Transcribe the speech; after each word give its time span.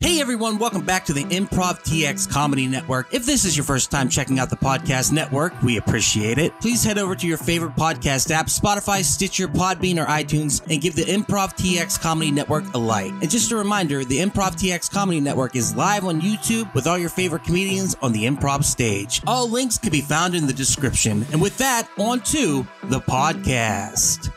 Hey 0.00 0.20
everyone, 0.20 0.58
welcome 0.58 0.84
back 0.84 1.06
to 1.06 1.14
the 1.14 1.24
Improv 1.24 1.82
TX 1.82 2.30
Comedy 2.30 2.66
Network. 2.66 3.14
If 3.14 3.24
this 3.24 3.46
is 3.46 3.56
your 3.56 3.64
first 3.64 3.90
time 3.90 4.10
checking 4.10 4.38
out 4.38 4.50
the 4.50 4.56
podcast 4.56 5.10
network, 5.10 5.62
we 5.62 5.78
appreciate 5.78 6.36
it. 6.36 6.52
Please 6.60 6.84
head 6.84 6.98
over 6.98 7.14
to 7.14 7.26
your 7.26 7.38
favorite 7.38 7.74
podcast 7.76 8.30
app, 8.30 8.48
Spotify, 8.48 9.02
Stitcher, 9.02 9.48
Podbean, 9.48 9.96
or 9.96 10.04
iTunes, 10.04 10.60
and 10.70 10.82
give 10.82 10.96
the 10.96 11.04
Improv 11.04 11.56
TX 11.56 11.98
Comedy 11.98 12.30
Network 12.30 12.74
a 12.74 12.78
like. 12.78 13.10
And 13.10 13.30
just 13.30 13.50
a 13.52 13.56
reminder, 13.56 14.04
the 14.04 14.18
Improv 14.18 14.56
TX 14.56 14.90
Comedy 14.92 15.18
Network 15.18 15.56
is 15.56 15.74
live 15.74 16.04
on 16.04 16.20
YouTube 16.20 16.72
with 16.74 16.86
all 16.86 16.98
your 16.98 17.08
favorite 17.08 17.44
comedians 17.44 17.96
on 18.02 18.12
the 18.12 18.24
improv 18.26 18.64
stage. 18.64 19.22
All 19.26 19.48
links 19.48 19.78
can 19.78 19.92
be 19.92 20.02
found 20.02 20.34
in 20.34 20.46
the 20.46 20.52
description. 20.52 21.24
And 21.32 21.40
with 21.40 21.56
that, 21.56 21.88
on 21.96 22.20
to 22.20 22.66
the 22.84 23.00
podcast. 23.00 24.30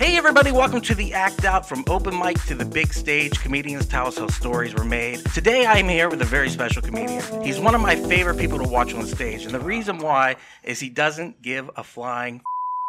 Hey 0.00 0.16
everybody, 0.16 0.50
welcome 0.50 0.80
to 0.80 0.94
the 0.94 1.12
Act 1.12 1.44
Out 1.44 1.68
from 1.68 1.84
open 1.86 2.18
mic 2.18 2.42
to 2.46 2.54
the 2.54 2.64
big 2.64 2.90
stage. 2.90 3.38
Comedians 3.38 3.84
tell 3.84 4.06
us 4.06 4.16
how 4.16 4.28
stories 4.28 4.72
were 4.72 4.82
made. 4.82 5.22
Today 5.34 5.66
I'm 5.66 5.90
here 5.90 6.08
with 6.08 6.22
a 6.22 6.24
very 6.24 6.48
special 6.48 6.80
comedian. 6.80 7.22
He's 7.42 7.60
one 7.60 7.74
of 7.74 7.82
my 7.82 7.96
favorite 7.96 8.38
people 8.38 8.56
to 8.60 8.66
watch 8.66 8.94
on 8.94 9.04
stage, 9.04 9.44
and 9.44 9.52
the 9.54 9.60
reason 9.60 9.98
why 9.98 10.36
is 10.62 10.80
he 10.80 10.88
doesn't 10.88 11.42
give 11.42 11.70
a 11.76 11.84
flying. 11.84 12.40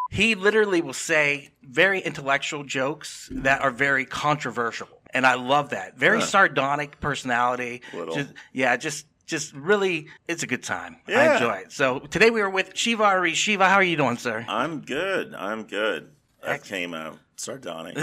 He 0.09 0.35
literally 0.35 0.81
will 0.81 0.93
say 0.93 1.49
very 1.61 1.99
intellectual 1.99 2.63
jokes 2.63 3.27
that 3.33 3.59
are 3.61 3.71
very 3.71 4.05
controversial, 4.05 4.87
and 5.13 5.27
I 5.27 5.33
love 5.33 5.71
that. 5.71 5.97
Very 5.97 6.19
Huh. 6.19 6.27
sardonic 6.27 7.01
personality. 7.01 7.81
Little. 7.93 8.15
Just, 8.15 8.29
yeah, 8.53 8.77
just 8.77 9.05
just 9.25 9.53
really, 9.53 10.07
it's 10.29 10.43
a 10.43 10.47
good 10.47 10.63
time. 10.63 10.97
I 11.07 11.11
Yeah. 11.11 11.33
enjoy 11.33 11.53
it. 11.55 11.71
So 11.73 11.99
today 11.99 12.29
we 12.29 12.39
are 12.41 12.49
with 12.49 12.75
Shiva 12.75 13.03
Ari. 13.03 13.33
Shiva, 13.33 13.67
how 13.67 13.75
are 13.75 13.83
you 13.83 13.97
doing, 13.97 14.17
sir? 14.17 14.45
I'm 14.47 14.79
good. 14.81 15.33
I'm 15.33 15.63
good. 15.63 16.09
That 16.43 16.63
came 16.63 16.93
out 16.93 17.19
sardonic. 17.35 17.95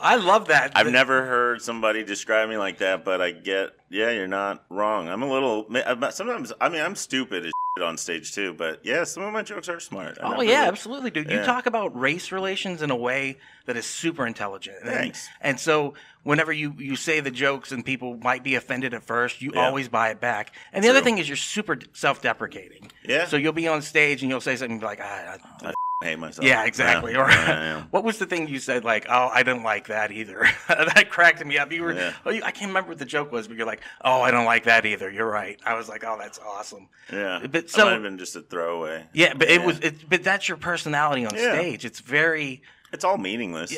I 0.00 0.16
love 0.16 0.48
that. 0.48 0.72
I've 0.74 0.90
never 0.90 1.24
heard 1.24 1.62
somebody 1.62 2.04
describe 2.04 2.48
me 2.48 2.56
like 2.56 2.78
that, 2.78 3.04
but 3.04 3.20
I 3.20 3.32
get, 3.32 3.70
yeah, 3.90 4.10
you're 4.10 4.28
not 4.28 4.64
wrong. 4.70 5.08
I'm 5.08 5.22
a 5.22 5.30
little, 5.30 5.66
sometimes, 6.10 6.52
I 6.60 6.68
mean, 6.68 6.80
I'm 6.82 6.94
stupid 6.94 7.44
as 7.46 7.52
shit 7.76 7.84
on 7.84 7.96
stage 7.96 8.32
too, 8.32 8.54
but 8.54 8.80
yeah, 8.84 9.04
some 9.04 9.22
of 9.24 9.32
my 9.32 9.42
jokes 9.42 9.68
are 9.68 9.80
smart. 9.80 10.18
I 10.22 10.26
Oh 10.36 10.40
yeah, 10.40 10.58
really- 10.60 10.68
absolutely, 10.68 11.10
dude. 11.10 11.30
You 11.30 11.42
talk 11.44 11.66
about 11.66 11.98
race 11.98 12.30
relations 12.32 12.82
in 12.82 12.90
a 12.90 12.96
way 12.96 13.38
that 13.66 13.76
is 13.76 13.86
super 13.86 14.26
intelligent. 14.26 14.78
And- 14.82 14.90
Thanks. 14.90 15.28
And, 15.40 15.58
so 15.58 15.94
whenever 16.22 16.52
you 16.52 16.74
you 16.78 16.94
say 16.96 17.20
the 17.20 17.30
jokes 17.30 17.72
and 17.72 17.84
people 17.84 18.16
might 18.18 18.44
be 18.44 18.54
offended 18.54 18.94
at 18.94 19.02
first, 19.02 19.42
you 19.42 19.52
Yeah. 19.54 19.66
always 19.66 19.88
buy 19.88 20.10
it 20.10 20.20
back. 20.20 20.54
And 20.72 20.84
the 20.84 20.88
other 20.90 21.00
thing 21.00 21.18
is 21.18 21.28
you're 21.28 21.36
super 21.36 21.78
self-deprecating. 21.92 22.90
Yeah. 23.04 23.26
So 23.26 23.36
you'll 23.36 23.52
be 23.52 23.66
on 23.68 23.82
stage 23.82 24.22
and 24.22 24.30
you'll 24.30 24.40
say 24.40 24.54
something 24.56 24.80
like, 24.80 25.00
ah, 25.02 25.36
I, 25.62 25.68
I 25.68 25.72
hate 26.06 26.18
myself. 26.18 26.46
yeah, 26.46 26.64
exactly. 26.64 27.12
Yeah, 27.12 27.24
Or 27.24 27.30
yeah, 27.30 27.82
what 27.90 28.04
was 28.04 28.18
the 28.18 28.26
thing 28.26 28.48
you 28.48 28.60
said? 28.60 28.84
Like, 28.84 29.06
oh, 29.08 29.30
I 29.32 29.42
didn't 29.42 29.64
like 29.64 29.88
that 29.88 30.12
either. 30.12 30.46
that 30.68 31.10
cracked 31.10 31.44
me 31.44 31.58
up. 31.58 31.72
You 31.72 31.82
were, 31.82 31.92
Yeah. 31.92 32.12
oh, 32.24 32.30
you, 32.30 32.42
I 32.44 32.52
can't 32.52 32.68
remember 32.68 32.90
what 32.90 32.98
the 32.98 33.04
joke 33.04 33.32
was, 33.32 33.48
but 33.48 33.56
you're 33.56 33.66
like, 33.66 33.80
oh, 34.04 34.20
I 34.22 34.30
don't 34.30 34.44
like 34.44 34.64
that 34.64 34.86
either. 34.86 35.10
You're 35.10 35.28
right. 35.30 35.58
I 35.64 35.74
was 35.74 35.88
like, 35.88 36.04
oh, 36.04 36.16
that's 36.18 36.38
awesome. 36.38 36.88
Yeah. 37.12 37.40
But 37.42 37.64
It 37.64 37.70
so- 37.70 37.84
might 37.84 37.92
have 37.94 38.02
been 38.02 38.18
just 38.18 38.36
a 38.36 38.42
throwaway. 38.42 39.06
Yeah, 39.12 39.34
but 39.34 39.48
it 39.48 39.62
was, 39.64 39.80
it, 39.80 40.08
but 40.08 40.22
that's 40.22 40.48
your 40.48 40.56
personality 40.58 41.24
on 41.26 41.30
stage. 41.32 41.84
It's 41.84 42.00
very. 42.00 42.62
It's 42.92 43.04
all 43.04 43.18
meaningless. 43.18 43.76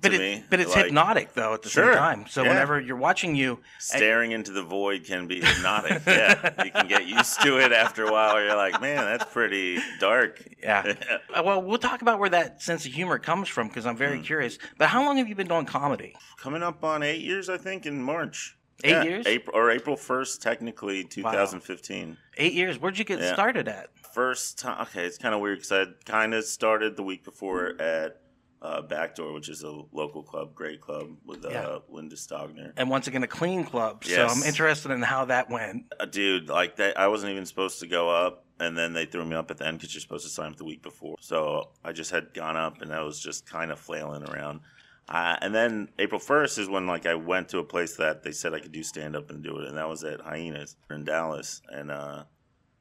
But 0.00 0.10
to 0.10 0.14
it, 0.16 0.18
me. 0.18 0.44
but 0.50 0.60
it's 0.60 0.74
Like, 0.74 0.86
hypnotic 0.86 1.34
though 1.34 1.54
at 1.54 1.62
the 1.62 1.68
Sure, 1.68 1.92
same 1.92 1.98
time. 1.98 2.26
So 2.28 2.42
yeah. 2.42 2.50
whenever 2.50 2.80
you're 2.80 2.96
watching 2.96 3.34
you, 3.34 3.60
Staring 3.78 4.32
into 4.32 4.52
the 4.52 4.62
void 4.62 5.04
can 5.04 5.26
be 5.26 5.40
hypnotic. 5.40 6.02
yeah. 6.06 6.64
You 6.64 6.70
can 6.70 6.86
get 6.88 7.06
used 7.06 7.40
to 7.42 7.58
it 7.58 7.72
after 7.72 8.04
a 8.04 8.12
while. 8.12 8.40
You're 8.42 8.56
like, 8.56 8.80
man, 8.80 9.04
that's 9.04 9.24
pretty 9.32 9.78
dark. 10.00 10.42
yeah. 10.62 10.94
Uh, 11.34 11.42
well, 11.44 11.62
we'll 11.62 11.78
talk 11.78 12.02
about 12.02 12.18
where 12.18 12.30
that 12.30 12.62
sense 12.62 12.84
of 12.86 12.92
humor 12.92 13.18
comes 13.18 13.48
from 13.48 13.68
because 13.68 13.86
I'm 13.86 13.94
Hmm. 13.94 13.98
very 13.98 14.20
curious. 14.20 14.58
But 14.78 14.88
how 14.88 15.04
long 15.04 15.16
have 15.18 15.28
you 15.28 15.34
been 15.34 15.48
doing 15.48 15.66
comedy? 15.66 16.14
Coming 16.38 16.62
up 16.62 16.84
on 16.84 17.02
eight 17.02 17.20
years, 17.22 17.48
I 17.48 17.56
think, 17.58 17.86
in 17.86 18.02
March. 18.02 18.56
Eight 18.84 19.04
years? 19.04 19.26
April 19.26 19.56
or 19.56 19.70
April 19.70 19.96
first, 19.96 20.42
technically, 20.42 21.02
2015. 21.02 22.18
Eight 22.36 22.52
years. 22.52 22.78
Where'd 22.78 22.98
you 22.98 23.04
get 23.04 23.20
Yeah. 23.20 23.32
started 23.32 23.68
at? 23.68 23.88
First 24.12 24.58
time. 24.58 24.80
Okay, 24.82 25.04
it's 25.04 25.18
kind 25.18 25.34
of 25.34 25.40
weird 25.40 25.58
because 25.58 25.72
I 25.72 25.84
kind 26.04 26.34
of 26.34 26.44
started 26.44 26.96
the 26.96 27.02
week 27.02 27.24
before 27.24 27.74
at 27.80 28.20
uh, 28.62 28.82
Backdoor, 28.82 29.32
which 29.32 29.48
is 29.48 29.62
a 29.62 29.70
local 29.92 30.22
club, 30.22 30.54
great 30.54 30.80
club 30.80 31.10
with 31.24 31.44
uh, 31.44 31.48
Yeah. 31.50 31.78
Linda 31.88 32.16
Stogner. 32.16 32.72
And 32.76 32.88
once 32.90 33.06
again, 33.06 33.22
a 33.22 33.26
clean 33.28 33.64
club. 33.64 34.04
So 34.04 34.26
I'm 34.26 34.42
interested 34.42 34.90
in 34.90 35.02
how 35.02 35.26
that 35.26 35.50
went. 35.50 35.92
Uh, 36.00 36.06
dude, 36.06 36.48
like 36.48 36.76
that, 36.76 36.98
I 36.98 37.08
wasn't 37.08 37.32
even 37.32 37.46
supposed 37.46 37.80
to 37.80 37.86
go 37.86 38.08
up, 38.08 38.44
and 38.58 38.76
then 38.76 38.92
they 38.94 39.04
threw 39.04 39.24
me 39.24 39.36
up 39.36 39.50
at 39.50 39.58
the 39.58 39.66
end 39.66 39.78
because 39.78 39.94
you're 39.94 40.00
supposed 40.00 40.24
to 40.24 40.30
sign 40.30 40.52
up 40.52 40.56
the 40.56 40.64
week 40.64 40.82
before. 40.82 41.16
So 41.20 41.68
I 41.84 41.92
just 41.92 42.10
had 42.10 42.32
gone 42.34 42.56
up, 42.56 42.80
and 42.80 42.92
I 42.92 43.02
was 43.02 43.20
just 43.20 43.46
kind 43.46 43.70
of 43.70 43.78
flailing 43.78 44.22
around. 44.24 44.60
Uh, 45.08 45.36
and 45.40 45.54
then 45.54 45.88
April 46.00 46.20
1st 46.20 46.58
is 46.58 46.68
when 46.68 46.86
like 46.88 47.06
I 47.06 47.14
went 47.14 47.50
to 47.50 47.58
a 47.58 47.64
place 47.64 47.96
that 47.96 48.24
they 48.24 48.32
said 48.32 48.54
I 48.54 48.58
could 48.58 48.72
do 48.72 48.82
stand 48.82 49.14
up 49.14 49.30
and 49.30 49.40
do 49.44 49.58
it, 49.58 49.68
and 49.68 49.76
that 49.76 49.88
was 49.88 50.02
at 50.02 50.20
Hyenas 50.20 50.74
in 50.90 51.04
Dallas, 51.04 51.62
and 51.68 51.92
uh, 51.92 52.24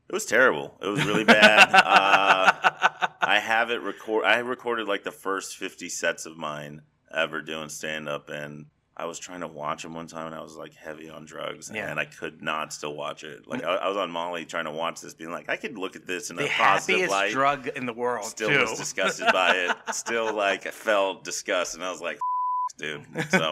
it 0.10 0.14
was 0.14 0.26
terrible. 0.26 0.76
It 0.82 0.88
was 0.88 1.06
really 1.06 1.24
bad. 1.26 1.70
I 3.36 3.40
have 3.40 3.70
it 3.70 3.82
record. 3.82 4.24
I 4.24 4.38
recorded 4.38 4.88
like 4.88 5.04
the 5.04 5.12
first 5.12 5.58
50 5.58 5.90
sets 5.90 6.26
of 6.26 6.38
mine 6.38 6.84
ever 7.14 7.42
doing 7.42 7.68
stand 7.68 8.08
up, 8.08 8.30
and 8.30 8.68
I 8.96 9.08
was 9.08 9.20
trying 9.20 9.42
to 9.42 9.48
watch 9.48 9.84
them 9.84 9.94
one 9.94 10.08
time, 10.08 10.28
and 10.28 10.36
I 10.36 10.42
was 10.42 10.56
like 10.56 10.74
heavy 10.74 11.10
on 11.10 11.26
drugs, 11.26 11.70
Yeah. 11.74 11.92
and 11.92 12.00
I 12.00 12.06
could 12.06 12.42
not 12.42 12.72
still 12.72 12.96
watch 12.96 13.26
it. 13.26 13.46
Like 13.46 13.62
mm. 13.62 13.68
I, 13.68 13.76
I 13.76 13.88
was 13.90 13.98
on 13.98 14.10
Molly 14.10 14.46
trying 14.46 14.66
to 14.66 14.72
watch 14.72 15.02
this, 15.02 15.14
being 15.14 15.32
like, 15.32 15.50
I 15.50 15.58
could 15.58 15.78
look 15.78 15.98
at 15.98 16.08
this 16.08 16.30
in 16.30 16.38
the 16.38 16.46
a 16.46 16.50
positive 16.50 16.96
happiest 16.96 17.12
light. 17.12 17.32
drug 17.34 17.68
in 17.68 17.86
the 17.86 17.94
world. 17.94 18.24
Still 18.26 18.50
too. 18.50 18.60
was 18.62 18.78
disgusted 18.80 19.28
by 19.34 19.52
it. 19.54 19.76
Still 19.94 20.34
like 20.34 20.66
I 20.66 20.72
felt 20.72 21.26
disgust, 21.26 21.76
and 21.76 21.84
I 21.84 21.92
was 21.92 22.00
like, 22.00 22.20
dude. 22.78 23.06
So 23.30 23.52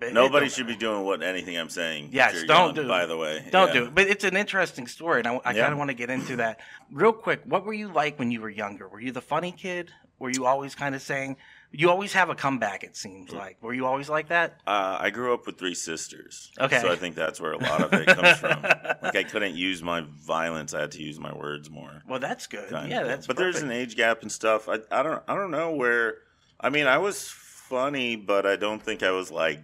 nobody 0.12 0.48
should 0.48 0.66
be 0.66 0.76
doing 0.76 1.04
what 1.04 1.22
anything 1.22 1.56
I'm 1.58 1.68
saying. 1.68 2.10
Yes, 2.12 2.42
don't 2.44 2.48
young, 2.48 2.74
do 2.74 2.80
it. 2.82 2.88
By 2.88 3.06
the 3.06 3.16
way, 3.16 3.44
Don't 3.50 3.68
Yeah. 3.68 3.72
do 3.74 3.84
it. 3.86 3.94
But 3.94 4.06
it's 4.08 4.24
an 4.24 4.36
interesting 4.36 4.86
story, 4.86 5.20
and 5.20 5.28
I, 5.28 5.40
I 5.44 5.52
Yeah. 5.52 5.62
kind 5.62 5.72
of 5.72 5.78
want 5.78 5.90
to 5.90 5.94
get 5.94 6.10
into 6.10 6.36
that 6.36 6.60
real 6.90 7.12
quick. 7.12 7.42
What 7.44 7.64
were 7.64 7.72
you 7.74 7.92
like 7.92 8.18
when 8.18 8.30
you 8.30 8.40
were 8.40 8.50
younger? 8.50 8.88
Were 8.88 9.00
you 9.00 9.12
the 9.12 9.20
funny 9.22 9.52
kid? 9.52 9.90
Were 10.18 10.30
you 10.30 10.46
always 10.46 10.74
kind 10.76 10.94
of 10.94 11.02
saying? 11.02 11.36
You 11.74 11.88
always 11.90 12.12
have 12.12 12.28
a 12.28 12.34
comeback. 12.34 12.84
It 12.84 12.96
seems 12.96 13.30
Mm. 13.30 13.38
like. 13.38 13.56
Were 13.62 13.72
you 13.74 13.86
always 13.86 14.08
like 14.08 14.28
that? 14.28 14.60
Uh, 14.66 14.98
I 15.00 15.10
grew 15.10 15.32
up 15.34 15.46
with 15.46 15.58
three 15.58 15.74
sisters. 15.74 16.52
Okay. 16.60 16.78
So 16.80 16.92
I 16.92 16.96
think 16.96 17.16
that's 17.16 17.40
where 17.40 17.52
a 17.52 17.58
lot 17.58 17.82
of 17.82 17.92
it 17.94 18.06
comes 18.06 18.38
from. 18.38 18.62
Like 19.02 19.16
I 19.16 19.24
couldn't 19.24 19.56
use 19.56 19.82
my 19.82 20.04
violence; 20.24 20.74
I 20.74 20.80
had 20.82 20.92
to 20.92 21.02
use 21.02 21.18
my 21.18 21.34
words 21.34 21.68
more. 21.68 22.02
Well, 22.08 22.20
that's 22.20 22.46
good. 22.46 22.70
kind 22.70 22.88
yeah, 22.88 23.02
that's. 23.02 23.26
But 23.26 23.36
there's 23.36 23.60
an 23.62 23.72
age 23.72 23.96
gap 23.96 24.22
and 24.22 24.30
stuff. 24.30 24.68
I, 24.68 24.78
I 24.92 25.02
don't 25.02 25.20
I 25.26 25.34
don't 25.34 25.50
know 25.50 25.72
where. 25.72 26.18
I 26.60 26.68
mean, 26.70 26.86
I 26.86 26.98
was 26.98 27.28
funny, 27.72 28.16
but 28.16 28.44
I 28.46 28.56
don't 28.56 28.82
think 28.82 29.02
I 29.02 29.10
was 29.10 29.30
like. 29.30 29.60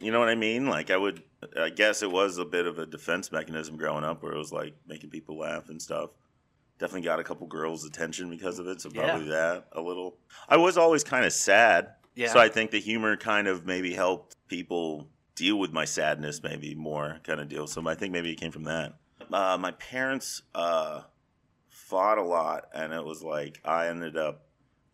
You 0.00 0.12
know 0.12 0.20
what 0.20 0.28
I 0.28 0.36
mean? 0.36 0.66
Like 0.66 0.90
I 0.92 0.96
would. 0.96 1.22
I 1.60 1.70
guess 1.70 2.02
it 2.02 2.10
was 2.10 2.38
a 2.38 2.44
bit 2.44 2.66
of 2.66 2.78
a 2.78 2.86
defense 2.86 3.32
mechanism 3.32 3.76
growing 3.76 4.04
up, 4.04 4.22
where 4.22 4.32
it 4.32 4.38
was 4.38 4.52
like 4.52 4.74
making 4.86 5.10
people 5.10 5.38
laugh 5.38 5.68
and 5.70 5.82
stuff. 5.82 6.10
Definitely 6.78 7.02
got 7.02 7.18
a 7.18 7.24
couple 7.24 7.46
girls' 7.48 7.84
attention 7.84 8.30
because 8.30 8.58
of 8.60 8.68
it, 8.68 8.80
so 8.80 8.90
Yeah. 8.94 9.02
probably 9.10 9.28
that 9.30 9.66
a 9.72 9.80
little. 9.80 10.18
I 10.48 10.56
was 10.56 10.76
always 10.76 11.02
kind 11.02 11.24
of 11.24 11.32
sad, 11.32 11.88
Yeah. 12.14 12.32
so 12.32 12.38
I 12.38 12.48
think 12.48 12.70
the 12.70 12.78
humor 12.80 13.16
kind 13.16 13.48
of 13.48 13.66
maybe 13.66 13.92
helped 13.92 14.36
people 14.46 15.08
deal 15.34 15.58
with 15.58 15.72
my 15.72 15.84
sadness, 15.84 16.40
maybe 16.44 16.74
more 16.76 17.18
kind 17.24 17.40
of 17.40 17.48
deal. 17.48 17.66
So 17.66 17.86
I 17.88 17.94
think 17.96 18.12
maybe 18.12 18.30
it 18.30 18.36
came 18.36 18.52
from 18.52 18.64
that. 18.64 18.94
Uh, 19.32 19.56
my 19.58 19.72
parents 19.72 20.42
uh, 20.54 21.02
fought 21.70 22.18
a 22.18 22.22
lot, 22.22 22.66
and 22.72 22.92
it 22.92 23.04
was 23.04 23.22
like 23.24 23.60
I 23.64 23.88
ended 23.88 24.16
up 24.16 24.45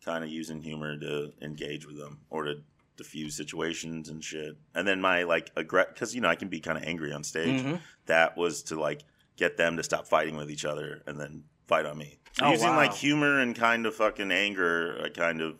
kind 0.03 0.23
of 0.23 0.29
using 0.29 0.61
humor 0.61 0.97
to 0.97 1.31
engage 1.41 1.85
with 1.85 1.97
them 1.97 2.19
or 2.29 2.43
to 2.45 2.55
diffuse 2.97 3.35
situations 3.35 4.09
and 4.09 4.23
shit. 4.23 4.55
And 4.75 4.87
then 4.87 5.01
my 5.01 5.23
like 5.23 5.53
aggre 5.55 5.87
because 5.93 6.13
you 6.13 6.21
know 6.21 6.29
I 6.29 6.35
can 6.35 6.47
be 6.49 6.59
kind 6.59 6.77
of 6.77 6.83
angry 6.83 7.11
on 7.13 7.23
stage. 7.23 7.61
Mhm. 7.61 7.79
That 8.05 8.37
was 8.37 8.63
to 8.63 8.79
like 8.79 9.01
get 9.35 9.57
them 9.57 9.77
to 9.77 9.83
stop 9.83 10.07
fighting 10.07 10.35
with 10.35 10.51
each 10.51 10.65
other 10.65 11.01
and 11.07 11.19
then 11.19 11.43
fight 11.67 11.85
on 11.85 11.97
me. 11.97 12.19
So 12.33 12.45
Oh, 12.45 12.51
using 12.51 12.69
wow. 12.69 12.75
like 12.77 12.93
humor 12.93 13.39
and 13.39 13.55
kind 13.55 13.85
of 13.85 13.95
fucking 13.95 14.31
anger, 14.31 14.99
I 15.03 15.09
kind 15.09 15.41
of 15.41 15.57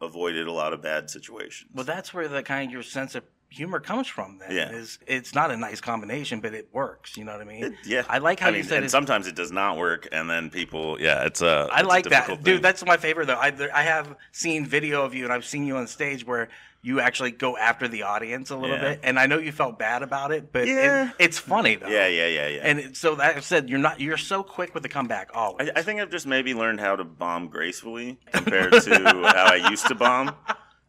avoided 0.00 0.46
a 0.46 0.52
lot 0.52 0.72
of 0.72 0.82
bad 0.82 1.10
situations. 1.10 1.70
Well, 1.74 1.84
that's 1.84 2.12
where 2.14 2.28
the 2.28 2.42
kind 2.42 2.68
of 2.68 2.72
your 2.72 2.82
sense 2.82 3.14
of 3.14 3.24
humor 3.54 3.80
comes 3.80 4.06
from. 4.06 4.38
Then 4.38 4.50
Yeah. 4.56 4.70
is 4.70 4.98
it's 5.06 5.34
not 5.34 5.50
a 5.50 5.56
nice 5.56 5.80
combination, 5.80 6.40
but 6.40 6.54
it 6.54 6.68
works. 6.72 7.16
You 7.16 7.24
know 7.24 7.32
what 7.32 7.40
I 7.40 7.44
mean? 7.44 7.64
It- 7.64 7.72
yeah, 7.84 8.02
I 8.08 8.18
like 8.18 8.40
how 8.40 8.48
I 8.48 8.50
you 8.50 8.56
mean, 8.58 8.64
said 8.64 8.82
and 8.82 8.90
sometimes 8.90 9.26
it 9.26 9.34
does 9.34 9.52
not 9.52 9.76
work, 9.76 10.08
and 10.12 10.28
then 10.28 10.50
people, 10.50 11.00
yeah, 11.00 11.24
it's 11.24 11.40
a. 11.42 11.68
I 11.72 11.78
it's 11.80 11.84
a 11.84 11.88
like 11.88 12.04
that, 12.04 12.10
difficult 12.26 12.42
dude. 12.42 12.62
That's 12.62 12.84
my 12.84 12.96
favorite 12.96 13.26
though. 13.26 13.34
I 13.34 13.52
I 13.72 13.82
have 13.82 14.14
seen 14.32 14.66
video 14.66 15.02
of 15.04 15.14
you, 15.14 15.24
and 15.24 15.32
I've 15.32 15.44
seen 15.44 15.66
you 15.66 15.76
on 15.76 15.86
stage 15.86 16.26
where 16.26 16.48
you 16.82 17.00
actually 17.00 17.30
go 17.30 17.56
after 17.56 17.88
the 17.88 18.02
audience 18.02 18.50
a 18.50 18.56
little 18.56 18.76
Yeah. 18.76 18.90
bit, 18.90 19.00
and 19.04 19.18
I 19.18 19.24
know 19.24 19.38
you 19.38 19.52
felt 19.52 19.78
bad 19.78 20.02
about 20.02 20.32
it, 20.32 20.52
but 20.52 20.66
Yeah. 20.66 21.08
it, 21.08 21.14
it's 21.18 21.38
funny 21.38 21.76
though. 21.76 21.88
yeah, 21.88 22.06
yeah, 22.08 22.26
yeah, 22.26 22.48
yeah. 22.48 22.60
And 22.62 22.94
so 22.94 23.14
that 23.14 23.42
said, 23.42 23.70
you're 23.70 23.78
not 23.78 24.00
you're 24.00 24.18
so 24.18 24.42
quick 24.42 24.74
with 24.74 24.82
the 24.82 24.90
comeback 24.90 25.30
always. 25.32 25.70
I, 25.74 25.78
I 25.80 25.82
think 25.82 26.00
I've 26.02 26.10
just 26.10 26.26
maybe 26.26 26.52
learned 26.52 26.80
how 26.80 26.94
to 26.96 27.04
bomb 27.04 27.48
gracefully 27.48 28.18
compared 28.32 28.72
to 28.82 28.90
how 29.34 29.46
I 29.52 29.66
used 29.70 29.86
to 29.86 29.94
bomb. 29.94 30.32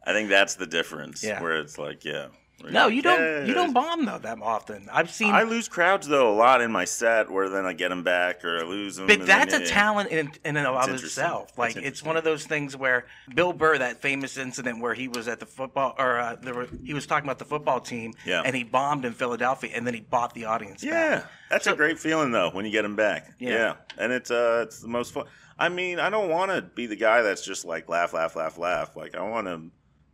I 0.08 0.12
think 0.12 0.28
that's 0.28 0.56
the 0.56 0.66
difference. 0.66 1.24
Yeah. 1.24 1.42
Where 1.42 1.56
it's 1.58 1.78
like, 1.78 2.04
yeah, 2.04 2.26
No, 2.72 2.88
you 2.88 3.02
don't. 3.02 3.18
Yeah, 3.20 3.44
you 3.44 3.54
don't 3.54 3.72
bomb 3.72 4.04
though 4.04 4.18
that 4.18 4.38
often. 4.40 4.88
I've 4.92 5.10
seen. 5.10 5.34
I 5.34 5.42
lose 5.42 5.68
crowds 5.68 6.06
though 6.08 6.32
a 6.32 6.36
lot 6.36 6.60
in 6.60 6.70
my 6.72 6.84
set, 6.84 7.30
where 7.30 7.48
then 7.48 7.64
I 7.66 7.72
get 7.72 7.88
them 7.88 8.02
back 8.02 8.44
or 8.44 8.58
I 8.58 8.62
lose 8.62 8.96
them. 8.96 9.06
But 9.06 9.26
that's 9.26 9.52
then, 9.52 9.62
a 9.62 9.64
yeah. 9.64 9.70
talent 9.70 10.10
in, 10.10 10.32
in 10.44 10.56
and 10.56 10.66
of 10.66 10.76
It's 10.76 10.86
interesting. 10.88 11.06
itself. 11.24 11.58
Like 11.58 11.70
it's 11.70 11.78
interesting. 11.78 12.06
one 12.06 12.16
of 12.16 12.24
those 12.24 12.44
things 12.46 12.76
where 12.76 13.06
Bill 13.34 13.52
Burr, 13.52 13.78
that 13.78 14.00
famous 14.00 14.36
incident 14.36 14.80
where 14.80 14.94
he 14.94 15.08
was 15.08 15.28
at 15.28 15.40
the 15.40 15.46
football, 15.46 15.94
or 15.98 16.18
uh, 16.18 16.36
there 16.36 16.54
were, 16.54 16.68
he 16.84 16.94
was 16.94 17.06
talking 17.06 17.26
about 17.26 17.38
the 17.38 17.44
football 17.44 17.80
team, 17.80 18.12
Yeah. 18.24 18.42
and 18.44 18.54
he 18.56 18.64
bombed 18.64 19.04
in 19.04 19.12
Philadelphia, 19.12 19.70
and 19.74 19.86
then 19.86 19.94
he 19.94 20.00
bought 20.00 20.34
the 20.34 20.44
audience. 20.46 20.82
Yeah, 20.82 21.16
back. 21.20 21.30
that's 21.50 21.64
So- 21.64 21.72
a 21.72 21.76
great 21.76 21.98
feeling 21.98 22.30
though 22.32 22.50
when 22.50 22.64
you 22.64 22.70
get 22.70 22.82
them 22.82 22.96
back. 22.96 23.30
Yeah. 23.38 23.50
Yeah, 23.50 23.74
and 23.98 24.12
it's 24.12 24.30
uh 24.30 24.64
it's 24.66 24.80
the 24.80 24.88
most 24.88 25.12
fun. 25.12 25.26
I 25.58 25.70
mean, 25.70 25.98
I 25.98 26.10
don't 26.10 26.28
want 26.28 26.50
to 26.50 26.60
be 26.60 26.86
the 26.86 26.96
guy 26.96 27.22
that's 27.22 27.42
just 27.42 27.64
like 27.64 27.88
laugh, 27.88 28.12
laugh, 28.12 28.36
laugh, 28.36 28.58
laugh. 28.58 28.94
Like 28.94 29.14
I 29.16 29.22
want 29.22 29.46
to 29.46 29.62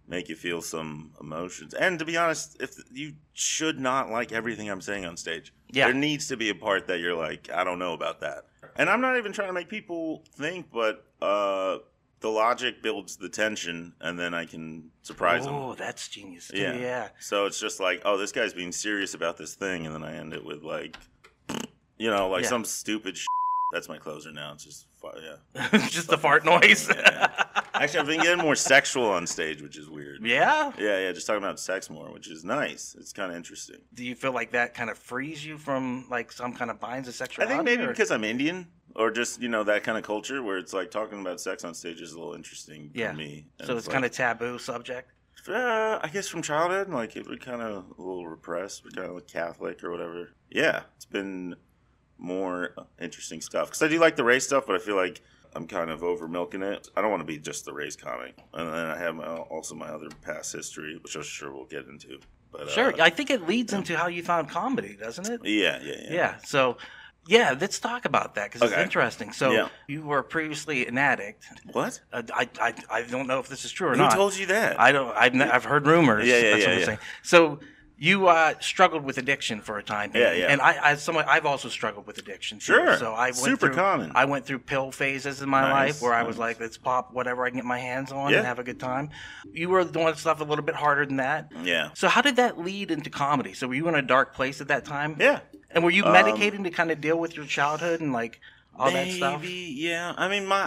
make 0.08 0.28
you 0.28 0.36
feel 0.36 0.60
some 0.60 1.12
emotions. 1.20 1.74
And 1.74 1.98
to 1.98 2.04
be 2.04 2.16
honest, 2.16 2.56
if 2.60 2.74
you 2.92 3.14
should 3.32 3.78
not 3.80 4.10
like 4.10 4.32
everything 4.32 4.68
I'm 4.70 4.80
saying 4.80 5.04
on 5.06 5.16
stage, 5.16 5.52
Yeah. 5.70 5.86
there 5.86 5.94
needs 5.94 6.28
to 6.28 6.36
be 6.36 6.50
a 6.50 6.54
part 6.54 6.86
that 6.88 7.00
you're 7.00 7.14
like, 7.16 7.50
I 7.50 7.64
don't 7.64 7.78
know 7.78 7.92
about 7.94 8.20
that. 8.20 8.44
And 8.76 8.88
I'm 8.90 9.00
not 9.00 9.16
even 9.16 9.32
trying 9.32 9.48
to 9.48 9.52
make 9.54 9.68
people 9.68 10.24
think, 10.36 10.70
but 10.72 11.06
uh 11.20 11.78
the 12.20 12.28
logic 12.30 12.82
builds 12.84 13.16
the 13.16 13.28
tension, 13.28 13.94
and 14.00 14.16
then 14.16 14.32
I 14.32 14.44
can 14.44 14.90
surprise 15.02 15.44
them. 15.44 15.54
Oh, 15.54 15.74
that's 15.74 16.06
genius. 16.06 16.48
Too. 16.48 16.58
Yeah. 16.58 16.76
Yeah. 16.76 17.08
So 17.18 17.46
it's 17.46 17.58
just 17.58 17.80
like, 17.80 18.02
oh, 18.04 18.16
this 18.16 18.30
guy's 18.30 18.54
being 18.54 18.70
serious 18.70 19.14
about 19.14 19.36
this 19.38 19.54
thing, 19.56 19.86
and 19.86 19.94
then 19.94 20.04
I 20.04 20.14
end 20.14 20.32
it 20.32 20.44
with 20.44 20.62
like, 20.62 20.96
you 21.98 22.10
know, 22.10 22.28
like 22.28 22.44
Yeah. 22.44 22.48
some 22.50 22.64
stupid. 22.64 23.16
Sh- 23.18 23.26
That's 23.72 23.88
my 23.88 23.96
closer 23.98 24.30
now. 24.32 24.52
It's 24.52 24.64
just, 24.64 24.86
fu- 25.00 25.08
yeah. 25.20 25.68
Just 25.88 26.08
the 26.08 26.18
fart 26.18 26.44
noise. 26.44 26.88
Yeah. 26.94 27.44
Actually, 27.74 28.00
I've 28.00 28.06
been 28.06 28.20
getting 28.20 28.44
more 28.44 28.54
sexual 28.54 29.06
on 29.06 29.26
stage, 29.26 29.62
which 29.62 29.76
is 29.78 29.88
weird. 29.88 30.20
yeah. 30.24 30.70
Yeah, 30.78 30.98
yeah, 31.00 31.12
just 31.12 31.26
talking 31.26 31.42
about 31.42 31.58
sex 31.58 31.88
more, 31.90 32.12
which 32.12 32.30
is 32.30 32.44
nice. 32.44 32.94
It's 33.00 33.12
kind 33.14 33.30
of 33.32 33.36
interesting. 33.36 33.78
Do 33.94 34.04
you 34.04 34.14
feel 34.14 34.32
like 34.32 34.52
that 34.52 34.74
kind 34.74 34.90
of 34.90 34.98
frees 34.98 35.44
you 35.44 35.56
from 35.58 36.04
like 36.10 36.30
some 36.30 36.52
kind 36.52 36.70
of 36.70 36.78
binds 36.78 37.08
of 37.08 37.14
sexuality? 37.14 37.52
I 37.54 37.56
think 37.56 37.64
maybe 37.64 37.82
or- 37.84 37.88
because 37.88 38.10
I'm 38.10 38.24
Indian, 38.24 38.66
or 38.94 39.10
just 39.10 39.40
you 39.40 39.48
know 39.48 39.64
that 39.64 39.82
kind 39.84 39.96
of 39.96 40.04
culture 40.04 40.42
where 40.42 40.58
it's 40.58 40.74
like 40.74 40.90
talking 40.90 41.20
about 41.22 41.40
sex 41.40 41.64
on 41.64 41.72
stage 41.74 42.00
is 42.02 42.12
a 42.12 42.18
little 42.18 42.34
interesting 42.34 42.90
Yeah. 42.94 43.12
for 43.12 43.16
me. 43.16 43.46
And 43.58 43.66
so 43.68 43.76
it's 43.78 43.86
like- 43.86 43.94
kind 43.94 44.04
of 44.04 44.10
taboo 44.12 44.58
subject. 44.58 45.10
Uh, 45.48 45.98
I 46.00 46.08
guess 46.12 46.28
from 46.28 46.42
childhood, 46.42 46.90
like 46.90 47.16
it 47.16 47.26
would 47.26 47.40
kind 47.44 47.62
of 47.62 47.84
a 47.98 48.00
little 48.02 48.26
repressed, 48.28 48.84
but 48.84 48.94
kind 48.94 49.08
of 49.08 49.14
like 49.14 49.26
Catholic 49.28 49.82
or 49.82 49.90
whatever. 49.90 50.28
Yeah, 50.50 50.82
it's 50.94 51.06
been 51.06 51.56
more 52.22 52.74
interesting 53.00 53.40
stuff 53.40 53.66
because 53.68 53.82
I 53.82 53.88
do 53.88 53.98
like 53.98 54.16
the 54.16 54.24
race 54.24 54.46
stuff, 54.46 54.64
but 54.66 54.76
I 54.76 54.78
feel 54.78 54.96
like 54.96 55.20
I'm 55.54 55.66
kind 55.66 55.90
of 55.90 56.02
over 56.02 56.28
milking 56.28 56.62
it. 56.62 56.88
I 56.96 57.02
don't 57.02 57.10
want 57.10 57.20
to 57.20 57.26
be 57.26 57.38
just 57.38 57.64
the 57.64 57.72
race 57.72 57.96
comic, 57.96 58.38
and 58.54 58.68
then 58.68 58.86
I 58.86 58.96
have 58.98 59.14
my, 59.16 59.26
also 59.26 59.74
my 59.74 59.88
other 59.88 60.08
past 60.22 60.52
history, 60.52 60.98
which 61.02 61.14
I'm 61.16 61.22
sure 61.22 61.52
we'll 61.52 61.66
get 61.66 61.86
into. 61.86 62.20
But 62.52 62.70
Sure. 62.70 62.92
uh, 62.92 63.04
I 63.04 63.10
think 63.10 63.30
it 63.30 63.46
leads 63.46 63.72
into 63.72 63.96
how 63.96 64.06
you 64.06 64.22
found 64.22 64.48
comedy, 64.48 64.96
doesn't 64.98 65.28
it? 65.28 65.40
yeah, 65.44 65.78
yeah, 65.82 65.94
yeah, 66.04 66.12
Yeah. 66.12 66.36
So, 66.44 66.76
yeah, 67.26 67.54
let's 67.60 67.78
talk 67.78 68.04
about 68.04 68.34
that 68.36 68.50
because 68.52 68.70
it's 68.70 68.80
interesting. 68.80 69.32
So, 69.32 69.52
Yeah. 69.52 69.68
you 69.88 70.02
were 70.02 70.22
previously 70.22 70.86
an 70.86 70.98
addict. 70.98 71.44
What? 71.72 72.00
Uh, 72.12 72.22
I, 72.34 72.48
I, 72.60 72.74
I 72.90 73.02
don't 73.02 73.26
know 73.26 73.38
if 73.40 73.48
this 73.48 73.64
is 73.64 73.72
true 73.72 73.88
or 73.88 73.92
Who 73.92 73.98
not. 73.98 74.12
Who 74.12 74.18
told 74.18 74.36
you 74.36 74.46
that? 74.46 74.78
I 74.80 74.92
don't. 74.92 75.14
I've, 75.16 75.34
I've 75.40 75.64
heard 75.64 75.86
rumors. 75.86 76.26
Yeah, 76.26 76.38
yeah, 76.38 76.56
yeah, 76.56 76.78
yeah. 76.78 76.96
So 77.22 77.60
you 78.08 78.26
uh, 78.26 78.54
struggled 78.58 79.04
with 79.04 79.16
addiction 79.18 79.60
for 79.60 79.78
a 79.78 79.82
time. 79.82 80.10
Yeah, 80.12 80.32
yeah. 80.32 80.46
And 80.50 80.60
I, 80.60 80.72
I, 80.90 80.94
someone, 80.96 81.24
I've 81.28 81.46
also 81.46 81.68
struggled 81.68 82.04
with 82.04 82.18
addiction. 82.18 82.58
Too. 82.58 82.64
Sure. 82.74 82.96
So 82.96 83.12
I 83.12 83.26
went 83.26 83.36
Super 83.36 83.66
through, 83.68 83.76
common. 83.76 84.10
I 84.16 84.24
went 84.24 84.44
through 84.44 84.58
pill 84.58 84.90
phases 84.90 85.40
in 85.40 85.48
my 85.48 85.60
Nice, 85.60 85.72
life 85.72 86.02
where 86.02 86.12
I 86.12 86.24
was 86.24 86.36
like, 86.36 86.58
let's 86.58 86.76
pop 86.76 87.12
whatever 87.12 87.44
I 87.44 87.50
can 87.50 87.58
get 87.58 87.64
my 87.64 87.78
hands 87.78 88.10
on 88.10 88.32
Yeah. 88.32 88.38
and 88.38 88.46
have 88.46 88.58
a 88.58 88.64
good 88.64 88.80
time. 88.80 89.10
You 89.52 89.68
were 89.68 89.84
doing 89.84 90.12
stuff 90.16 90.40
a 90.40 90.44
little 90.44 90.64
bit 90.64 90.74
harder 90.74 91.06
than 91.06 91.18
that. 91.18 91.52
yeah, 91.62 91.90
So 91.94 92.08
how 92.08 92.22
did 92.22 92.34
that 92.36 92.58
lead 92.58 92.90
into 92.90 93.08
comedy? 93.08 93.54
So 93.54 93.68
were 93.68 93.74
you 93.74 93.86
in 93.86 93.94
a 93.94 94.02
dark 94.02 94.34
place 94.34 94.60
at 94.60 94.66
that 94.68 94.84
time? 94.84 95.16
yeah. 95.20 95.38
And 95.70 95.84
were 95.84 95.90
you 95.90 96.04
Um, 96.04 96.12
medicating 96.12 96.64
to 96.64 96.70
kind 96.70 96.90
of 96.90 97.00
deal 97.00 97.16
with 97.18 97.36
your 97.36 97.46
childhood 97.46 98.00
and 98.00 98.12
like 98.12 98.40
all 98.76 98.90
that 98.90 99.08
stuff? 99.12 99.40
Maybe, 99.42 99.74
yeah. 99.78 100.12
I 100.18 100.26
mean, 100.28 100.44
my 100.44 100.60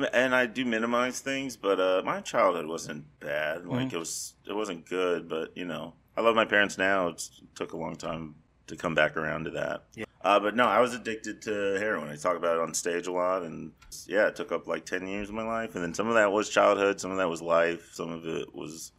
uh, 0.00 0.06
and 0.14 0.34
I 0.34 0.46
do 0.46 0.64
minimize 0.64 1.20
things, 1.20 1.56
but 1.58 1.78
uh, 1.78 2.00
my 2.04 2.20
childhood 2.20 2.66
wasn't 2.66 3.04
bad. 3.20 3.66
Like 3.66 3.88
Mm-hmm. 3.88 3.96
it 3.96 3.98
was, 3.98 4.32
it 4.48 4.54
wasn't 4.54 4.88
good, 4.88 5.28
but 5.28 5.56
you 5.56 5.66
know, 5.66 5.92
I 6.16 6.20
love 6.20 6.36
my 6.36 6.44
parents 6.44 6.78
now. 6.78 7.08
It's, 7.08 7.40
it 7.42 7.54
took 7.54 7.72
a 7.72 7.76
long 7.76 7.96
time 7.96 8.36
to 8.66 8.76
come 8.76 8.94
back 8.94 9.16
around 9.16 9.44
to 9.44 9.50
that. 9.50 9.84
Yeah. 9.94 10.04
Uh, 10.22 10.40
but 10.40 10.56
no, 10.56 10.64
I 10.64 10.80
was 10.80 10.94
addicted 10.94 11.42
to 11.42 11.50
heroin. 11.78 12.08
I 12.08 12.16
talk 12.16 12.36
about 12.36 12.56
it 12.56 12.62
on 12.62 12.72
stage 12.72 13.06
a 13.06 13.12
lot, 13.12 13.42
and 13.42 13.72
yeah, 14.06 14.26
it 14.26 14.36
took 14.36 14.52
up 14.52 14.66
like 14.66 14.86
ten 14.86 15.06
years 15.06 15.28
of 15.28 15.34
my 15.34 15.44
life, 15.44 15.74
and 15.74 15.84
then 15.84 15.92
some 15.92 16.08
of 16.08 16.14
that 16.14 16.32
was 16.32 16.48
childhood, 16.48 16.98
some 16.98 17.10
of 17.10 17.18
that 17.18 17.28
was 17.28 17.42
life, 17.42 17.90
some 17.92 18.10
of 18.10 18.26
it 18.26 18.54
was 18.54 18.92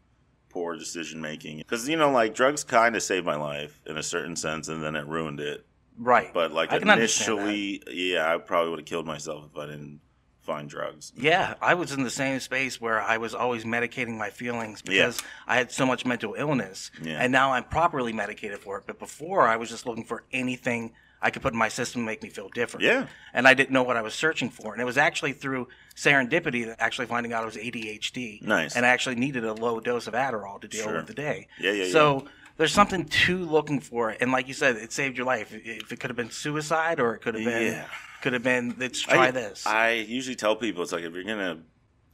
poor 0.50 0.78
decision 0.78 1.20
making. 1.20 1.58
Because 1.58 1.90
you 1.90 1.98
know, 1.98 2.12
like 2.12 2.36
drugs 2.36 2.64
kind 2.64 2.96
of 2.96 3.02
saved 3.02 3.26
my 3.26 3.36
life 3.36 3.82
in 3.88 3.98
a 3.98 4.04
certain 4.04 4.36
sense, 4.36 4.68
and 4.68 4.84
then 4.84 4.96
it 4.96 5.08
ruined 5.08 5.40
it. 5.40 5.66
Right. 5.98 6.32
But 6.32 6.52
like 6.52 6.72
I 6.72 6.78
can 6.78 6.90
understand 6.90 7.40
that. 7.40 7.48
initially, 7.48 7.84
yeah, 7.92 8.32
I 8.32 8.38
probably 8.38 8.70
would 8.70 8.80
have 8.80 8.86
killed 8.86 9.08
myself 9.08 9.50
if 9.52 9.58
I 9.58 9.66
didn't 9.66 10.02
find 10.46 10.70
drugs. 10.70 11.12
Yeah, 11.18 11.56
I 11.62 11.74
was 11.74 11.92
in 11.92 12.04
the 12.04 12.10
same 12.10 12.40
space 12.40 12.80
where 12.80 13.02
I 13.02 13.18
was 13.18 13.34
always 13.34 13.66
medicating 13.66 14.18
my 14.18 14.30
feelings 14.30 14.82
because 14.82 15.22
I 15.48 15.56
had 15.58 15.72
so 15.72 15.86
much 15.86 16.06
mental 16.06 16.36
illness. 16.38 16.92
Yeah. 17.02 17.18
And 17.20 17.32
now 17.32 17.52
I'm 17.54 17.64
properly 17.66 18.14
medicated 18.14 18.60
for 18.60 18.78
it. 18.78 18.84
But 18.88 19.00
before, 19.00 19.42
I 19.48 19.56
was 19.58 19.70
just 19.70 19.86
looking 19.86 20.04
for 20.06 20.24
anything 20.32 20.94
I 21.22 21.32
could 21.32 21.42
put 21.42 21.54
in 21.54 21.60
my 21.60 21.70
system 21.70 22.02
to 22.02 22.06
make 22.06 22.22
me 22.22 22.30
feel 22.30 22.50
different. 22.50 22.84
Yeah. 22.86 23.08
And 23.34 23.48
I 23.48 23.54
didn't 23.56 23.72
know 23.72 23.84
what 23.84 23.98
I 23.98 24.02
was 24.02 24.14
searching 24.14 24.50
for. 24.50 24.74
And 24.74 24.82
it 24.82 24.86
was 24.86 24.98
actually 24.98 25.34
through 25.34 25.68
serendipity 25.96 26.66
that 26.68 26.76
actually 26.80 27.08
finding 27.08 27.34
out 27.34 27.44
it 27.44 27.46
was 27.48 27.56
ADHD. 27.58 28.42
Nice. 28.44 28.76
And 28.76 28.86
I 28.86 28.90
actually 28.90 29.16
needed 29.16 29.44
a 29.44 29.54
low 29.54 29.80
dose 29.80 30.08
of 30.08 30.14
Adderall 30.14 30.62
to 30.62 30.68
deal 30.68 30.84
Sure. 30.84 30.96
with 30.98 31.08
the 31.08 31.14
day. 31.16 31.48
Yeah, 31.60 31.72
yeah, 31.72 31.92
So 31.92 32.28
there's 32.58 32.74
something 32.74 33.06
to 33.06 33.40
looking 33.40 33.80
for. 33.80 34.10
And 34.20 34.32
like 34.32 34.48
you 34.48 34.54
said, 34.54 34.76
it 34.76 34.92
saved 34.92 35.18
your 35.18 35.26
life. 35.26 35.52
If 35.54 35.92
it 35.92 36.00
could 36.00 36.10
have 36.12 36.18
been 36.18 36.30
suicide 36.32 37.00
or 37.00 37.16
it 37.16 37.22
could 37.22 37.34
have 37.36 37.44
been, 37.46 37.72
Yeah. 37.74 37.86
Could 38.26 38.34
have 38.34 38.42
been, 38.42 38.74
let's 38.80 39.00
try 39.02 39.28
I, 39.28 39.32
this. 39.32 39.68
I 39.68 39.92
usually 39.92 40.36
tell 40.36 40.56
people 40.56 40.82
it's 40.82 40.92
like 40.92 41.04
if 41.04 41.14
you're 41.14 41.24
gonna 41.24 41.60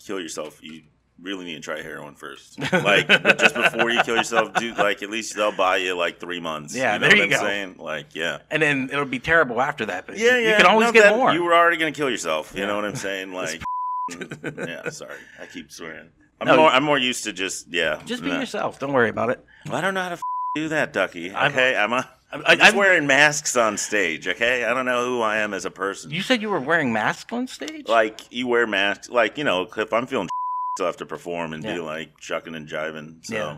kill 0.05 0.19
yourself, 0.19 0.59
you 0.61 0.81
really 1.21 1.45
need 1.45 1.53
to 1.55 1.61
try 1.61 1.81
heroin 1.81 2.15
first. 2.15 2.59
Like 2.73 3.07
just 3.39 3.55
before 3.55 3.89
you 3.89 4.03
kill 4.03 4.17
yourself, 4.17 4.53
do 4.55 4.73
like 4.73 5.01
at 5.03 5.09
least 5.09 5.37
they'll 5.37 5.53
buy 5.55 5.77
you 5.77 5.95
like 5.95 6.19
three 6.19 6.41
months. 6.41 6.75
Yeah, 6.75 6.95
you 6.95 6.99
know 6.99 7.07
there 7.07 7.09
what 7.11 7.17
you 7.17 7.23
I'm 7.23 7.29
go. 7.29 7.37
saying? 7.47 7.75
Like, 7.77 8.13
yeah. 8.13 8.39
and 8.49 8.61
then 8.61 8.89
it'll 8.91 9.05
be 9.05 9.19
terrible 9.19 9.61
after 9.61 9.85
that. 9.85 10.05
But 10.05 10.17
Yeah, 10.17 10.35
you, 10.37 10.43
yeah. 10.43 10.49
you 10.49 10.55
can 10.57 10.65
always 10.65 10.91
get 10.91 11.15
more. 11.15 11.31
You 11.33 11.45
were 11.45 11.53
already 11.53 11.77
gonna 11.77 11.93
kill 11.93 12.09
yourself. 12.09 12.51
You 12.53 12.61
Yeah. 12.61 12.67
know 12.67 12.75
what 12.75 12.83
I'm 12.85 12.95
saying? 12.97 13.31
Like, 13.41 13.61
mm, 14.11 14.67
yeah. 14.67 14.89
Sorry, 14.89 15.15
I 15.41 15.45
keep 15.45 15.71
swearing. 15.71 16.09
I'm 16.41 16.47
No, 16.47 16.57
more. 16.57 16.69
I'm 16.69 16.83
more 16.83 16.97
used 16.97 17.23
to 17.23 17.31
just 17.31 17.69
yeah. 17.71 18.01
Just 18.05 18.21
be 18.21 18.29
nah. 18.29 18.39
yourself. 18.41 18.79
Don't 18.79 18.91
worry 18.91 19.09
about 19.09 19.29
it. 19.29 19.39
Well, 19.65 19.75
I 19.75 19.81
don't 19.81 19.93
know 19.93 20.01
how 20.01 20.09
to 20.09 20.15
f- 20.15 20.21
do 20.55 20.67
that, 20.69 20.91
Ducky. 20.91 21.31
I'm- 21.31 21.51
Okay, 21.53 21.73
I'm, 21.77 21.93
a, 21.93 22.09
I- 22.31 22.35
I'm 22.37 22.43
I- 22.45 22.55
just 22.55 22.65
I'm- 22.67 22.75
wearing 22.77 23.07
masks 23.07 23.55
on 23.57 23.77
stage. 23.77 24.27
Okay, 24.27 24.63
I 24.63 24.73
don't 24.73 24.85
know 24.85 25.05
who 25.05 25.21
I 25.21 25.37
am 25.37 25.53
as 25.53 25.65
a 25.65 25.71
person. 25.71 26.11
You 26.11 26.21
said 26.21 26.41
you 26.41 26.49
were 26.49 26.59
wearing 26.59 26.91
masks 26.93 27.31
on 27.33 27.47
stage. 27.47 27.87
like 27.87 28.21
you 28.31 28.47
wear 28.47 28.65
masks, 28.67 29.09
like 29.09 29.37
you 29.37 29.43
know, 29.43 29.67
if 29.77 29.93
I'm 29.93 30.07
feeling, 30.07 30.29
still 30.77 30.85
have 30.85 30.97
to 30.97 31.05
perform 31.05 31.53
and 31.53 31.63
Yeah. 31.63 31.75
be 31.75 31.79
like 31.81 32.17
chucking 32.19 32.55
and 32.55 32.67
jiving. 32.67 33.25
So, 33.25 33.35
Yeah. 33.35 33.57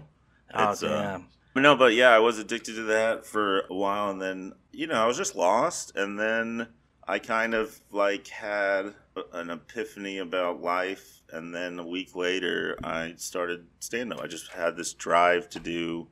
oh 0.56 0.72
it's, 0.72 0.84
uh, 0.84 0.88
damn. 0.90 1.26
but 1.54 1.62
no, 1.62 1.76
but 1.76 1.94
yeah, 1.94 2.10
I 2.10 2.20
was 2.20 2.40
addicted 2.40 2.76
to 2.76 2.84
that 2.84 3.26
for 3.26 3.62
a 3.70 3.74
while, 3.74 4.10
and 4.10 4.22
then 4.22 4.54
you 4.72 4.88
know, 4.88 4.96
I 4.96 5.06
was 5.06 5.18
just 5.18 5.36
lost, 5.36 5.96
and 5.96 6.20
then 6.20 6.68
I 7.08 7.20
kind 7.20 7.54
of 7.54 7.80
like 7.92 8.28
had 8.28 8.96
an 9.34 9.52
epiphany 9.52 10.18
about 10.18 10.62
life, 10.64 11.22
and 11.32 11.54
then 11.54 11.78
a 11.78 11.86
week 11.86 12.16
later, 12.16 12.76
I 12.84 13.14
started 13.18 13.68
stand 13.80 14.12
up. 14.12 14.20
I 14.22 14.26
just 14.28 14.52
had 14.54 14.76
this 14.78 14.94
drive 14.94 15.48
to 15.50 15.60
do 15.60 16.08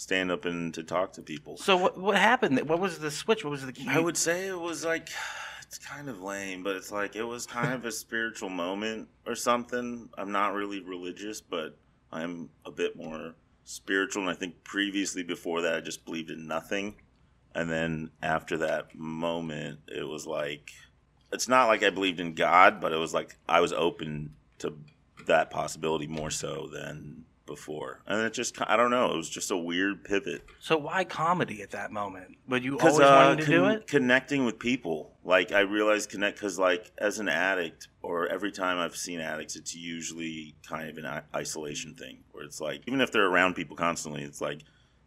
stand 0.00 0.30
up 0.30 0.46
and 0.46 0.72
to 0.72 0.82
talk 0.82 1.12
to 1.12 1.20
people. 1.20 1.58
so 1.58 1.76
what 1.76 1.98
what 1.98 2.16
happened? 2.16 2.58
What 2.68 2.80
was 2.80 2.98
the 2.98 3.10
switch? 3.10 3.44
What 3.44 3.50
was 3.50 3.66
the? 3.66 3.72
Key? 3.72 3.86
I 3.86 3.98
would 3.98 4.16
say 4.16 4.48
it 4.48 4.58
was 4.58 4.84
like 4.84 5.08
it's 5.62 5.78
kind 5.78 6.08
of 6.08 6.22
lame, 6.22 6.62
but 6.62 6.74
it's 6.76 6.90
like 6.90 7.16
it 7.16 7.22
was 7.22 7.46
kind 7.46 7.74
of 7.74 7.84
a 7.84 7.92
spiritual 8.04 8.48
moment 8.48 9.08
or 9.26 9.34
something. 9.34 10.08
I'm 10.16 10.32
not 10.32 10.54
really 10.54 10.80
religious, 10.80 11.40
but 11.42 11.76
I'm 12.10 12.48
a 12.64 12.70
bit 12.70 12.96
more 12.96 13.34
spiritual, 13.64 14.22
and 14.22 14.30
I 14.30 14.34
think 14.34 14.64
previously 14.64 15.22
before 15.22 15.60
that 15.62 15.74
I 15.74 15.80
just 15.80 16.04
believed 16.04 16.30
in 16.30 16.46
nothing. 16.46 16.96
And 17.54 17.68
then 17.68 18.10
after 18.22 18.56
that 18.58 18.94
moment, 18.94 19.80
it 19.88 20.08
was 20.08 20.26
like 20.26 20.70
it's 21.30 21.48
not 21.48 21.66
like 21.66 21.82
I 21.82 21.90
believed 21.90 22.20
in 22.20 22.34
God, 22.34 22.80
but 22.80 22.92
it 22.92 22.98
was 22.98 23.12
like 23.12 23.36
I 23.46 23.60
was 23.60 23.74
open 23.74 24.34
to 24.60 24.78
that 25.26 25.50
possibility 25.50 26.06
more 26.06 26.30
so 26.30 26.68
than 26.72 27.26
before. 27.54 28.00
And 28.06 28.22
it 28.24 28.32
just 28.32 28.56
I 28.70 28.76
don't 28.76 28.90
know, 28.92 29.12
it 29.12 29.16
was 29.16 29.28
just 29.28 29.50
a 29.50 29.56
weird 29.56 30.04
pivot. 30.04 30.42
So 30.60 30.78
why 30.78 31.04
comedy 31.04 31.60
at 31.62 31.70
that 31.72 31.90
moment? 31.90 32.36
Would 32.48 32.64
you 32.64 32.72
Because 32.72 32.94
always 32.94 33.08
uh, 33.08 33.24
wanted 33.26 33.44
to 33.44 33.46
do 33.50 33.64
it? 33.66 33.86
connecting 33.88 34.44
with 34.46 34.58
people, 34.58 35.18
like 35.24 35.50
I 35.52 35.60
realized 35.60 36.10
connect 36.10 36.36
because 36.36 36.58
like 36.58 36.92
as 36.98 37.18
an 37.18 37.28
addict, 37.28 37.88
or 38.02 38.28
every 38.28 38.52
time 38.52 38.78
I've 38.78 38.96
seen 38.96 39.20
addicts, 39.20 39.56
it's 39.56 39.74
usually 39.74 40.54
kind 40.66 40.88
of 40.88 40.96
an 41.04 41.22
isolation 41.34 41.94
thing, 41.94 42.22
where 42.30 42.44
it's 42.44 42.60
like 42.60 42.82
even 42.86 43.00
if 43.00 43.10
they're 43.10 43.26
around 43.26 43.54
people 43.54 43.76
constantly, 43.76 44.22
it's 44.22 44.40
like 44.40 44.62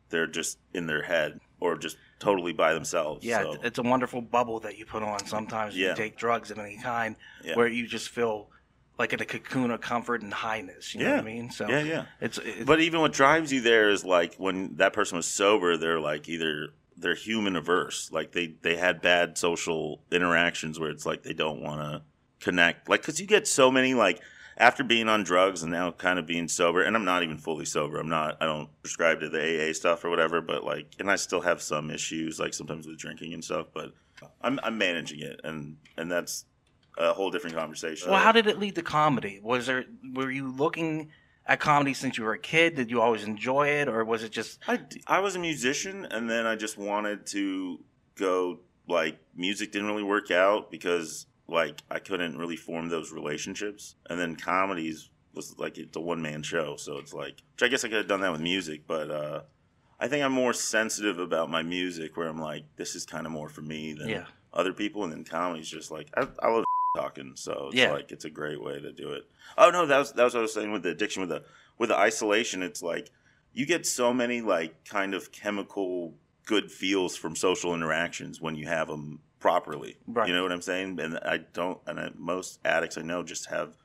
they're 0.09 0.27
just 0.27 0.59
in 0.73 0.85
their 0.85 1.01
head 1.01 1.39
or 1.61 1.77
just 1.77 1.95
totally 2.19 2.51
by 2.51 2.73
themselves. 2.73 3.25
Yeah, 3.25 3.43
so, 3.43 3.55
it's 3.63 3.79
a 3.79 3.83
wonderful 3.83 4.21
bubble 4.21 4.59
that 4.59 4.77
you 4.77 4.85
put 4.85 5.01
on 5.01 5.25
sometimes 5.25 5.75
Yeah. 5.77 5.89
you 5.91 5.95
take 5.95 6.17
drugs 6.17 6.51
of 6.51 6.59
any 6.59 6.77
kind, 6.77 7.15
Yeah. 7.43 7.55
where 7.55 7.67
you 7.67 7.87
just 7.87 8.09
feel 8.09 8.49
like 8.97 9.13
in 9.13 9.21
a 9.21 9.25
cocoon 9.25 9.71
of 9.71 9.81
comfort 9.81 10.21
and 10.21 10.33
highness. 10.33 10.93
You 10.93 11.01
know 11.01 11.07
Yeah. 11.09 11.15
what 11.15 11.21
I 11.21 11.33
mean? 11.33 11.51
So 11.51 11.67
yeah, 11.67 11.81
yeah. 11.81 12.05
it's, 12.21 12.37
it's 12.37 12.65
But 12.65 12.81
even 12.81 13.01
what 13.01 13.13
drives 13.13 13.51
you 13.51 13.61
there 13.61 13.89
is 13.89 14.05
like 14.05 14.35
when 14.35 14.75
that 14.77 14.93
person 14.93 15.15
was 15.15 15.25
sober, 15.25 15.77
they're 15.77 15.99
like 15.99 16.29
either 16.29 16.69
they're 16.95 17.15
human 17.15 17.55
averse, 17.55 18.11
like 18.11 18.31
they 18.33 18.53
they 18.61 18.75
had 18.75 19.01
bad 19.01 19.37
social 19.37 20.01
interactions 20.11 20.79
where 20.79 20.89
it's 20.91 21.05
like 21.05 21.23
they 21.23 21.33
don't 21.33 21.61
want 21.61 21.81
to 21.81 22.01
connect, 22.39 22.87
like 22.89 23.01
because 23.01 23.19
you 23.19 23.25
get 23.25 23.47
so 23.47 23.71
many 23.71 23.93
like 23.93 24.21
after 24.57 24.83
being 24.83 25.09
on 25.09 25.23
drugs 25.23 25.63
and 25.63 25.71
now 25.71 25.91
kind 25.91 26.19
of 26.19 26.27
being 26.27 26.47
sober, 26.47 26.83
and 26.83 26.95
I'm 26.95 27.03
not 27.05 27.23
even 27.23 27.39
fully 27.39 27.65
sober. 27.65 27.99
I'm 27.99 28.09
not. 28.09 28.37
I 28.39 28.45
don't 28.45 28.69
prescribe 28.83 29.21
to 29.21 29.29
the 29.29 29.69
AA 29.69 29.73
stuff 29.73 30.05
or 30.05 30.11
whatever, 30.11 30.41
but 30.41 30.63
like, 30.63 30.93
and 30.99 31.09
I 31.09 31.15
still 31.15 31.41
have 31.41 31.59
some 31.63 31.89
issues, 31.89 32.39
like 32.39 32.53
sometimes 32.53 32.85
with 32.85 32.99
drinking 32.99 33.33
and 33.33 33.43
stuff, 33.43 33.67
but 33.73 33.93
I'm 34.41 34.59
I'm 34.61 34.77
managing 34.77 35.21
it, 35.21 35.41
and 35.43 35.77
and 35.97 36.11
that's 36.11 36.45
a 36.97 37.13
whole 37.13 37.31
different 37.31 37.55
conversation. 37.55 38.11
well, 38.11 38.19
how 38.19 38.31
did 38.31 38.47
it 38.47 38.59
lead 38.59 38.75
to 38.75 38.81
comedy? 38.81 39.39
Was 39.43 39.65
there 39.67 39.85
were 40.13 40.31
you 40.31 40.47
looking 40.51 41.09
at 41.45 41.59
comedy 41.59 41.93
since 41.93 42.17
you 42.17 42.23
were 42.23 42.33
a 42.33 42.39
kid? 42.39 42.75
Did 42.75 42.89
you 42.91 43.01
always 43.01 43.23
enjoy 43.23 43.67
it, 43.69 43.87
or 43.87 44.03
was 44.05 44.23
it 44.23 44.31
just 44.31 44.59
I, 44.67 44.79
I 45.07 45.19
was 45.19 45.35
a 45.35 45.39
musician 45.39 46.05
and 46.05 46.29
then 46.29 46.45
I 46.45 46.55
just 46.55 46.77
wanted 46.77 47.25
to 47.27 47.79
go 48.15 48.59
like 48.87 49.17
music 49.35 49.71
didn't 49.71 49.87
really 49.87 50.03
work 50.03 50.29
out 50.31 50.69
because 50.69 51.25
like 51.47 51.81
I 51.89 51.99
couldn't 51.99 52.37
really 52.37 52.55
form 52.57 52.89
those 52.89 53.11
relationships 53.11 53.95
and 54.09 54.19
then 54.19 54.35
comedies 54.35 55.09
was 55.33 55.57
like 55.57 55.77
it's 55.77 55.95
a 55.97 55.99
one 55.99 56.21
man 56.21 56.43
show 56.43 56.75
so 56.75 56.97
it's 56.99 57.13
like 57.13 57.35
which 57.55 57.63
I 57.63 57.67
guess 57.69 57.83
I 57.83 57.87
could 57.87 57.97
have 57.97 58.07
done 58.07 58.21
that 58.21 58.31
with 58.31 58.41
music 58.41 58.83
but 58.87 59.09
uh 59.09 59.41
I 59.99 60.07
think 60.07 60.23
I'm 60.23 60.31
more 60.33 60.53
sensitive 60.53 61.17
about 61.17 61.49
my 61.49 61.63
music 61.63 62.15
where 62.17 62.27
I'm 62.27 62.39
like 62.39 62.65
this 62.75 62.93
is 62.93 63.05
kind 63.05 63.25
of 63.25 63.31
more 63.31 63.49
for 63.49 63.61
me 63.61 63.93
than 63.93 64.09
Yeah. 64.09 64.25
other 64.53 64.73
people 64.73 65.03
and 65.05 65.11
then 65.11 65.23
comedy's 65.23 65.69
just 65.69 65.89
like 65.89 66.09
I, 66.15 66.27
I 66.41 66.49
love 66.49 66.63
talking 66.95 67.31
so 67.35 67.67
it's 67.67 67.75
Yeah. 67.75 67.91
like 67.91 68.11
it's 68.11 68.25
a 68.25 68.29
great 68.29 68.61
way 68.61 68.79
to 68.79 68.91
do 68.91 69.11
it 69.13 69.23
oh 69.57 69.71
no 69.71 69.85
that 69.87 69.97
was 69.97 70.11
that 70.13 70.23
was 70.23 70.33
what 70.33 70.39
I 70.41 70.43
was 70.43 70.53
saying 70.53 70.71
with 70.71 70.83
the 70.83 70.89
addiction 70.89 71.21
with 71.21 71.29
the 71.29 71.43
with 71.79 71.89
the 71.89 71.97
isolation 71.97 72.61
it's 72.61 72.83
like 72.83 73.09
you 73.51 73.65
get 73.65 73.85
so 73.87 74.13
many 74.13 74.41
like 74.41 74.85
kind 74.85 75.15
of 75.15 75.31
chemical 75.31 76.13
good 76.45 76.71
feels 76.71 77.15
from 77.15 77.35
social 77.35 77.73
interactions 77.73 78.39
when 78.41 78.55
you 78.55 78.67
have 78.67 78.87
them 78.87 79.19
properly. 79.39 79.97
Right. 80.07 80.27
You 80.27 80.33
know 80.33 80.41
what 80.43 80.51
I'm 80.51 80.61
saying? 80.61 80.99
And 80.99 81.17
I 81.19 81.37
don't, 81.37 81.79
and 81.85 81.99
I, 81.99 82.09
most 82.17 82.59
addicts 82.65 82.97
I 82.97 83.01
know 83.01 83.23
just 83.23 83.49
have 83.49 83.75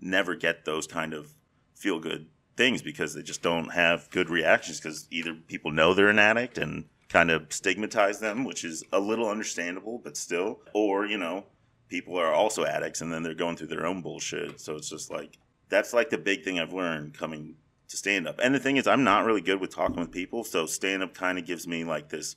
never 0.00 0.34
get 0.34 0.64
those 0.64 0.86
kind 0.86 1.14
of 1.14 1.34
feel 1.74 1.98
good 1.98 2.26
things 2.56 2.82
because 2.82 3.14
they 3.14 3.22
just 3.22 3.42
don't 3.42 3.72
have 3.72 4.10
good 4.10 4.28
reactions 4.28 4.78
because 4.80 5.08
either 5.10 5.34
people 5.34 5.70
know 5.72 5.94
they're 5.94 6.08
an 6.08 6.18
addict 6.18 6.58
and 6.58 6.84
kind 7.08 7.30
of 7.30 7.46
stigmatize 7.50 8.20
them, 8.20 8.44
which 8.44 8.62
is 8.64 8.84
a 8.92 9.00
little 9.00 9.28
understandable, 9.28 9.98
but 9.98 10.16
still, 10.16 10.60
or, 10.74 11.06
you 11.06 11.16
know, 11.16 11.46
people 11.88 12.18
are 12.18 12.32
also 12.32 12.64
addicts 12.64 13.00
and 13.00 13.12
then 13.12 13.22
they're 13.22 13.34
going 13.34 13.56
through 13.56 13.68
their 13.68 13.86
own 13.86 14.02
bullshit. 14.02 14.60
So 14.60 14.76
it's 14.76 14.88
just 14.90 15.10
like, 15.10 15.38
that's 15.68 15.92
like 15.92 16.10
the 16.10 16.18
big 16.18 16.44
thing 16.44 16.58
I've 16.58 16.72
learned 16.72 17.14
coming 17.16 17.56
to 17.88 17.96
stand 17.96 18.28
up. 18.28 18.38
And 18.42 18.54
the 18.54 18.58
thing 18.58 18.76
is, 18.76 18.86
I'm 18.86 19.04
not 19.04 19.24
really 19.24 19.40
good 19.40 19.60
with 19.60 19.74
talking 19.74 20.00
with 20.00 20.10
people. 20.10 20.44
So 20.44 20.66
stand 20.66 21.02
up 21.02 21.14
kind 21.14 21.38
of 21.38 21.46
gives 21.46 21.66
me 21.66 21.84
like 21.84 22.08
this, 22.10 22.36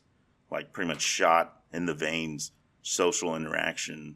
like 0.49 0.71
pretty 0.73 0.87
much 0.87 1.01
shot 1.01 1.61
in 1.73 1.85
the 1.85 1.93
veins 1.93 2.51
social 2.81 3.35
interaction 3.35 4.15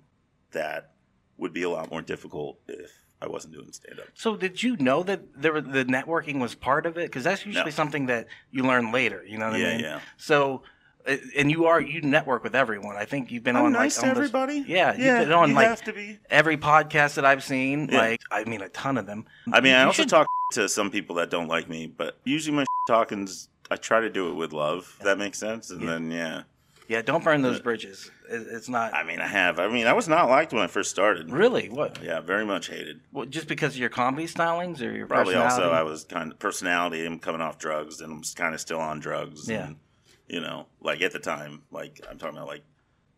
that 0.51 0.91
would 1.37 1.53
be 1.53 1.63
a 1.63 1.69
lot 1.69 1.91
more 1.91 2.01
difficult 2.01 2.57
if 2.67 2.91
I 3.21 3.27
wasn't 3.27 3.53
doing 3.53 3.71
stand 3.73 3.99
up. 3.99 4.07
So 4.13 4.35
did 4.37 4.63
you 4.63 4.77
know 4.77 5.03
that 5.03 5.21
there 5.41 5.53
were, 5.53 5.61
the 5.61 5.83
networking 5.85 6.39
was 6.39 6.55
part 6.55 6.85
of 6.85 6.97
it? 6.97 7.07
Because 7.07 7.23
that's 7.25 7.45
usually 7.45 7.65
No. 7.65 7.69
something 7.71 8.05
that 8.07 8.27
you 8.51 8.63
learn 8.63 8.91
later. 8.91 9.23
You 9.27 9.37
know 9.37 9.49
what 9.51 9.59
Yeah, 9.59 9.67
I 9.67 9.71
mean? 9.71 9.79
yeah. 9.81 9.99
So, 10.17 10.63
and 11.07 11.51
you 11.51 11.65
are 11.65 11.79
you 11.79 12.01
network 12.01 12.43
with 12.43 12.55
everyone. 12.55 12.95
I 12.95 13.05
think 13.05 13.31
you've 13.31 13.43
been 13.43 13.55
I'm 13.55 13.65
on 13.65 13.71
nice 13.73 13.97
like 13.97 14.03
to 14.05 14.09
on 14.09 14.15
this- 14.15 14.29
everybody. 14.29 14.63
yeah, 14.67 14.91
you've 14.93 14.99
yeah. 15.05 15.19
been 15.23 15.31
on, 15.31 15.49
you 15.49 15.55
like- 15.55 15.67
have 15.67 15.83
to 15.83 15.93
be. 15.93 16.19
every 16.29 16.57
podcast 16.57 17.15
that 17.15 17.25
I've 17.25 17.43
seen. 17.43 17.89
Yeah. 17.91 17.97
Like 17.99 18.21
I 18.31 18.43
mean, 18.45 18.61
a 18.61 18.69
ton 18.69 18.97
of 18.97 19.05
them. 19.05 19.25
I 19.51 19.61
mean, 19.61 19.73
I 19.73 19.83
also 19.83 20.03
should- 20.03 20.09
talk 20.09 20.27
to 20.53 20.67
some 20.69 20.89
people 20.91 21.15
that 21.17 21.29
don't 21.29 21.47
like 21.47 21.69
me, 21.69 21.87
but 21.87 22.17
usually 22.23 22.55
my 22.55 22.65
talking's 22.87 23.49
I 23.71 23.75
try 23.77 23.99
to 23.99 24.09
do 24.09 24.29
it 24.29 24.33
with 24.33 24.53
love. 24.53 24.95
If 24.99 25.05
that 25.05 25.17
makes 25.17 25.39
sense. 25.39 25.71
And 25.71 25.81
Yeah. 25.81 25.89
then 25.89 26.11
yeah, 26.11 26.41
Yeah, 26.87 27.01
don't 27.01 27.23
burn 27.23 27.41
those 27.41 27.59
bridges. 27.59 28.11
It's 28.29 28.69
not 28.69 28.93
I 28.93 29.03
mean, 29.03 29.19
I 29.19 29.27
have. 29.27 29.59
I 29.59 29.67
mean, 29.67 29.85
I 29.87 29.93
was 29.93 30.07
not 30.07 30.29
liked 30.29 30.53
when 30.53 30.61
I 30.63 30.67
first 30.67 30.89
started. 30.91 31.31
really 31.31 31.69
what. 31.69 32.01
Yeah, 32.03 32.21
very 32.21 32.45
much 32.45 32.69
hated. 32.69 33.01
What, 33.11 33.29
just 33.31 33.47
because 33.47 33.73
of 33.73 33.79
your 33.79 33.89
comedy 33.89 34.27
stylings 34.27 34.81
or 34.81 34.91
your 34.91 35.05
Probably 35.07 35.35
also? 35.35 35.71
I 35.71 35.81
was 35.83 36.03
kind 36.05 36.31
of 36.31 36.39
personality. 36.39 37.05
I'm 37.05 37.19
coming 37.19 37.41
off 37.41 37.57
drugs, 37.59 38.01
and 38.01 38.11
I'm 38.13 38.21
kind 38.35 38.53
of 38.55 38.61
still 38.61 38.79
on 38.79 38.99
drugs. 38.99 39.47
Yeah. 39.49 39.67
And, 39.67 39.75
you 40.27 40.41
know, 40.41 40.67
like 40.81 41.01
at 41.01 41.11
the 41.11 41.19
time, 41.19 41.63
like 41.71 42.01
I'm 42.09 42.17
talking 42.17 42.37
about 42.37 42.47
like 42.47 42.63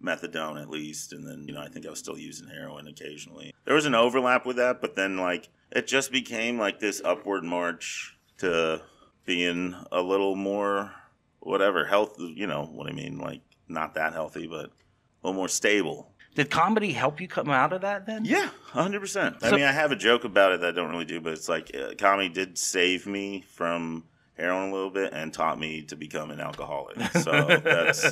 methadone 0.02 0.62
at 0.62 0.70
least, 0.70 1.14
and 1.14 1.28
then 1.28 1.46
you 1.48 1.54
know 1.54 1.62
I 1.62 1.68
think 1.68 1.86
I 1.86 1.90
was 1.90 2.00
still 2.00 2.18
using 2.18 2.48
heroin 2.48 2.88
occasionally. 2.88 3.54
There 3.66 3.76
was 3.76 3.86
an 3.86 3.96
overlap 3.96 4.46
with 4.46 4.58
that, 4.58 4.82
but 4.82 4.96
then 4.96 5.18
like 5.18 5.50
it 5.72 5.88
just 5.88 6.12
became 6.12 6.58
like 6.58 6.80
this 6.80 7.02
upward 7.04 7.44
march 7.44 8.16
to 8.40 8.82
being 9.26 9.76
a 9.92 10.02
little 10.02 10.36
more 10.36 10.94
whatever 11.40 11.86
health. 11.86 12.16
You 12.20 12.48
know 12.48 12.66
what 12.66 12.88
I 12.88 12.94
mean? 12.94 13.18
Like 13.18 13.42
not 13.68 13.96
that 13.96 14.14
healthy, 14.14 14.48
but 14.48 14.66
a 14.66 14.72
little 15.24 15.40
more 15.40 15.50
stable. 15.50 16.12
Did 16.36 16.52
comedy 16.52 16.92
help 16.92 17.20
you 17.20 17.28
come 17.28 17.50
out 17.50 17.74
of 17.74 17.82
that 17.82 18.06
then? 18.06 18.24
Yeah, 18.24 18.50
hundred 18.66 19.00
percent. 19.00 19.38
I 19.42 19.52
mean, 19.52 19.64
I 19.64 19.72
have 19.72 19.92
a 19.92 19.96
joke 19.96 20.24
about 20.24 20.52
it 20.52 20.62
that 20.62 20.68
I 20.68 20.72
don't 20.72 20.92
really 20.92 21.06
do, 21.06 21.20
but 21.20 21.34
it's 21.34 21.50
like 21.50 21.76
uh, 21.76 21.96
comedy 21.98 22.30
did 22.30 22.60
save 22.60 23.08
me 23.08 23.42
from 23.42 24.04
heroin 24.38 24.70
a 24.70 24.74
little 24.74 24.90
bit 24.92 25.14
and 25.14 25.34
taught 25.34 25.60
me 25.60 25.82
to 25.84 25.96
become 25.96 26.32
an 26.32 26.40
alcoholic. 26.40 26.98
So 27.18 27.32
that's 27.64 28.04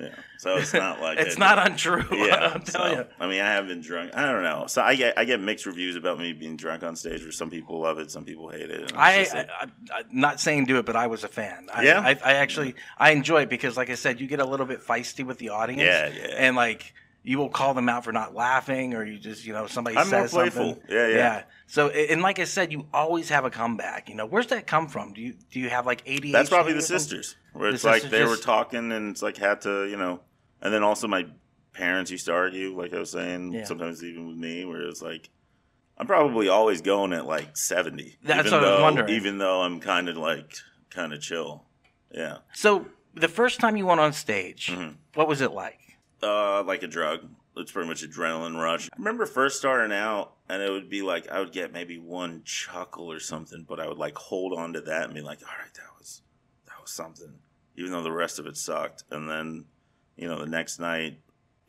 yeah. 0.00 0.14
So 0.38 0.56
it's 0.56 0.74
not 0.74 1.00
like 1.00 1.18
It's 1.18 1.34
it- 1.34 1.38
not 1.38 1.58
untrue. 1.58 2.04
Yeah, 2.12 2.52
I'm 2.54 2.64
so, 2.66 2.78
telling 2.78 2.98
you. 2.98 3.04
I 3.18 3.26
mean, 3.26 3.40
I 3.40 3.46
have 3.52 3.66
been 3.66 3.80
drunk. 3.80 4.14
I 4.14 4.30
don't 4.30 4.42
know. 4.42 4.66
So 4.66 4.82
I 4.82 4.94
get 4.94 5.18
I 5.18 5.24
get 5.24 5.40
mixed 5.40 5.66
reviews 5.66 5.96
about 5.96 6.18
me 6.18 6.32
being 6.32 6.56
drunk 6.56 6.82
on 6.82 6.96
stage. 6.96 7.22
Where 7.22 7.32
some 7.32 7.50
people 7.50 7.80
love 7.80 7.98
it, 7.98 8.10
some 8.10 8.24
people 8.24 8.48
hate 8.50 8.70
it. 8.70 8.92
I, 8.94 9.18
like, 9.18 9.34
I, 9.34 9.42
I 9.92 9.98
I'm 10.00 10.06
not 10.12 10.40
saying 10.40 10.66
do 10.66 10.78
it, 10.78 10.86
but 10.86 10.96
I 10.96 11.06
was 11.06 11.24
a 11.24 11.28
fan. 11.28 11.68
I, 11.72 11.84
Yeah? 11.84 12.00
I, 12.00 12.10
I 12.24 12.34
actually 12.34 12.74
I 12.98 13.10
enjoy 13.12 13.42
it 13.42 13.48
because, 13.48 13.76
like 13.76 13.90
I 13.90 13.94
said, 13.94 14.20
you 14.20 14.26
get 14.26 14.40
a 14.40 14.44
little 14.46 14.66
bit 14.66 14.82
feisty 14.82 15.24
with 15.24 15.38
the 15.38 15.48
audience. 15.50 15.82
Yeah, 15.82 16.08
yeah. 16.08 16.34
And 16.36 16.56
like 16.56 16.92
you 17.22 17.38
will 17.38 17.48
call 17.48 17.72
them 17.72 17.88
out 17.88 18.04
for 18.04 18.12
not 18.12 18.34
laughing, 18.34 18.92
or 18.94 19.02
you 19.04 19.18
just 19.18 19.46
you 19.46 19.54
know 19.54 19.66
somebody 19.66 19.96
I'm 19.96 20.10
more 20.10 20.20
says 20.28 20.32
something. 20.32 20.52
playful. 20.52 20.82
Yeah, 20.94 21.08
yeah. 21.08 21.42
So 21.66 21.88
and 21.88 22.20
like 22.22 22.38
I 22.38 22.44
said, 22.44 22.72
you 22.72 22.86
always 22.92 23.28
have 23.30 23.44
a 23.44 23.50
comeback. 23.50 24.08
You 24.08 24.14
know, 24.14 24.26
where's 24.26 24.48
that 24.48 24.66
come 24.66 24.86
from? 24.88 25.12
Do 25.12 25.20
you 25.20 25.34
do 25.50 25.60
you 25.60 25.70
have 25.70 25.86
like 25.86 26.04
ADHD? 26.04 26.32
That's 26.32 26.48
probably 26.50 26.74
the 26.74 26.82
sisters, 26.82 27.36
where 27.52 27.70
The 27.70 27.74
it's 27.76 27.84
like 27.84 28.02
sisters 28.02 28.10
they 28.10 28.24
were 28.26 28.36
talking 28.36 28.92
and 28.92 29.10
it's 29.10 29.22
like 29.22 29.36
had 29.36 29.62
to, 29.62 29.86
you 29.88 29.96
know, 29.96 30.20
and 30.60 30.72
then 30.72 30.82
also 30.82 31.08
my 31.08 31.26
parents 31.72 32.10
used 32.10 32.26
to 32.26 32.32
argue, 32.32 32.76
like 32.78 32.92
I 32.94 32.98
was 32.98 33.10
saying, 33.10 33.52
Yeah. 33.52 33.64
sometimes 33.64 34.04
even 34.04 34.28
with 34.28 34.36
me, 34.36 34.64
where 34.64 34.82
it's 34.82 35.02
like 35.02 35.30
I'm 35.96 36.06
probably 36.06 36.48
always 36.48 36.82
going 36.82 37.12
at 37.12 37.24
like 37.26 37.56
70. 37.56 38.18
That's 38.22 38.48
even 38.48 38.60
what 38.60 38.68
I 38.68 38.72
was 38.74 38.82
wondering. 38.82 39.08
Even 39.10 39.38
though 39.38 39.62
I'm 39.62 39.80
kind 39.80 40.08
of 40.08 40.16
like 40.16 40.54
kind 40.90 41.12
of 41.12 41.20
chill, 41.20 41.64
yeah, 42.12 42.38
So 42.54 42.86
the 43.14 43.28
first 43.28 43.58
time 43.60 43.76
you 43.76 43.86
went 43.86 44.00
on 44.00 44.12
stage, 44.12 44.68
Mhm. 44.72 44.96
what 45.14 45.28
was 45.28 45.40
it 45.40 45.52
like? 45.52 45.80
uh, 46.22 46.62
like 46.62 46.82
a 46.82 46.86
drug. 46.86 47.28
It's 47.56 47.70
pretty 47.72 47.88
much 47.88 48.02
adrenaline 48.02 48.60
rush. 48.60 48.88
I 48.92 48.96
remember 48.98 49.26
first 49.26 49.58
starting 49.58 49.94
out, 49.96 50.33
and 50.48 50.62
it 50.62 50.70
would 50.70 50.90
be 50.90 51.02
like 51.02 51.28
I 51.30 51.40
would 51.40 51.52
get 51.52 51.72
maybe 51.72 51.98
one 51.98 52.42
chuckle 52.44 53.10
or 53.10 53.20
something, 53.20 53.64
but 53.68 53.80
I 53.80 53.88
would 53.88 53.98
like 53.98 54.16
hold 54.16 54.58
on 54.58 54.72
to 54.74 54.80
that 54.82 55.04
and 55.04 55.14
be 55.14 55.20
like, 55.20 55.40
"All 55.42 55.54
right, 55.58 55.72
that 55.74 55.98
was 55.98 56.22
that 56.66 56.80
was 56.80 56.90
something," 56.90 57.40
even 57.76 57.92
though 57.92 58.02
the 58.02 58.12
rest 58.12 58.38
of 58.38 58.46
it 58.46 58.56
sucked. 58.56 59.04
And 59.10 59.28
then, 59.28 59.66
you 60.16 60.28
know, 60.28 60.38
the 60.38 60.46
next 60.46 60.78
night, 60.78 61.20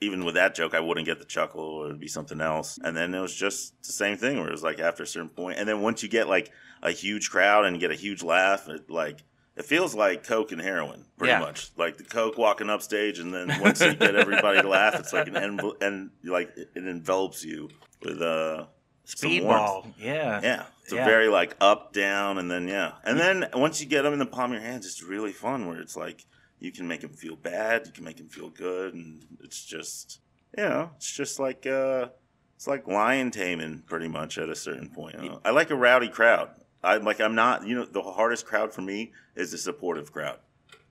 even 0.01 0.25
with 0.25 0.35
that 0.35 0.55
joke, 0.55 0.73
I 0.73 0.79
wouldn't 0.81 1.05
get 1.05 1.19
the 1.19 1.25
chuckle, 1.25 1.61
or 1.61 1.85
it'd 1.87 1.99
be 1.99 2.07
something 2.07 2.41
else. 2.41 2.77
And 2.83 2.95
then 2.95 3.13
it 3.13 3.21
was 3.21 3.35
just 3.35 3.81
the 3.83 3.93
same 3.93 4.17
thing, 4.17 4.37
where 4.37 4.47
it 4.47 4.51
was 4.51 4.63
like 4.63 4.79
after 4.79 5.03
a 5.03 5.07
certain 5.07 5.29
point, 5.29 5.57
and 5.59 5.67
then 5.67 5.81
once 5.81 6.03
you 6.03 6.09
get 6.09 6.27
like 6.27 6.51
a 6.81 6.91
huge 6.91 7.29
crowd 7.29 7.65
and 7.65 7.75
you 7.75 7.79
get 7.79 7.91
a 7.91 7.95
huge 7.95 8.23
laugh, 8.23 8.67
it 8.69 8.89
like. 8.89 9.23
It 9.57 9.65
feels 9.65 9.95
like 9.95 10.23
coke 10.25 10.51
and 10.51 10.61
heroin, 10.61 11.05
pretty 11.17 11.31
Yeah. 11.31 11.39
much. 11.39 11.69
Like 11.77 11.97
the 11.97 12.03
coke 12.03 12.37
walking 12.37 12.69
up 12.69 12.81
stage, 12.81 13.19
and 13.19 13.33
then 13.33 13.47
once 13.61 13.79
you 13.81 13.93
get 13.95 14.15
everybody 14.15 14.61
to 14.61 14.67
laugh, 14.67 14.95
it's 14.99 15.13
like 15.13 15.27
an 15.27 15.35
envel- 15.35 15.81
and 15.81 16.11
like 16.23 16.51
it 16.57 16.69
envelops 16.75 17.43
you 17.43 17.69
with 18.01 18.21
uh. 18.21 18.65
Speedball, 19.07 19.93
yeah. 19.99 20.41
Yeah, 20.41 20.65
it's 20.83 20.91
Yeah. 20.91 21.03
a 21.03 21.05
very 21.05 21.27
like 21.27 21.55
up 21.61 21.93
down, 21.93 22.37
and 22.39 22.49
then 22.49 22.67
yeah, 22.67 22.93
and 23.03 23.19
then 23.19 23.47
once 23.53 23.79
you 23.79 23.85
get 23.87 24.01
them 24.01 24.13
in 24.13 24.19
the 24.19 24.25
palm 24.25 24.51
of 24.51 24.59
your 24.59 24.67
hands, 24.67 24.85
it's 24.87 25.03
really 25.03 25.31
fun. 25.31 25.67
Where 25.67 25.79
it's 25.79 25.95
like 25.95 26.25
you 26.59 26.71
can 26.71 26.87
make 26.87 27.01
them 27.01 27.13
feel 27.13 27.35
bad, 27.35 27.85
you 27.85 27.91
can 27.91 28.03
make 28.03 28.17
them 28.17 28.29
feel 28.29 28.49
good, 28.49 28.95
and 28.95 29.23
it's 29.43 29.63
just 29.63 30.19
you 30.57 30.63
know, 30.63 30.89
it's 30.95 31.11
just 31.15 31.39
like 31.39 31.67
uh, 31.67 32.07
it's 32.55 32.65
like 32.67 32.87
lion 32.87 33.29
taming 33.29 33.83
pretty 33.85 34.07
much 34.07 34.37
at 34.39 34.49
a 34.49 34.55
certain 34.55 34.89
point. 34.89 35.21
you 35.21 35.29
know. 35.29 35.41
I 35.45 35.51
like 35.51 35.69
a 35.69 35.75
rowdy 35.75 36.09
crowd. 36.09 36.49
I 36.85 36.97
like 36.97 37.19
I'm 37.19 37.35
not 37.35 37.65
you 37.67 37.75
know 37.75 37.85
the 37.85 38.01
hardest 38.01 38.45
crowd 38.45 38.73
for 38.73 38.81
me 38.81 39.11
is 39.35 39.51
the 39.51 39.57
supportive 39.57 40.11
crowd 40.13 40.39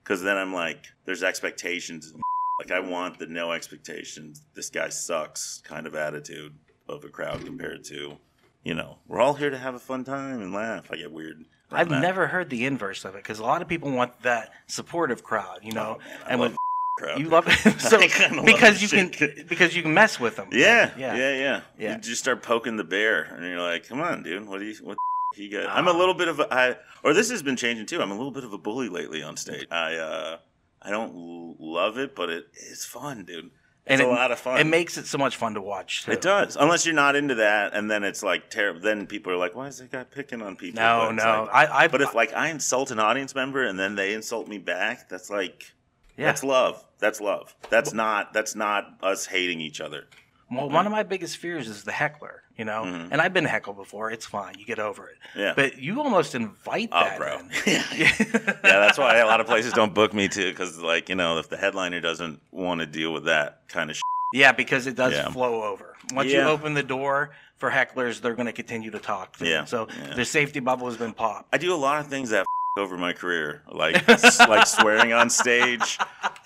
because 0.03 0.21
then 0.21 0.37
I'm 0.37 0.53
like 0.53 0.87
there's 1.05 1.23
expectations. 1.23 2.13
Like 2.59 2.71
I 2.71 2.79
want 2.79 3.19
the 3.19 3.27
no 3.27 3.51
expectations. 3.51 4.41
This 4.53 4.69
guy 4.69 4.89
sucks 4.89 5.61
kind 5.65 5.87
of 5.87 5.95
attitude 5.95 6.53
of 6.87 7.03
a 7.03 7.09
crowd 7.09 7.45
compared 7.45 7.83
to 7.85 8.17
you 8.63 8.73
know, 8.73 8.97
we're 9.07 9.21
all 9.21 9.35
here 9.35 9.51
to 9.51 9.57
have 9.57 9.75
a 9.75 9.79
fun 9.79 10.03
time 10.03 10.41
and 10.41 10.51
laugh. 10.51 10.91
I 10.91 10.95
get 10.97 11.11
weird. 11.11 11.45
I've 11.71 11.89
that. 11.89 12.01
never 12.01 12.27
heard 12.27 12.49
the 12.49 12.65
inverse 12.65 13.05
of 13.05 13.13
it 13.13 13.19
because 13.19 13.39
a 13.39 13.43
lot 13.43 13.61
of 13.61 13.67
people 13.67 13.91
want 13.91 14.21
that 14.23 14.51
supportive 14.67 15.23
crowd, 15.23 15.59
you 15.61 15.71
know. 15.71 15.97
Oh, 15.99 16.03
man, 16.03 16.19
and 16.29 16.39
when 16.39 16.55
crowd. 16.97 17.19
You 17.19 17.29
love 17.29 17.45
it 17.65 17.79
so 17.79 17.99
because 18.43 18.81
you 18.81 18.87
shit. 18.87 19.11
can 19.13 19.45
because 19.47 19.75
you 19.75 19.81
can 19.81 19.93
mess 19.93 20.19
with 20.19 20.35
them. 20.35 20.49
Yeah, 20.51 20.91
yeah, 20.97 21.15
yeah, 21.15 21.33
yeah, 21.35 21.61
Yeah. 21.77 21.95
You 21.95 22.01
just 22.01 22.21
start 22.21 22.41
poking 22.41 22.77
the 22.77 22.83
bear, 22.83 23.23
and 23.23 23.45
you're 23.45 23.61
like, 23.61 23.87
"Come 23.87 24.01
on, 24.01 24.23
dude, 24.23 24.47
what 24.47 24.59
do 24.59 24.65
you 24.65 24.75
what 24.83 24.97
you 25.35 25.49
got?" 25.51 25.67
I'm 25.69 25.87
a 25.87 25.91
Ah. 25.91 25.97
little 25.97 26.13
bit 26.13 26.27
of 26.27 26.39
a, 26.39 26.53
I, 26.53 26.75
or 27.03 27.13
this 27.13 27.29
has 27.31 27.41
been 27.43 27.55
changing 27.55 27.85
too. 27.85 28.01
I'm 28.01 28.11
a 28.11 28.15
little 28.15 28.31
bit 28.31 28.43
of 28.43 28.53
a 28.53 28.57
bully 28.57 28.89
lately 28.89 29.21
on 29.23 29.37
stage. 29.37 29.67
I, 29.71 29.95
uh, 29.95 30.37
I 30.81 30.89
don't 30.89 31.13
l- 31.15 31.55
love 31.59 31.97
it, 31.97 32.15
but 32.15 32.29
it 32.29 32.45
is 32.53 32.85
fun, 32.85 33.25
dude. 33.25 33.45
It's 33.87 33.91
And 33.99 34.01
a 34.01 34.05
it- 34.05 34.07
lot 34.07 34.31
of 34.31 34.39
fun. 34.39 34.59
It 34.59 34.63
makes 34.65 34.97
it 34.97 35.05
so 35.05 35.17
much 35.19 35.35
fun 35.35 35.53
to 35.53 35.61
watch. 35.61 36.05
Too. 36.05 36.11
It 36.11 36.21
does, 36.21 36.55
unless 36.55 36.85
you're 36.87 36.95
not 36.95 37.15
into 37.15 37.35
that, 37.35 37.73
and 37.75 37.89
then 37.91 38.03
it's 38.03 38.23
like 38.23 38.49
terrible. 38.49 38.81
Then 38.81 39.05
people 39.05 39.31
are 39.31 39.37
like, 39.37 39.53
"Why 39.55 39.67
is 39.67 39.77
that 39.77 39.91
guy 39.91 40.03
picking 40.03 40.41
on 40.41 40.55
people?" 40.55 40.81
No, 40.81 41.05
But 41.07 41.23
no. 41.23 41.41
like- 41.43 41.53
I, 41.69 41.83
I 41.83 41.87
but 41.87 42.01
if 42.01 42.15
like 42.15 42.33
I 42.33 42.49
insult 42.49 42.89
an 42.91 42.99
audience 42.99 43.35
member 43.35 43.63
and 43.63 43.79
then 43.79 43.95
they 43.95 44.13
insult 44.13 44.47
me 44.47 44.57
back, 44.57 45.07
that's 45.09 45.29
like 45.29 45.73
yeah. 46.17 46.25
that's 46.25 46.43
love. 46.43 46.83
That's 46.97 47.21
love. 47.21 47.55
That's 47.69 47.93
not 47.93 48.33
that's 48.33 48.55
not 48.55 48.97
us 49.03 49.27
hating 49.27 49.59
each 49.61 49.79
other. 49.81 50.07
Well, 50.49 50.69
one 50.69 50.85
of 50.87 50.91
my 50.91 51.03
biggest 51.03 51.37
fears 51.37 51.67
is 51.67 51.83
the 51.83 51.91
heckler, 51.91 52.41
you 52.57 52.65
know. 52.65 52.83
Mhm. 52.83 53.09
And 53.11 53.21
I've 53.21 53.33
been 53.33 53.45
heckled 53.45 53.77
before. 53.77 54.11
It's 54.11 54.25
fine. 54.25 54.55
You 54.57 54.65
get 54.65 54.79
over 54.79 55.07
it. 55.09 55.17
Yeah. 55.35 55.53
But 55.55 55.77
you 55.79 55.99
almost 56.01 56.35
invite 56.35 56.89
Oh, 56.91 57.03
that. 57.03 57.17
bro. 57.17 57.39
in. 57.39 57.49
yeah, 57.65 57.83
yeah, 57.97 58.57
that's 58.63 58.97
why 58.97 59.17
a 59.17 59.25
lot 59.25 59.39
of 59.41 59.47
places 59.47 59.73
don't 59.73 59.93
book 59.93 60.13
me 60.13 60.27
too, 60.27 60.49
because 60.51 60.79
like 60.79 61.09
you 61.09 61.15
know, 61.15 61.37
if 61.37 61.49
the 61.49 61.57
headliner 61.57 61.99
doesn't 62.01 62.41
want 62.51 62.79
to 62.81 62.85
deal 62.85 63.11
with 63.13 63.25
that 63.25 63.61
kind 63.67 63.89
of, 63.89 63.95
shit, 63.95 64.01
Yeah, 64.33 64.51
because 64.51 64.87
it 64.87 64.95
does 64.95 65.13
Yeah. 65.13 65.29
flow 65.29 65.63
over. 65.63 65.95
Once 66.13 66.31
you 66.31 66.41
open 66.41 66.73
the 66.73 66.83
door 66.83 67.31
for 67.57 67.71
hecklers, 67.71 68.21
they're 68.21 68.35
going 68.35 68.47
to 68.47 68.51
continue 68.53 68.91
to 68.91 68.99
talk. 68.99 69.37
To 69.37 69.45
Yeah, 69.45 69.57
them. 69.57 69.67
So 69.67 69.87
yeah. 70.07 70.13
the 70.13 70.25
safety 70.25 70.59
bubble 70.59 70.87
has 70.87 70.97
been 70.97 71.13
popped. 71.13 71.53
I 71.53 71.57
do 71.57 71.73
a 71.73 71.75
lot 71.77 71.99
of 71.99 72.07
things 72.07 72.29
that 72.31 72.45
over 72.77 72.97
my 72.97 73.13
career, 73.13 73.61
like 73.71 74.07
like 74.07 74.67
swearing 74.67 75.13
on 75.13 75.29
stage, 75.29 75.97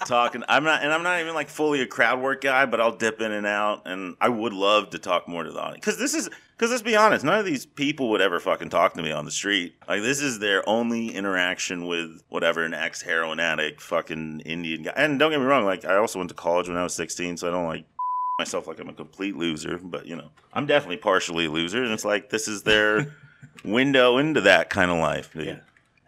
talking. 0.06 0.44
I'm 0.48 0.64
not, 0.64 0.84
and 0.84 0.94
I'm 0.94 1.04
not 1.04 1.20
even 1.22 1.34
like 1.34 1.50
fully 1.50 1.82
a 1.82 1.88
crowd 1.88 2.22
work 2.22 2.42
guy, 2.42 2.66
but 2.66 2.80
I'll 2.80 2.96
dip 2.96 3.22
in 3.22 3.32
and 3.32 3.48
out, 3.48 3.84
and 3.86 4.16
I 4.22 4.30
would 4.30 4.54
love 4.54 4.92
to 4.92 5.00
talk 5.00 5.28
more 5.28 5.44
to 5.44 5.52
the 5.52 5.60
audience 5.60 5.86
because 5.86 5.98
this 5.98 6.14
is. 6.14 6.30
Because 6.56 6.72
let's 6.72 6.84
be 6.84 6.98
honest, 6.98 7.24
none 7.24 7.40
of 7.40 7.46
these 7.46 7.66
people 7.66 8.10
would 8.10 8.20
ever 8.20 8.38
fucking 8.38 8.68
talk 8.68 8.94
to 8.96 9.02
me 9.02 9.14
on 9.14 9.24
the 9.24 9.32
street. 9.32 9.76
Like 9.88 10.02
this 10.02 10.22
is 10.22 10.40
their 10.40 10.68
only 10.68 11.08
interaction 11.08 11.88
with 11.88 12.22
whatever 12.28 12.66
an 12.66 12.74
ex 12.74 13.02
heroin 13.02 13.40
addict, 13.40 13.80
fucking 13.80 14.42
Indian 14.42 14.84
guy. 14.84 14.94
And 14.98 15.18
don't 15.18 15.32
get 15.32 15.40
me 15.40 15.46
wrong, 15.46 15.64
like 15.64 15.86
I 15.86 15.96
also 15.96 16.20
went 16.20 16.28
to 16.32 16.36
college 16.36 16.68
when 16.68 16.76
I 16.76 16.84
was 16.84 16.94
16, 16.96 17.38
so 17.38 17.48
I 17.48 17.52
don't 17.52 17.66
like 17.66 17.86
myself 18.40 18.68
like 18.68 18.78
I'm 18.82 18.90
a 18.90 18.94
complete 18.94 19.38
loser. 19.38 19.78
But 19.82 20.06
you 20.06 20.18
know, 20.18 20.32
I'm 20.52 20.66
definitely 20.66 20.98
partially 20.98 21.46
a 21.46 21.50
loser, 21.50 21.82
and 21.82 21.94
it's 21.94 22.04
like 22.04 22.30
this 22.30 22.50
is 22.50 22.64
their 22.64 23.16
window 23.64 24.18
into 24.18 24.42
that 24.42 24.70
kind 24.70 24.92
of 24.92 24.98
life. 24.98 25.32
dude. 25.32 25.46
Yeah. 25.46 25.60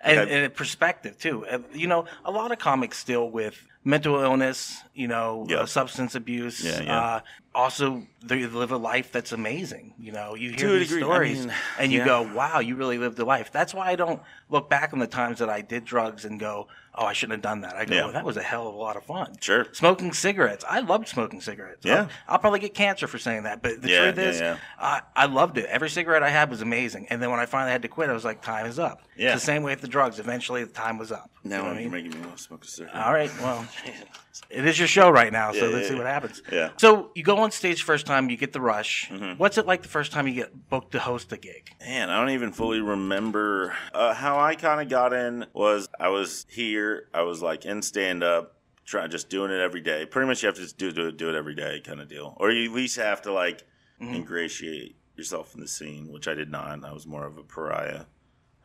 And, 0.04 0.20
Okay. 0.20 0.46
and 0.46 0.54
perspective 0.54 1.18
too. 1.20 1.46
You 1.74 1.88
know, 1.88 2.06
a 2.26 2.32
lot 2.32 2.52
of 2.52 2.60
comics 2.60 3.04
deal 3.04 3.30
with 3.30 3.56
mental 3.84 4.20
illness. 4.22 4.78
You 4.94 5.08
know, 5.08 5.46
Yeah. 5.50 5.58
uh, 5.62 5.66
substance 5.66 6.16
abuse. 6.16 6.64
Yeah, 6.64 6.82
yeah. 6.82 7.00
Uh, 7.00 7.20
also, 7.56 8.04
they 8.24 8.46
live 8.46 8.72
a 8.72 8.78
life 8.78 9.12
that's 9.12 9.32
amazing. 9.32 9.94
You 10.00 10.12
know, 10.14 10.36
you 10.36 10.52
hear 10.52 10.70
these 10.80 10.88
degree. 10.90 11.02
I 11.04 11.06
stories 11.06 11.40
mean, 11.46 11.56
and 11.80 11.92
you 11.92 12.00
yeah. 12.00 12.06
go, 12.06 12.22
"Wow, 12.34 12.60
you 12.60 12.76
really 12.76 12.98
lived 12.98 13.18
a 13.20 13.26
life." 13.26 13.52
That's 13.52 13.74
why 13.74 13.90
I 13.90 13.96
don't 13.96 14.22
look 14.50 14.70
back 14.70 14.94
on 14.94 15.00
the 15.00 15.08
times 15.08 15.40
that 15.40 15.50
I 15.50 15.62
did 15.62 15.84
drugs 15.86 16.24
and 16.26 16.40
go, 16.40 16.68
"Oh, 16.96 17.06
I 17.06 17.14
shouldn't 17.14 17.34
have 17.38 17.42
done 17.42 17.62
that." 17.62 17.76
I 17.76 17.84
go, 17.86 18.12
"That 18.12 18.24
was 18.26 18.38
a 18.38 18.42
hell 18.44 18.68
of 18.70 18.76
a 18.76 18.78
lot 18.78 18.96
of 18.96 19.04
fun." 19.06 19.36
Sure. 19.42 19.66
Smoking 19.74 20.14
cigarettes. 20.14 20.64
I 20.70 20.80
loved 20.82 21.08
smoking 21.10 21.42
cigarettes. 21.42 21.86
Yeah. 21.86 22.02
I'll, 22.28 22.34
I'll 22.36 22.40
probably 22.40 22.60
get 22.60 22.74
cancer 22.74 23.08
for 23.08 23.18
saying 23.18 23.44
that, 23.44 23.62
but 23.62 23.82
the 23.82 23.88
truth 23.90 24.18
is. 24.18 24.42
I, 24.80 25.02
I 25.16 25.26
loved 25.26 25.58
it. 25.58 25.66
Every 25.66 25.90
cigarette 25.90 26.24
I 26.24 26.30
had 26.30 26.50
was 26.50 26.62
amazing. 26.62 27.08
And 27.10 27.22
then 27.22 27.32
when 27.32 27.40
I 27.40 27.46
finally 27.46 27.72
had 27.72 27.82
to 27.82 27.88
quit, 27.90 28.10
I 28.10 28.14
was 28.14 28.24
like, 28.26 28.42
time 28.42 28.66
is 28.66 28.80
up. 28.80 29.02
Yeah. 29.18 29.34
It's 29.34 29.42
the 29.42 29.46
same 29.46 29.64
way 29.64 29.74
with 29.74 29.82
the 29.82 29.88
drugs. 29.88 30.20
Eventually, 30.20 30.64
the 30.64 30.72
time 30.72 30.98
was 30.98 31.12
up. 31.12 31.30
You 31.44 31.50
know 31.50 31.58
Now 31.58 31.64
what 31.70 31.78
I 31.78 31.82
you're 31.82 31.90
mean? 31.92 32.04
making 32.06 32.20
me 32.22 32.26
want 32.26 32.38
to 32.38 32.44
smoke 32.44 32.64
a 32.64 32.68
cigarette. 32.68 32.96
All 32.96 33.14
right. 33.14 33.32
Well, 33.42 33.66
it 34.50 34.66
is 34.66 34.78
your 34.80 34.88
show 34.88 35.10
right 35.10 35.32
now, 35.32 35.52
so 35.52 35.68
Yeah, 35.68 35.74
let's 35.76 35.84
yeah, 35.86 35.90
see 35.90 35.98
what 35.98 36.08
happens. 36.08 36.42
Yeah. 36.52 36.70
So 36.78 37.12
you 37.16 37.24
go 37.24 37.38
on 37.38 37.52
stage 37.52 37.84
first 37.84 38.06
time, 38.06 38.30
you 38.30 38.38
get 38.38 38.54
the 38.54 38.62
rush. 38.62 39.10
Mm-hmm. 39.10 39.38
What's 39.38 39.58
it 39.58 39.66
like 39.66 39.82
the 39.82 39.88
first 39.88 40.12
time 40.12 40.28
you 40.28 40.34
get 40.34 40.70
booked 40.70 40.92
to 40.94 41.00
host 41.00 41.32
a 41.32 41.38
gig? 41.38 41.72
Man, 41.80 42.10
I 42.10 42.20
don't 42.20 42.32
even 42.32 42.52
fully 42.52 42.82
remember 42.82 43.74
uh, 43.94 44.14
how 44.14 44.40
I 44.40 44.56
kind 44.56 44.82
of 44.82 44.90
got 44.90 45.14
in. 45.14 45.46
Was 45.54 45.88
I 46.00 46.10
was 46.10 46.46
here? 46.50 47.08
I 47.14 47.22
was 47.24 47.42
like 47.42 47.66
in 47.66 47.82
stand 47.82 48.24
up, 48.24 48.58
trying 48.86 49.10
just 49.12 49.30
doing 49.30 49.52
it 49.52 49.60
every 49.60 49.82
day. 49.82 50.06
Pretty 50.06 50.28
much, 50.28 50.44
you 50.44 50.48
have 50.48 50.56
to 50.56 50.62
just 50.62 50.78
do 50.78 50.92
do 50.92 51.08
it, 51.08 51.18
do 51.18 51.30
it 51.30 51.36
every 51.36 51.56
day, 51.56 51.82
kind 51.82 52.02
of 52.02 52.08
deal. 52.08 52.36
Or 52.38 52.52
you 52.52 52.70
at 52.70 52.76
least 52.76 52.98
have 52.98 53.22
to 53.24 53.32
like 53.34 53.64
Mm-hmm. 54.02 54.16
ingratiate 54.16 54.96
yourself 55.16 55.54
in 55.54 55.62
the 55.62 55.68
scene, 55.68 56.12
which 56.12 56.28
I 56.28 56.34
did 56.34 56.50
not. 56.50 56.84
I 56.84 56.92
was 56.92 57.06
more 57.06 57.24
of 57.24 57.38
a 57.38 57.44
pariah. 57.44 58.06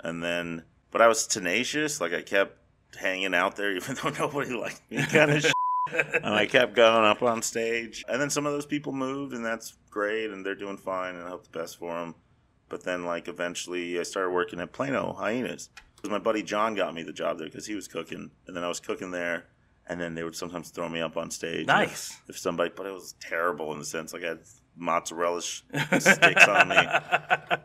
And 0.03 0.23
then, 0.25 0.63
but 0.91 1.03
I 1.03 1.09
was 1.09 1.27
tenacious. 1.27 2.01
Like 2.01 2.15
I 2.15 2.23
kept 2.23 2.57
hanging 2.97 3.35
out 3.35 3.57
there, 3.57 3.73
even 3.77 3.97
though 4.03 4.11
nobody 4.11 4.53
liked 4.53 4.83
me, 4.91 5.05
kind 5.07 5.31
of. 5.31 5.47
and 5.93 6.27
I 6.27 6.47
kept 6.47 6.75
going 6.75 7.05
up 7.05 7.23
on 7.23 7.43
stage. 7.43 8.05
And 8.09 8.21
then 8.21 8.31
some 8.31 8.47
of 8.47 8.53
those 8.53 8.67
people 8.67 8.93
moved, 8.93 9.35
and 9.35 9.45
that's 9.45 9.77
great, 9.91 10.31
and 10.31 10.45
they're 10.45 10.55
doing 10.55 10.77
fine, 10.77 11.15
and 11.15 11.25
I 11.25 11.31
hope 11.31 11.45
the 11.45 11.59
best 11.59 11.79
for 11.79 11.95
them. 11.95 12.15
But 12.69 12.83
then, 12.83 13.05
like, 13.05 13.29
eventually 13.29 13.99
I 14.01 14.03
started 14.03 14.31
working 14.31 14.61
at 14.61 14.73
Plano 14.73 15.13
Hyenas. 15.13 15.71
Because 15.95 16.11
my 16.11 16.19
buddy 16.19 16.43
John 16.43 16.75
got 16.75 16.93
me 16.93 17.03
the 17.03 17.13
job 17.13 17.39
there 17.39 17.47
because 17.47 17.67
he 17.67 17.75
was 17.75 17.89
cooking, 17.89 18.31
and 18.47 18.57
then 18.57 18.65
I 18.65 18.69
was 18.69 18.81
cooking 18.81 19.13
there, 19.13 19.47
and 19.87 20.01
then 20.01 20.15
they 20.15 20.25
would 20.25 20.37
sometimes 20.37 20.71
throw 20.71 20.89
me 20.89 21.01
up 21.01 21.17
on 21.17 21.31
stage. 21.31 21.67
Nice. 21.67 22.11
If, 22.25 22.31
if 22.31 22.39
somebody, 22.39 22.73
but 22.75 22.87
it 22.87 22.93
was 22.93 23.15
terrible 23.21 23.73
in 23.73 23.79
the 23.79 23.85
sense 23.85 24.13
like 24.13 24.25
I 24.25 24.29
had 24.29 24.41
mozzarella 24.77 25.41
sticks 25.99 26.47
on 26.49 26.69
me, 26.69 26.77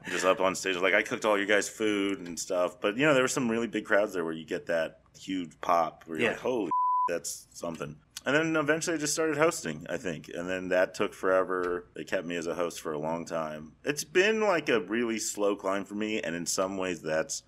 just 0.10 0.26
up 0.26 0.40
on 0.40 0.56
stage. 0.56 0.78
Like 0.78 0.94
I 0.94 1.02
cooked 1.02 1.26
all 1.26 1.38
your 1.38 1.48
guys' 1.48 1.70
food 1.70 2.20
and 2.20 2.40
stuff, 2.40 2.80
but 2.82 2.98
you 2.98 3.06
know 3.06 3.14
there 3.14 3.24
were 3.24 3.28
some 3.28 3.50
really 3.50 3.68
big 3.68 3.86
crowds 3.86 4.14
there 4.14 4.24
where 4.24 4.34
you 4.34 4.46
get 4.46 4.68
that 4.68 5.00
huge 5.18 5.60
pop 5.62 6.04
where 6.06 6.18
you're 6.18 6.26
Yeah. 6.28 6.32
like, 6.34 6.40
holy, 6.42 6.72
that's 7.08 7.48
something. 7.54 7.96
And 8.24 8.36
then 8.36 8.56
eventually 8.56 8.96
I 8.96 9.00
just 9.00 9.14
started 9.14 9.38
hosting, 9.38 9.88
I 9.90 9.98
think. 9.98 10.30
And 10.32 10.48
then 10.48 10.70
that 10.70 10.94
took 10.94 11.14
forever. 11.16 11.88
They 11.96 12.04
kept 12.04 12.28
me 12.28 12.36
as 12.36 12.46
a 12.46 12.54
host 12.54 12.80
for 12.80 12.92
a 12.94 13.00
long 13.00 13.26
time. 13.26 13.72
It's 13.84 14.04
been 14.04 14.42
like 14.42 14.70
a 14.70 14.80
really 14.80 15.18
slow 15.18 15.56
climb 15.56 15.86
for 15.86 15.96
me. 15.96 16.22
And 16.22 16.36
in 16.36 16.46
some 16.46 16.78
ways, 16.78 17.02
that's 17.02 17.42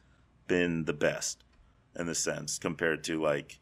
been 0.48 0.86
the 0.86 0.94
best 0.94 1.44
in 1.96 2.08
the 2.08 2.16
sense 2.16 2.58
compared 2.58 3.04
to 3.04 3.22
like 3.22 3.60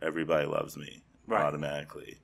everybody 0.00 0.46
loves 0.46 0.76
me 0.76 1.02
Right. 1.26 1.42
automatically. 1.42 2.18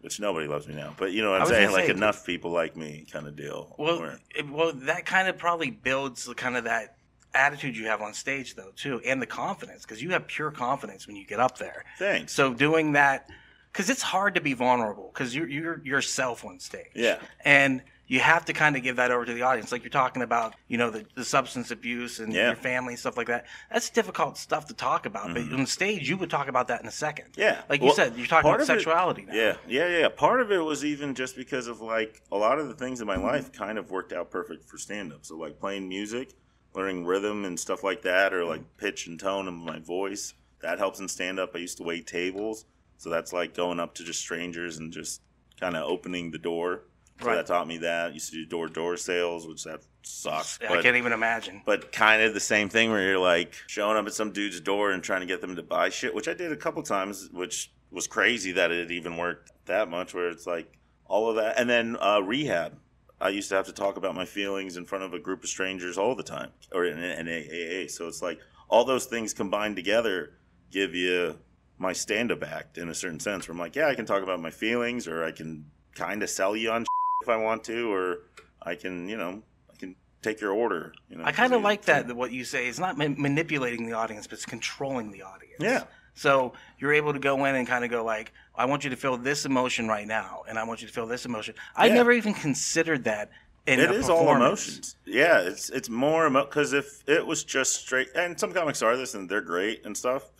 Which 0.00 0.20
nobody 0.20 0.46
loves 0.46 0.68
me 0.68 0.74
now. 0.74 0.94
But 0.96 1.12
you 1.12 1.22
know 1.22 1.32
what 1.32 1.42
I'm 1.42 1.48
saying? 1.48 1.72
Like 1.72 1.86
say- 1.86 1.90
enough 1.90 2.24
people 2.24 2.50
like 2.52 2.76
me 2.76 3.06
kind 3.12 3.26
of 3.26 3.34
deal. 3.36 3.74
Well, 3.78 3.98
where- 4.00 4.20
it, 4.34 4.48
well, 4.48 4.72
that 4.72 5.06
kind 5.06 5.28
of 5.28 5.38
probably 5.38 5.70
builds 5.70 6.24
the 6.24 6.34
kind 6.34 6.56
of 6.56 6.64
that 6.64 6.96
attitude 7.34 7.76
you 7.76 7.86
have 7.86 8.00
on 8.00 8.14
stage, 8.14 8.54
though, 8.54 8.70
too, 8.76 9.00
and 9.04 9.20
the 9.20 9.26
confidence, 9.26 9.82
because 9.82 10.02
you 10.02 10.10
have 10.10 10.26
pure 10.26 10.50
confidence 10.50 11.06
when 11.06 11.16
you 11.16 11.26
get 11.26 11.40
up 11.40 11.58
there. 11.58 11.84
thanks. 11.98 12.32
So 12.32 12.54
doing 12.54 12.92
that, 12.92 13.28
because 13.72 13.90
it's 13.90 14.02
hard 14.02 14.34
to 14.36 14.40
be 14.40 14.54
vulnerable, 14.54 15.10
because 15.12 15.34
you're 15.34 15.48
you're 15.48 15.80
yourself 15.84 16.44
on 16.44 16.58
stage. 16.60 16.86
Yeah. 16.94 17.18
And 17.44 17.82
you 18.08 18.20
have 18.20 18.44
to 18.46 18.52
kind 18.52 18.74
of 18.76 18.82
give 18.82 18.96
that 18.96 19.10
over 19.10 19.24
to 19.24 19.34
the 19.34 19.42
audience, 19.42 19.70
like 19.70 19.82
you're 19.82 19.90
talking 19.90 20.22
about, 20.22 20.54
you 20.66 20.76
know, 20.78 20.90
the, 20.90 21.04
the 21.14 21.24
substance 21.24 21.70
abuse 21.70 22.18
and 22.20 22.32
Yeah. 22.32 22.46
your 22.48 22.56
family 22.56 22.94
and 22.94 22.98
stuff 22.98 23.16
like 23.16 23.26
that. 23.28 23.44
That's 23.70 23.90
difficult 23.90 24.38
stuff 24.38 24.66
to 24.68 24.74
talk 24.74 25.04
about, 25.06 25.34
but 25.34 25.42
on 25.52 25.66
stage 25.66 26.08
you 26.08 26.16
would 26.16 26.30
talk 26.30 26.48
about 26.48 26.68
that 26.68 26.80
in 26.80 26.88
a 26.88 26.90
second. 26.90 27.32
Mm-hmm. 27.32 27.40
Yeah. 27.42 27.60
Like 27.68 27.82
you 27.82 27.92
said, 27.94 28.16
you're 28.16 28.26
talking 28.26 28.48
about 28.50 28.60
of 28.60 28.64
it- 28.64 28.66
sexuality 28.66 29.26
now. 29.26 29.34
Yeah, 29.34 29.56
yeah, 29.68 29.88
yeah. 29.98 30.08
Part 30.08 30.40
of 30.40 30.50
it 30.50 30.58
was 30.58 30.84
even 30.84 31.14
just 31.14 31.36
because 31.36 31.66
of 31.68 31.80
like 31.82 32.22
a 32.32 32.36
lot 32.36 32.58
of 32.58 32.68
the 32.68 32.74
things 32.74 33.00
in 33.00 33.06
my 33.06 33.16
life 33.16 33.52
kind 33.52 33.76
of 33.78 33.90
worked 33.90 34.12
out 34.12 34.30
perfect 34.30 34.64
for 34.64 34.78
stand 34.78 35.12
up. 35.12 35.26
So 35.26 35.36
like 35.36 35.60
playing 35.60 35.86
music, 35.88 36.32
learning 36.74 37.04
rhythm 37.04 37.44
and 37.44 37.60
stuff 37.60 37.84
like 37.84 38.02
that, 38.02 38.32
or 38.32 38.44
like 38.44 38.62
pitch 38.78 39.06
and 39.06 39.20
tone 39.20 39.48
of 39.48 39.54
my 39.54 39.78
voice. 39.80 40.34
That 40.60 40.78
helps 40.78 40.98
in 40.98 41.08
stand 41.08 41.38
up. 41.38 41.54
I 41.54 41.58
used 41.58 41.76
to 41.76 41.84
wait 41.84 42.06
tables. 42.06 42.64
So 42.96 43.10
that's 43.10 43.32
like 43.32 43.54
going 43.54 43.78
up 43.78 43.94
to 43.96 44.02
just 44.04 44.18
strangers 44.20 44.78
and 44.78 44.92
just 44.92 45.20
kind 45.60 45.76
of 45.76 45.84
opening 45.88 46.30
the 46.30 46.38
door. 46.38 46.84
So 47.20 47.26
Right. 47.26 47.36
that 47.36 47.46
taught 47.46 47.66
me 47.66 47.78
that. 47.78 48.14
used 48.14 48.30
to 48.30 48.36
do 48.36 48.46
door 48.46 48.68
to 48.68 48.72
door 48.72 48.96
sales, 48.96 49.46
which 49.46 49.64
that 49.64 49.80
sucks. 50.02 50.58
I 50.62 50.68
but- 50.68 50.82
can't 50.82 50.96
even 50.96 51.12
imagine. 51.12 51.62
but 51.66 51.90
kind 51.92 52.22
of 52.22 52.32
the 52.34 52.40
same 52.40 52.68
thing 52.68 52.90
where 52.90 53.02
you're 53.02 53.18
like 53.18 53.54
showing 53.66 53.96
up 53.96 54.06
at 54.06 54.12
some 54.14 54.30
dude's 54.32 54.60
door 54.60 54.92
and 54.92 55.02
trying 55.02 55.20
to 55.20 55.26
get 55.26 55.40
them 55.40 55.56
to 55.56 55.62
buy 55.62 55.88
shit, 55.88 56.14
which 56.14 56.28
I 56.28 56.34
did 56.34 56.52
a 56.52 56.56
couple 56.56 56.82
times, 56.82 57.28
which 57.32 57.72
was 57.90 58.06
crazy 58.06 58.52
that 58.52 58.70
it 58.70 58.90
even 58.90 59.16
worked 59.16 59.50
that 59.66 59.88
much. 59.88 60.14
Where 60.14 60.28
it's 60.28 60.46
like 60.46 60.78
all 61.06 61.28
of 61.28 61.36
that, 61.36 61.58
and 61.58 61.68
then 61.68 61.96
uh, 62.00 62.20
rehab. 62.20 62.78
I 63.20 63.30
used 63.30 63.48
to 63.48 63.56
have 63.56 63.66
to 63.66 63.72
talk 63.72 63.96
about 63.96 64.14
my 64.14 64.24
feelings 64.24 64.76
in 64.76 64.84
front 64.84 65.02
of 65.02 65.12
a 65.12 65.18
group 65.18 65.42
of 65.42 65.48
strangers 65.48 65.98
all 65.98 66.14
the 66.14 66.22
time, 66.22 66.50
or 66.70 66.84
in 66.84 66.98
an 67.02 67.26
AAA. 67.26 67.90
So 67.90 68.06
it's 68.06 68.22
like 68.22 68.38
all 68.68 68.84
those 68.84 69.06
things 69.06 69.34
combined 69.34 69.74
together 69.74 70.34
give 70.70 70.94
you 70.94 71.36
my 71.78 71.92
stand-up 71.92 72.44
act 72.44 72.78
in 72.78 72.88
a 72.90 72.94
certain 72.94 73.18
sense. 73.18 73.48
Where 73.48 73.54
I'm 73.54 73.58
like, 73.58 73.74
yeah, 73.74 73.88
I 73.88 73.96
can 73.96 74.06
talk 74.06 74.22
about 74.22 74.40
my 74.40 74.50
feelings, 74.50 75.08
or 75.08 75.24
I 75.24 75.32
can 75.32 75.64
kind 75.96 76.22
of 76.22 76.30
sell 76.30 76.54
you 76.54 76.70
on 76.70 76.84
if 77.22 77.28
I 77.28 77.36
want 77.36 77.64
to, 77.64 77.92
or 77.92 78.18
I 78.62 78.74
can, 78.74 79.08
you 79.08 79.16
know, 79.16 79.42
I 79.72 79.76
can 79.76 79.96
take 80.22 80.40
your 80.40 80.52
order. 80.52 80.92
You 81.10 81.16
know, 81.16 81.24
I 81.24 81.32
kind 81.32 81.52
of 81.52 81.62
like 81.62 81.82
that. 81.86 82.14
What 82.14 82.32
you 82.32 82.44
say 82.44 82.68
is 82.68 82.78
not 82.78 82.96
ma- 82.96 83.08
manipulating 83.08 83.86
the 83.86 83.92
audience, 83.94 84.26
but 84.26 84.34
it's 84.34 84.46
controlling 84.46 85.10
the 85.10 85.22
audience. 85.22 85.56
Yeah. 85.60 85.84
So 86.14 86.52
you're 86.78 86.92
able 86.92 87.12
to 87.12 87.18
go 87.18 87.44
in 87.44 87.54
and 87.54 87.66
kind 87.66 87.84
of 87.84 87.90
go 87.90 88.04
like, 88.04 88.32
I 88.54 88.64
want 88.64 88.84
you 88.84 88.90
to 88.90 88.96
feel 88.96 89.16
this 89.16 89.44
emotion 89.46 89.86
right 89.88 90.06
now, 90.06 90.42
and 90.48 90.58
I 90.58 90.64
want 90.64 90.80
you 90.80 90.88
to 90.88 90.92
feel 90.92 91.06
this 91.06 91.24
emotion. 91.24 91.54
I 91.76 91.86
Yeah. 91.86 91.94
never 91.94 92.12
even 92.12 92.34
considered 92.34 93.04
that. 93.04 93.30
In 93.66 93.80
It 93.80 93.90
is 93.90 94.08
all 94.08 94.34
emotions. 94.34 94.96
Yeah, 95.04 95.40
it's 95.40 95.68
it's 95.68 95.90
more 95.90 96.30
because 96.30 96.72
if 96.72 97.06
it 97.06 97.26
was 97.26 97.44
just 97.44 97.74
straight, 97.74 98.08
and 98.14 98.38
some 98.40 98.50
comics 98.54 98.80
are 98.80 98.96
this 98.96 99.12
and 99.14 99.28
they're 99.28 99.42
great 99.42 99.84
and 99.84 99.94
stuff. 99.94 100.30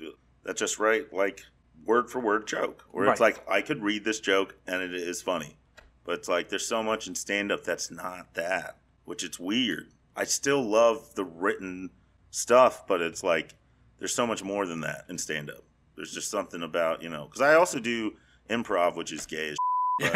That's 0.44 0.58
just 0.58 0.78
right. 0.78 1.12
Like 1.12 1.42
word 1.84 2.10
for 2.10 2.20
word 2.20 2.46
joke, 2.46 2.86
where 2.90 3.06
it's 3.10 3.20
like 3.20 3.44
I 3.46 3.60
could 3.60 3.82
read 3.82 4.02
this 4.02 4.18
joke 4.20 4.56
and 4.66 4.80
it 4.82 4.94
is 4.94 5.20
funny, 5.20 5.58
but 6.08 6.20
it's 6.20 6.28
like 6.28 6.48
there's 6.48 6.66
so 6.66 6.82
much 6.82 7.06
in 7.06 7.14
stand 7.14 7.52
up 7.52 7.64
that's 7.64 7.90
not 7.90 8.32
that, 8.32 8.78
which 9.04 9.22
it's 9.22 9.38
weird. 9.38 9.88
I 10.16 10.24
still 10.24 10.62
love 10.62 11.14
the 11.16 11.24
written 11.24 11.90
stuff, 12.30 12.86
but 12.86 13.02
it's 13.02 13.22
like 13.22 13.54
there's 13.98 14.14
so 14.14 14.26
much 14.26 14.42
more 14.42 14.64
than 14.64 14.80
that 14.80 15.04
in 15.10 15.18
stand 15.18 15.50
up. 15.50 15.64
There's 15.96 16.14
just 16.14 16.30
something 16.30 16.62
about 16.62 17.02
you 17.02 17.10
know 17.10 17.26
because 17.26 17.42
I 17.42 17.56
also 17.56 17.78
do 17.78 18.14
improv, 18.48 18.96
which 18.96 19.12
is 19.12 19.26
gay 19.26 19.50
as 19.50 19.56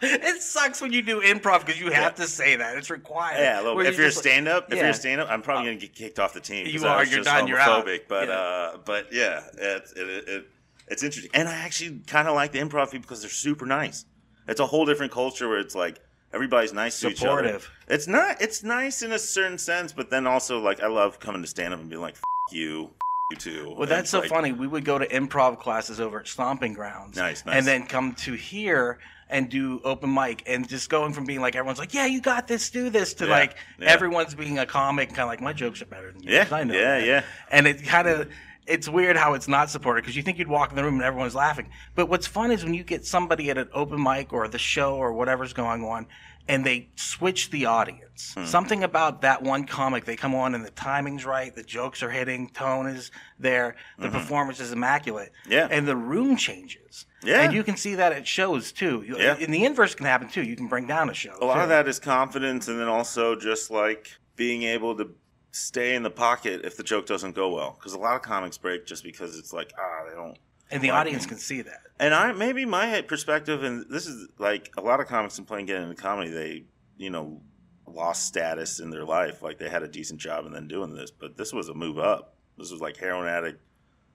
it 0.00 0.40
sucks 0.40 0.80
when 0.80 0.94
you 0.94 1.02
do 1.02 1.20
improv 1.20 1.60
because 1.66 1.78
you 1.78 1.90
have 1.90 2.14
Yeah. 2.18 2.24
to 2.24 2.26
say 2.26 2.56
that. 2.56 2.78
It's 2.78 2.88
required. 2.88 3.38
Yeah, 3.38 3.60
look, 3.60 3.76
Where 3.76 3.84
if 3.84 3.98
you're 3.98 4.06
a 4.06 4.10
stand 4.12 4.48
up, 4.48 4.72
if 4.72 4.78
you're 4.78 4.88
a 4.88 4.94
stand 4.94 5.20
up, 5.20 5.30
I'm 5.30 5.42
probably 5.42 5.66
gonna 5.66 5.76
get 5.76 5.94
kicked 5.94 6.18
off 6.18 6.32
the 6.32 6.40
team. 6.40 6.66
You 6.66 6.86
are. 6.86 7.04
you're 7.04 7.22
done, 7.22 7.48
you're 7.48 7.58
out. 7.58 7.86
But 8.08 8.28
Yeah. 8.28 8.34
uh, 8.34 8.76
but 8.78 9.12
yeah, 9.12 9.42
it, 9.58 9.92
it, 9.94 10.28
it, 10.28 10.46
it's 10.88 11.02
interesting, 11.02 11.30
and 11.34 11.48
I 11.48 11.54
actually 11.54 12.00
kind 12.06 12.28
of 12.28 12.34
like 12.34 12.52
the 12.52 12.58
improv 12.60 12.86
people 12.90 13.00
because 13.02 13.20
they're 13.22 13.30
super 13.30 13.66
nice. 13.66 14.04
It's 14.46 14.60
a 14.60 14.66
whole 14.66 14.84
different 14.84 15.12
culture 15.12 15.48
where 15.48 15.58
it's 15.58 15.74
like 15.74 16.00
everybody's 16.32 16.72
nice 16.72 17.00
to 17.00 17.08
each 17.08 17.22
other. 17.24 17.38
Supportive. 17.38 17.70
It's 17.88 18.06
not. 18.06 18.42
It's 18.42 18.62
nice 18.62 19.02
in 19.02 19.12
a 19.12 19.18
certain 19.18 19.58
sense, 19.58 19.92
but 19.92 20.10
then 20.10 20.26
also 20.26 20.60
like 20.60 20.80
I 20.80 20.88
love 20.88 21.18
coming 21.20 21.42
to 21.42 21.48
stand 21.48 21.72
up 21.72 21.80
and 21.80 21.88
being 21.88 22.02
like, 22.02 22.16
you, 22.52 22.90
you 23.30 23.36
too. 23.38 23.70
Well, 23.70 23.82
And 23.82 23.90
that's 23.90 24.10
so 24.10 24.20
like, 24.20 24.28
funny. 24.28 24.52
We 24.52 24.66
would 24.66 24.84
go 24.84 24.98
to 24.98 25.06
improv 25.06 25.58
classes 25.58 26.00
over 26.00 26.20
at 26.20 26.28
Stomping 26.28 26.74
Grounds. 26.74 27.16
Nice, 27.16 27.46
nice. 27.46 27.56
And 27.56 27.66
then 27.66 27.86
come 27.86 28.14
to 28.16 28.34
here 28.34 28.98
and 29.30 29.48
do 29.48 29.80
open 29.84 30.12
mic 30.12 30.42
and 30.46 30.68
just 30.68 30.90
going 30.90 31.14
from 31.14 31.24
being 31.24 31.40
like 31.40 31.56
everyone's 31.56 31.78
like, 31.78 31.94
yeah, 31.94 32.04
you 32.04 32.20
got 32.20 32.46
this, 32.46 32.68
do 32.68 32.90
this, 32.90 33.14
to 33.14 33.24
Yeah, 33.24 33.30
like 33.30 33.56
yeah. 33.78 33.90
everyone's 33.90 34.34
being 34.34 34.58
a 34.58 34.66
comic, 34.66 35.08
kind 35.08 35.20
of 35.20 35.28
like 35.28 35.40
my 35.40 35.54
jokes 35.54 35.80
are 35.80 35.86
better 35.86 36.12
than 36.12 36.22
yours. 36.22 36.48
Yeah, 36.50 36.54
I 36.56 36.64
know. 36.64 36.74
yeah, 36.74 36.98
that." 36.98 37.06
yeah. 37.06 37.24
And 37.50 37.66
it 37.66 37.82
kind 37.84 38.08
of. 38.08 38.28
It's 38.66 38.88
weird 38.88 39.16
how 39.16 39.34
it's 39.34 39.48
not 39.48 39.70
supported 39.70 40.02
because 40.02 40.16
you 40.16 40.22
think 40.22 40.38
you'd 40.38 40.48
walk 40.48 40.70
in 40.70 40.76
the 40.76 40.84
room 40.84 40.94
and 40.94 41.02
everyone's 41.02 41.34
laughing. 41.34 41.70
But 41.94 42.08
what's 42.08 42.26
fun 42.26 42.50
is 42.50 42.64
when 42.64 42.74
you 42.74 42.82
get 42.82 43.04
somebody 43.04 43.50
at 43.50 43.58
an 43.58 43.68
open 43.72 44.02
mic 44.02 44.32
or 44.32 44.48
the 44.48 44.58
show 44.58 44.96
or 44.96 45.12
whatever's 45.12 45.52
going 45.52 45.84
on 45.84 46.06
and 46.48 46.64
they 46.64 46.88
switch 46.96 47.50
the 47.50 47.66
audience. 47.66 48.34
Hmm. 48.34 48.44
Something 48.44 48.84
about 48.84 49.22
that 49.22 49.42
one 49.42 49.64
comic, 49.64 50.04
they 50.04 50.16
come 50.16 50.34
on 50.34 50.54
and 50.54 50.64
the 50.64 50.70
timing's 50.70 51.24
right, 51.24 51.54
the 51.54 51.62
jokes 51.62 52.02
are 52.02 52.10
hitting, 52.10 52.48
tone 52.50 52.86
is 52.86 53.10
there, 53.38 53.76
the 53.98 54.10
performance 54.10 54.60
is 54.60 54.72
immaculate. 54.72 55.32
Mm-hmm. 55.44 55.52
Yeah. 55.52 55.68
And 55.70 55.88
the 55.88 55.96
room 55.96 56.36
changes. 56.36 57.06
Yeah. 57.22 57.40
And 57.40 57.54
you 57.54 57.64
can 57.64 57.76
see 57.76 57.94
that 57.94 58.12
at 58.12 58.26
shows 58.26 58.72
too. 58.72 59.04
Yeah. 59.06 59.36
And 59.40 59.52
the 59.52 59.64
inverse 59.64 59.94
can 59.94 60.06
happen 60.06 60.28
too. 60.28 60.42
You 60.42 60.56
can 60.56 60.68
bring 60.68 60.86
down 60.86 61.08
a 61.08 61.14
show. 61.14 61.36
A 61.40 61.44
lot 61.44 61.54
too. 61.54 61.60
of 61.60 61.68
that 61.70 61.88
is 61.88 61.98
confidence, 61.98 62.68
and 62.68 62.78
then 62.78 62.88
also 62.88 63.34
just 63.34 63.70
like 63.70 64.10
being 64.36 64.64
able 64.64 64.94
to 64.96 65.10
stay 65.54 65.94
in 65.94 66.02
the 66.02 66.10
pocket 66.10 66.62
if 66.64 66.76
the 66.76 66.82
joke 66.82 67.06
doesn't 67.06 67.34
go 67.34 67.54
well. 67.54 67.76
Because 67.78 67.92
a 67.92 67.98
lot 67.98 68.16
of 68.16 68.22
comics 68.22 68.58
break 68.58 68.86
just 68.86 69.04
because 69.04 69.38
it's 69.38 69.52
like 69.52 69.72
ah 69.78 70.04
they 70.08 70.14
don't. 70.14 70.36
And 70.70 70.82
the 70.82 70.88
Like- 70.90 71.00
audience 71.00 71.26
can 71.26 71.38
see 71.38 71.62
that. 71.62 71.80
And 72.00 72.12
I 72.12 72.32
maybe 72.32 72.64
my 72.64 73.02
perspective, 73.02 73.62
and 73.62 73.86
this 73.88 74.06
is 74.06 74.28
like 74.38 74.72
a 74.76 74.80
lot 74.80 74.98
of 75.00 75.06
comics 75.06 75.38
and 75.38 75.46
playing 75.46 75.66
getting 75.66 75.84
into 75.88 75.94
comedy, 76.00 76.30
they 76.30 76.64
you 76.96 77.10
know 77.10 77.40
lost 77.86 78.26
status 78.26 78.80
in 78.80 78.90
their 78.90 79.04
life, 79.04 79.42
like 79.42 79.58
they 79.58 79.68
had 79.68 79.82
a 79.84 79.88
decent 79.88 80.20
job 80.20 80.44
and 80.46 80.54
then 80.54 80.66
doing 80.66 80.94
this, 80.94 81.10
but 81.12 81.36
this 81.36 81.52
was 81.52 81.68
a 81.68 81.74
move 81.74 81.98
up. 81.98 82.34
This 82.58 82.72
was 82.72 82.80
like 82.80 82.96
heroin 82.96 83.28
addict 83.28 83.60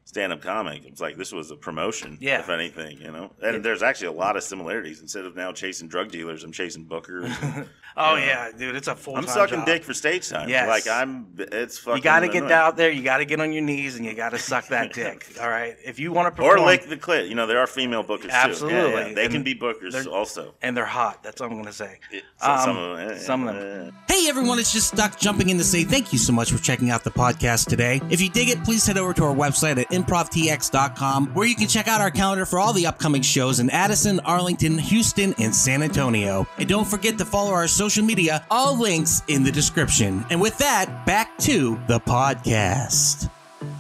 stand 0.10 0.34
up 0.34 0.42
comic. 0.42 0.84
It 0.86 0.90
was 0.92 1.00
like 1.02 1.18
this 1.18 1.32
was 1.32 1.52
a 1.52 1.56
promotion, 1.56 2.18
Yeah. 2.20 2.40
if 2.40 2.50
anything, 2.50 2.98
you 3.00 3.12
know. 3.12 3.32
And 3.44 3.64
there's 3.64 3.84
actually 3.84 4.08
a 4.08 4.12
lot 4.14 4.36
of 4.38 4.42
similarities. 4.44 5.02
Instead 5.02 5.26
of 5.26 5.36
now 5.36 5.52
chasing 5.52 5.88
drug 5.88 6.10
dealers, 6.12 6.44
I'm 6.44 6.52
chasing 6.52 6.86
bookers. 6.86 7.68
Oh 7.98 8.16
Yeah. 8.16 8.26
yeah, 8.48 8.52
dude, 8.58 8.76
it's 8.76 8.88
a 8.88 8.96
full. 8.96 9.18
I'm 9.18 9.26
sucking 9.28 9.66
dick 9.66 9.84
for 9.84 9.94
stage 9.96 10.30
time. 10.30 10.48
Yes. 10.48 10.68
Like 10.70 10.88
I'm, 10.88 11.28
it's 11.38 11.80
fucking. 11.80 11.98
You 11.98 12.04
got 12.04 12.20
to 12.20 12.30
get 12.30 12.50
out 12.50 12.78
there. 12.78 12.90
You 12.92 13.02
got 13.02 13.18
to 13.18 13.26
get 13.26 13.42
on 13.42 13.52
your 13.52 13.64
knees 13.64 13.98
and 13.98 14.06
you 14.06 14.14
got 14.14 14.30
to 14.30 14.38
suck 14.38 14.68
that 14.68 14.94
dick. 15.02 15.26
All 15.42 15.50
right. 15.50 15.76
If 15.84 16.00
you 16.00 16.14
want 16.14 16.28
to 16.28 16.32
perform, 16.32 16.48
Or 16.50 16.54
perform, 16.54 16.68
lick 16.70 16.88
the 16.88 16.96
clit. 16.98 17.28
You 17.28 17.36
know, 17.36 17.48
there 17.48 17.58
are 17.60 17.68
female 17.68 18.04
bookers 18.04 18.22
too. 18.22 18.30
Absolutely. 18.30 18.92
yeah. 19.10 19.14
They 19.16 19.26
And 19.26 19.34
can 19.34 19.44
be 19.44 19.56
bookers 19.56 20.06
also. 20.08 20.54
and 20.62 20.78
they're 20.78 20.86
hot. 20.86 21.24
That's 21.24 21.42
what 21.42 21.52
I'm 21.52 21.58
gonna 21.58 21.74
say. 21.74 22.00
It- 22.12 22.24
so- 22.42 22.48
Um, 22.52 22.60
some 22.64 22.78
of 22.78 22.98
them. 22.98 23.18
some 23.20 23.48
of 23.48 23.56
them. 23.56 23.96
Hey 24.08 24.30
everyone, 24.30 24.60
it's 24.60 24.72
just 24.72 24.90
Stuck 24.94 25.20
jumping 25.20 25.50
in 25.50 25.58
to 25.58 25.64
say 25.64 25.84
thank 25.84 26.14
you 26.14 26.20
so 26.20 26.32
much 26.32 26.52
for 26.52 26.60
checking 26.60 26.92
out 26.92 27.04
the 27.04 27.12
podcast 27.12 27.68
today. 27.68 28.02
If 28.12 28.22
you 28.22 28.30
dig 28.30 28.50
it, 28.50 28.64
please 28.64 28.86
head 28.86 28.98
over 28.98 29.14
to 29.16 29.24
our 29.26 29.36
website 29.36 29.78
at 29.78 29.92
improvtx.com 30.04 31.28
where 31.34 31.48
you 31.48 31.56
can 31.56 31.68
check 31.68 31.88
out 31.88 32.02
our 32.02 32.12
calendar 32.12 32.46
for 32.46 32.60
all 32.60 32.74
the 32.74 32.86
upcoming 32.86 33.22
shows 33.22 33.60
in 33.60 33.70
Addison, 33.70 34.20
Arlington, 34.22 34.78
Houston, 34.78 35.34
and 35.40 35.54
San 35.54 35.84
Antonio. 35.84 36.48
And 36.58 36.68
don't 36.68 36.88
forget 36.88 37.18
to 37.18 37.26
follow 37.26 37.52
our 37.52 37.68
social 37.68 38.04
media, 38.04 38.46
all 38.50 38.78
links 38.78 39.22
in 39.28 39.44
the 39.44 39.52
description. 39.52 40.26
And 40.30 40.42
with 40.42 40.58
that, 40.60 41.06
back 41.06 41.38
to 41.40 41.80
the 41.88 42.00
podcast. 42.00 43.30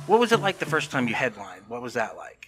What 0.07 0.19
was 0.19 0.31
it 0.31 0.39
like 0.39 0.57
the 0.59 0.65
first 0.65 0.91
time 0.91 1.07
you 1.07 1.13
headlined? 1.13 1.63
What 1.67 1.81
was 1.81 1.93
that 1.93 2.17
like? 2.17 2.47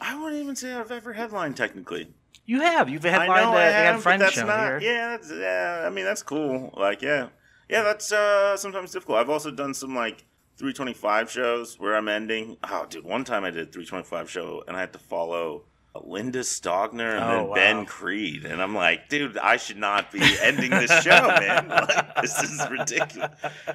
I 0.00 0.20
wouldn't 0.20 0.42
even 0.42 0.56
say 0.56 0.74
I've 0.74 0.90
ever 0.90 1.12
headlined 1.12 1.56
technically. 1.56 2.08
You 2.44 2.60
have. 2.60 2.88
You've 2.88 3.04
I 3.04 3.10
headlined 3.10 3.44
know 3.44 3.52
the 3.52 3.58
I 3.58 3.62
have, 3.64 3.96
but 3.96 4.02
Friend 4.02 4.22
that's 4.22 4.34
show 4.34 4.46
not. 4.46 4.80
here. 4.80 4.92
Yeah, 4.92 5.08
that's, 5.16 5.32
yeah. 5.32 5.84
I 5.84 5.90
mean, 5.90 6.04
that's 6.04 6.22
cool. 6.22 6.72
Like, 6.76 7.02
yeah, 7.02 7.28
yeah. 7.68 7.82
That's 7.82 8.12
uh, 8.12 8.56
sometimes 8.56 8.92
difficult. 8.92 9.18
I've 9.18 9.30
also 9.30 9.50
done 9.50 9.74
some 9.74 9.94
like 9.94 10.24
325 10.58 11.30
shows 11.30 11.78
where 11.78 11.94
I'm 11.96 12.08
ending. 12.08 12.56
Oh, 12.64 12.86
dude, 12.88 13.04
one 13.04 13.24
time 13.24 13.44
I 13.44 13.50
did 13.50 13.68
a 13.68 13.70
325 13.70 14.30
show 14.30 14.64
and 14.66 14.76
I 14.76 14.80
had 14.80 14.92
to 14.94 14.98
follow 14.98 15.64
Linda 16.04 16.40
Stogner 16.40 17.14
and 17.16 17.24
Oh, 17.24 17.30
then 17.30 17.48
wow. 17.48 17.54
Ben 17.54 17.86
Creed, 17.86 18.44
and 18.44 18.60
I'm 18.60 18.74
like, 18.74 19.08
dude, 19.08 19.38
I 19.38 19.56
should 19.56 19.78
not 19.78 20.12
be 20.12 20.20
ending 20.42 20.70
this 20.70 20.90
show, 21.02 21.26
man. 21.40 21.68
Like, 21.70 22.22
this 22.22 22.42
is 22.42 22.62
ridiculous. 22.70 23.30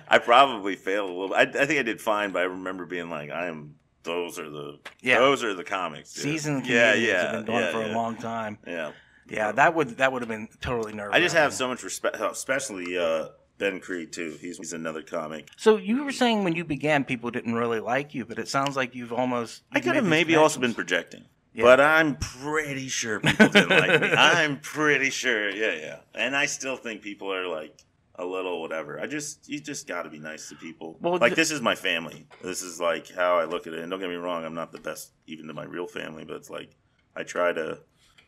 I 0.08 0.20
probably 0.20 0.76
failed 0.76 1.10
a 1.10 1.14
little. 1.14 1.36
I, 1.36 1.42
I 1.42 1.66
think 1.66 1.80
I 1.80 1.84
did 1.84 2.00
fine, 2.02 2.32
but 2.32 2.40
I 2.40 2.46
remember 2.46 2.86
being 2.86 3.10
like, 3.10 3.30
I 3.32 3.48
am. 3.48 3.76
Those 4.04 4.40
are 4.40 4.50
the 4.50 4.80
Yeah. 5.02 5.20
those 5.20 5.44
are 5.44 5.54
the 5.54 5.64
comics. 5.64 6.14
dude. 6.14 6.24
Seasoned 6.24 6.66
yeah, 6.68 6.94
yeah, 6.96 7.22
have 7.22 7.32
been 7.34 7.46
doing 7.46 7.60
yeah, 7.60 7.68
it 7.70 7.72
for 7.72 7.82
yeah. 7.86 7.94
a 7.94 7.96
long 7.96 8.16
time. 8.18 8.58
Yeah. 8.66 8.92
Yeah, 9.28 9.52
that 9.54 9.76
would 9.76 9.98
that 9.98 10.12
would 10.12 10.22
have 10.24 10.30
been 10.30 10.48
totally 10.60 10.92
nervous. 10.94 11.16
I 11.16 11.20
just 11.22 11.36
have 11.36 11.54
so 11.54 11.68
much 11.68 11.84
respect, 11.84 12.18
especially 12.20 12.98
uh, 12.98 13.28
Ben 13.62 13.80
Creed 13.80 14.12
too. 14.12 14.38
He's, 14.42 14.58
he's 14.58 14.74
another 14.74 15.02
comic. 15.02 15.48
So 15.56 15.78
you 15.78 16.04
were 16.04 16.12
saying 16.12 16.44
when 16.44 16.54
you 16.56 16.66
began, 16.66 17.04
people 17.06 17.30
didn't 17.32 17.54
really 17.54 17.80
like 17.80 18.14
you, 18.14 18.26
but 18.26 18.40
it 18.40 18.48
sounds 18.50 18.76
like 18.76 18.96
you've 18.96 19.14
almost. 19.14 19.62
I 19.72 19.78
you've 19.78 19.86
could 19.86 19.96
have 19.96 20.06
maybe 20.06 20.36
also 20.36 20.60
been 20.60 20.74
projecting, 20.74 21.26
Yeah. 21.54 21.64
but 21.64 21.80
I'm 21.80 22.16
pretty 22.18 22.88
sure 22.88 23.20
people 23.20 23.48
didn't 23.50 23.70
like 23.70 24.02
me. 24.02 24.12
I'm 24.18 24.60
pretty 24.60 25.12
sure, 25.12 25.50
yeah, 25.52 25.74
yeah. 25.74 25.98
And 26.16 26.36
I 26.36 26.48
still 26.48 26.76
think 26.76 27.02
people 27.04 27.32
are 27.34 27.48
like 27.48 27.78
a 28.16 28.26
little 28.26 28.62
whatever. 28.62 29.00
I 29.00 29.06
just 29.08 29.48
you 29.48 29.60
just 29.60 29.88
got 29.88 30.04
to 30.04 30.10
be 30.10 30.20
nice 30.20 30.50
to 30.50 30.56
people. 30.56 30.98
Well, 31.00 31.18
like 31.20 31.30
the- 31.32 31.36
this 31.36 31.52
is 31.52 31.62
my 31.62 31.76
family. 31.76 32.28
This 32.44 32.62
is 32.64 32.80
like 32.82 33.10
how 33.10 33.38
I 33.40 33.46
look 33.46 33.68
at 33.68 33.74
it. 33.74 33.80
And 33.80 33.90
don't 33.92 34.00
get 34.00 34.10
me 34.10 34.16
wrong, 34.16 34.44
I'm 34.44 34.56
not 34.56 34.72
the 34.72 34.80
best 34.82 35.12
even 35.28 35.48
to 35.48 35.54
my 35.54 35.64
real 35.66 35.88
family, 35.88 36.26
but 36.26 36.36
it's 36.36 36.50
like 36.50 36.76
I 37.16 37.24
try 37.24 37.54
to 37.54 37.78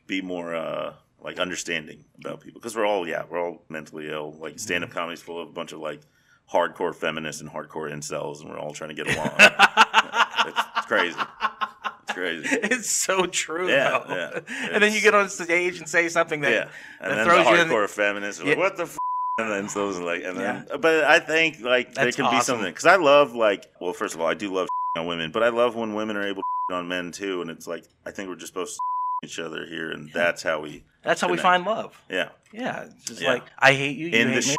be 0.06 0.22
more 0.22 0.54
uh 0.54 0.94
like 1.24 1.40
understanding 1.40 2.04
about 2.20 2.42
people 2.42 2.60
because 2.60 2.76
we're 2.76 2.86
all 2.86 3.08
yeah 3.08 3.24
we're 3.30 3.40
all 3.42 3.62
mentally 3.70 4.10
ill. 4.10 4.34
Like 4.40 4.60
stand 4.60 4.84
up 4.84 4.90
Mm-hmm. 4.90 5.00
comedy's 5.00 5.22
full 5.22 5.42
of 5.42 5.50
a 5.50 5.52
bunch 5.52 5.72
of 5.72 5.80
like 5.80 6.02
hardcore 6.52 6.94
feminists 6.94 7.42
and 7.42 7.50
hardcore 7.50 7.92
incels, 7.92 8.42
and 8.42 8.50
we're 8.50 8.60
all 8.60 8.74
trying 8.74 8.90
to 8.90 9.04
get 9.04 9.08
along. 9.16 9.32
it's, 9.40 10.60
it's 10.78 10.86
crazy. 10.88 11.20
It's 12.04 12.14
crazy. 12.14 12.48
It's 12.64 12.90
so 12.90 13.26
true, 13.26 13.70
Yeah, 13.70 14.00
though. 14.08 14.14
yeah. 14.16 14.40
and 14.74 14.84
then 14.84 14.94
you 14.94 15.02
get 15.02 15.16
on 15.16 15.30
stage 15.30 15.80
and 15.80 15.88
say 15.88 16.10
something 16.10 16.42
that, 16.42 16.52
Yeah, 16.52 16.68
and 17.02 17.12
that 17.12 17.16
then 17.16 17.26
throws 17.26 17.46
the 17.46 17.52
you 17.52 17.62
in. 17.62 17.68
hardcore 17.70 17.90
feminists 17.90 18.42
are 18.42 18.46
like, 18.46 18.58
"What 18.58 18.78
the?" 18.78 18.84
F-? 18.84 18.98
And 19.40 19.50
then 19.50 19.70
so 19.70 19.90
it's 19.90 19.98
like, 20.00 20.24
and 20.24 20.38
then, 20.38 20.68
but 20.80 21.06
I 21.06 21.18
think 21.20 21.62
like 21.62 21.96
there 21.96 22.06
That's 22.06 22.16
can 22.18 22.30
be 22.30 22.40
something 22.42 22.68
because 22.68 22.86
I 22.86 22.98
love 22.98 23.34
like, 23.34 23.66
well, 23.82 23.94
first 23.94 24.14
of 24.14 24.22
all, 24.22 24.28
I 24.28 24.36
do 24.36 24.54
love 24.54 24.68
on 24.96 25.08
women, 25.08 25.32
but 25.32 25.42
I 25.42 25.50
love 25.50 25.76
when 25.76 25.96
women 25.96 26.18
are 26.18 26.28
able 26.28 26.44
to 26.70 26.76
on 26.76 26.88
men 26.88 27.12
too, 27.12 27.42
and 27.42 27.50
it's 27.50 27.66
like 27.68 27.84
I 28.06 28.12
think 28.12 28.30
we're 28.30 28.36
just 28.36 28.54
supposed 28.54 28.76
to 28.76 28.80
each 29.24 29.40
other 29.40 29.66
here, 29.66 29.92
and 29.92 30.12
that's 30.14 30.44
how 30.44 30.62
we, 30.62 30.84
That's 31.04 31.22
how 31.22 31.30
we 31.30 31.38
find 31.38 31.66
love. 31.66 32.02
yeah, 32.10 32.30
Yeah, 32.52 32.84
it's 32.84 33.06
just 33.06 33.22
Yeah. 33.22 33.34
like 33.34 33.44
I 33.60 33.74
hate 33.74 33.98
you. 33.98 34.08
you 34.08 34.18
in 34.18 34.28
the 34.30 34.34
hate 34.36 34.36
me. 34.36 34.42
shit, 34.42 34.58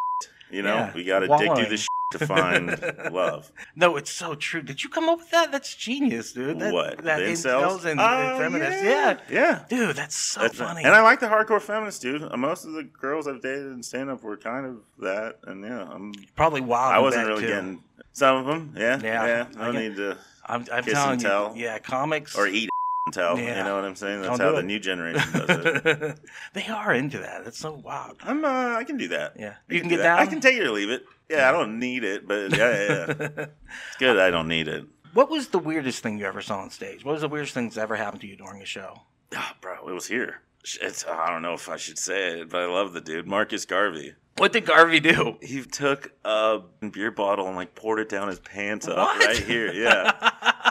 you 0.50 0.62
know, 0.62 0.74
Yeah, 0.74 0.92
we 0.94 1.04
got 1.04 1.20
to 1.20 1.28
dig 1.28 1.54
through 1.54 1.66
the 1.66 1.76
shit 1.76 1.88
to 2.12 2.26
find 2.26 2.66
love. 3.12 3.50
No, 3.74 3.96
it's 3.96 4.10
so 4.10 4.34
true. 4.36 4.62
Did 4.62 4.84
you 4.84 4.88
come 4.90 5.08
up 5.08 5.18
with 5.18 5.30
that? 5.30 5.50
That's 5.50 5.74
genius, 5.74 6.32
dude. 6.32 6.60
That, 6.60 6.72
what 6.72 6.98
That 6.98 7.18
the 7.18 7.24
incels 7.24 7.84
and, 7.84 7.98
Oh, 7.98 8.04
and 8.04 8.38
feminists. 8.38 8.82
Yeah. 8.84 9.18
yeah. 9.30 9.64
dude, 9.68 9.96
that's 9.96 10.14
so 10.16 10.42
That's 10.42 10.56
funny. 10.58 10.84
And 10.84 10.94
I 10.94 11.00
like 11.02 11.18
the 11.20 11.26
hardcore 11.26 11.60
feminists, 11.60 11.98
dude. 12.00 12.22
Uh, 12.22 12.36
Most 12.36 12.64
of 12.66 12.72
the 12.72 12.84
girls 12.84 13.26
I've 13.26 13.42
dated 13.42 13.72
in 13.72 13.82
stand 13.82 14.10
up 14.10 14.22
were 14.22 14.36
kind 14.36 14.64
of 14.66 14.76
that. 15.00 15.38
And 15.44 15.64
yeah, 15.64 15.88
I'm, 15.90 16.12
Probably 16.36 16.60
wild. 16.60 16.94
I 16.94 16.98
wasn't 17.00 17.26
really 17.26 17.42
too. 17.42 17.48
getting 17.48 17.82
some 18.12 18.36
of 18.36 18.46
them. 18.46 18.74
Yeah. 18.76 19.00
Yeah, 19.02 19.26
Yeah. 19.26 19.46
I 19.58 19.66
No 19.66 19.72
get- 19.72 19.80
need 19.80 19.96
to, 19.96 20.16
I'm, 20.46 20.64
I'm 20.72 20.84
telling 20.84 21.12
and 21.14 21.22
you. 21.22 21.28
tell. 21.28 21.52
Yeah, 21.56 21.78
comics. 21.78 22.36
or 22.36 22.46
eat 22.46 22.68
tell. 23.14 23.38
Yeah. 23.38 23.58
You 23.58 23.64
know 23.64 23.76
what 23.76 23.84
I'm 23.84 23.96
saying? 23.96 24.22
That's 24.22 24.38
Don't 24.38 24.46
how 24.46 24.52
the 24.52 24.58
it. 24.58 24.66
new 24.66 24.78
generation 24.78 25.32
does 25.32 25.48
it. 25.48 26.20
they 26.52 26.66
are 26.66 26.92
into 26.92 27.18
that. 27.18 27.44
That's 27.44 27.58
so 27.58 27.72
wild. 27.72 28.16
I'm, 28.22 28.44
uh, 28.44 28.76
I 28.76 28.84
can 28.84 28.96
do 28.96 29.08
that. 29.08 29.34
Yeah, 29.38 29.54
I 29.70 29.74
you 29.74 29.80
can 29.80 29.88
do 29.88 29.96
get 29.96 30.02
that. 30.02 30.16
down. 30.16 30.18
I 30.18 30.26
can 30.26 30.40
take 30.40 30.56
it 30.56 30.66
or 30.66 30.70
leave 30.70 30.90
it. 30.90 31.04
Yeah, 31.30 31.48
I 31.48 31.52
don't 31.52 31.78
need 31.78 32.04
it, 32.04 32.28
but 32.28 32.56
yeah, 32.56 32.58
yeah, 32.58 33.06
yeah. 33.08 33.26
it's 33.88 33.96
good. 33.98 34.18
I 34.18 34.30
don't 34.30 34.48
need 34.48 34.68
it. 34.68 34.84
What 35.14 35.30
was 35.30 35.48
the 35.48 35.58
weirdest 35.60 36.02
thing 36.02 36.18
you 36.18 36.26
ever 36.26 36.42
saw 36.42 36.58
on 36.58 36.70
stage? 36.70 37.04
What 37.04 37.12
was 37.12 37.22
the 37.22 37.28
weirdest 37.28 37.54
thing 37.54 37.64
that's 37.66 37.78
ever 37.78 37.94
happened 37.94 38.22
to 38.22 38.26
you 38.26 38.36
during 38.36 38.60
a 38.60 38.66
show? 38.66 39.02
Ah, 39.34 39.56
bro, 39.60 39.88
it 39.88 39.92
was 39.92 40.06
here. 40.06 40.42
It's, 40.80 41.04
I 41.06 41.30
don't 41.30 41.42
know 41.42 41.54
if 41.54 41.68
I 41.68 41.76
should 41.76 41.98
say 41.98 42.40
it, 42.40 42.50
but 42.50 42.62
I 42.62 42.66
love 42.66 42.92
the 42.92 43.00
dude, 43.00 43.26
Marcus 43.26 43.64
Garvey. 43.64 44.14
What 44.38 44.52
did 44.52 44.66
Garvey 44.66 44.98
do? 44.98 45.36
He 45.40 45.62
took 45.62 46.12
a 46.24 46.60
beer 46.90 47.12
bottle 47.12 47.46
and 47.46 47.54
like 47.54 47.74
poured 47.76 48.00
it 48.00 48.08
down 48.08 48.28
his 48.28 48.40
pants 48.40 48.88
up 48.88 48.96
right 49.20 49.36
here. 49.36 49.72
Yeah. 49.72 50.10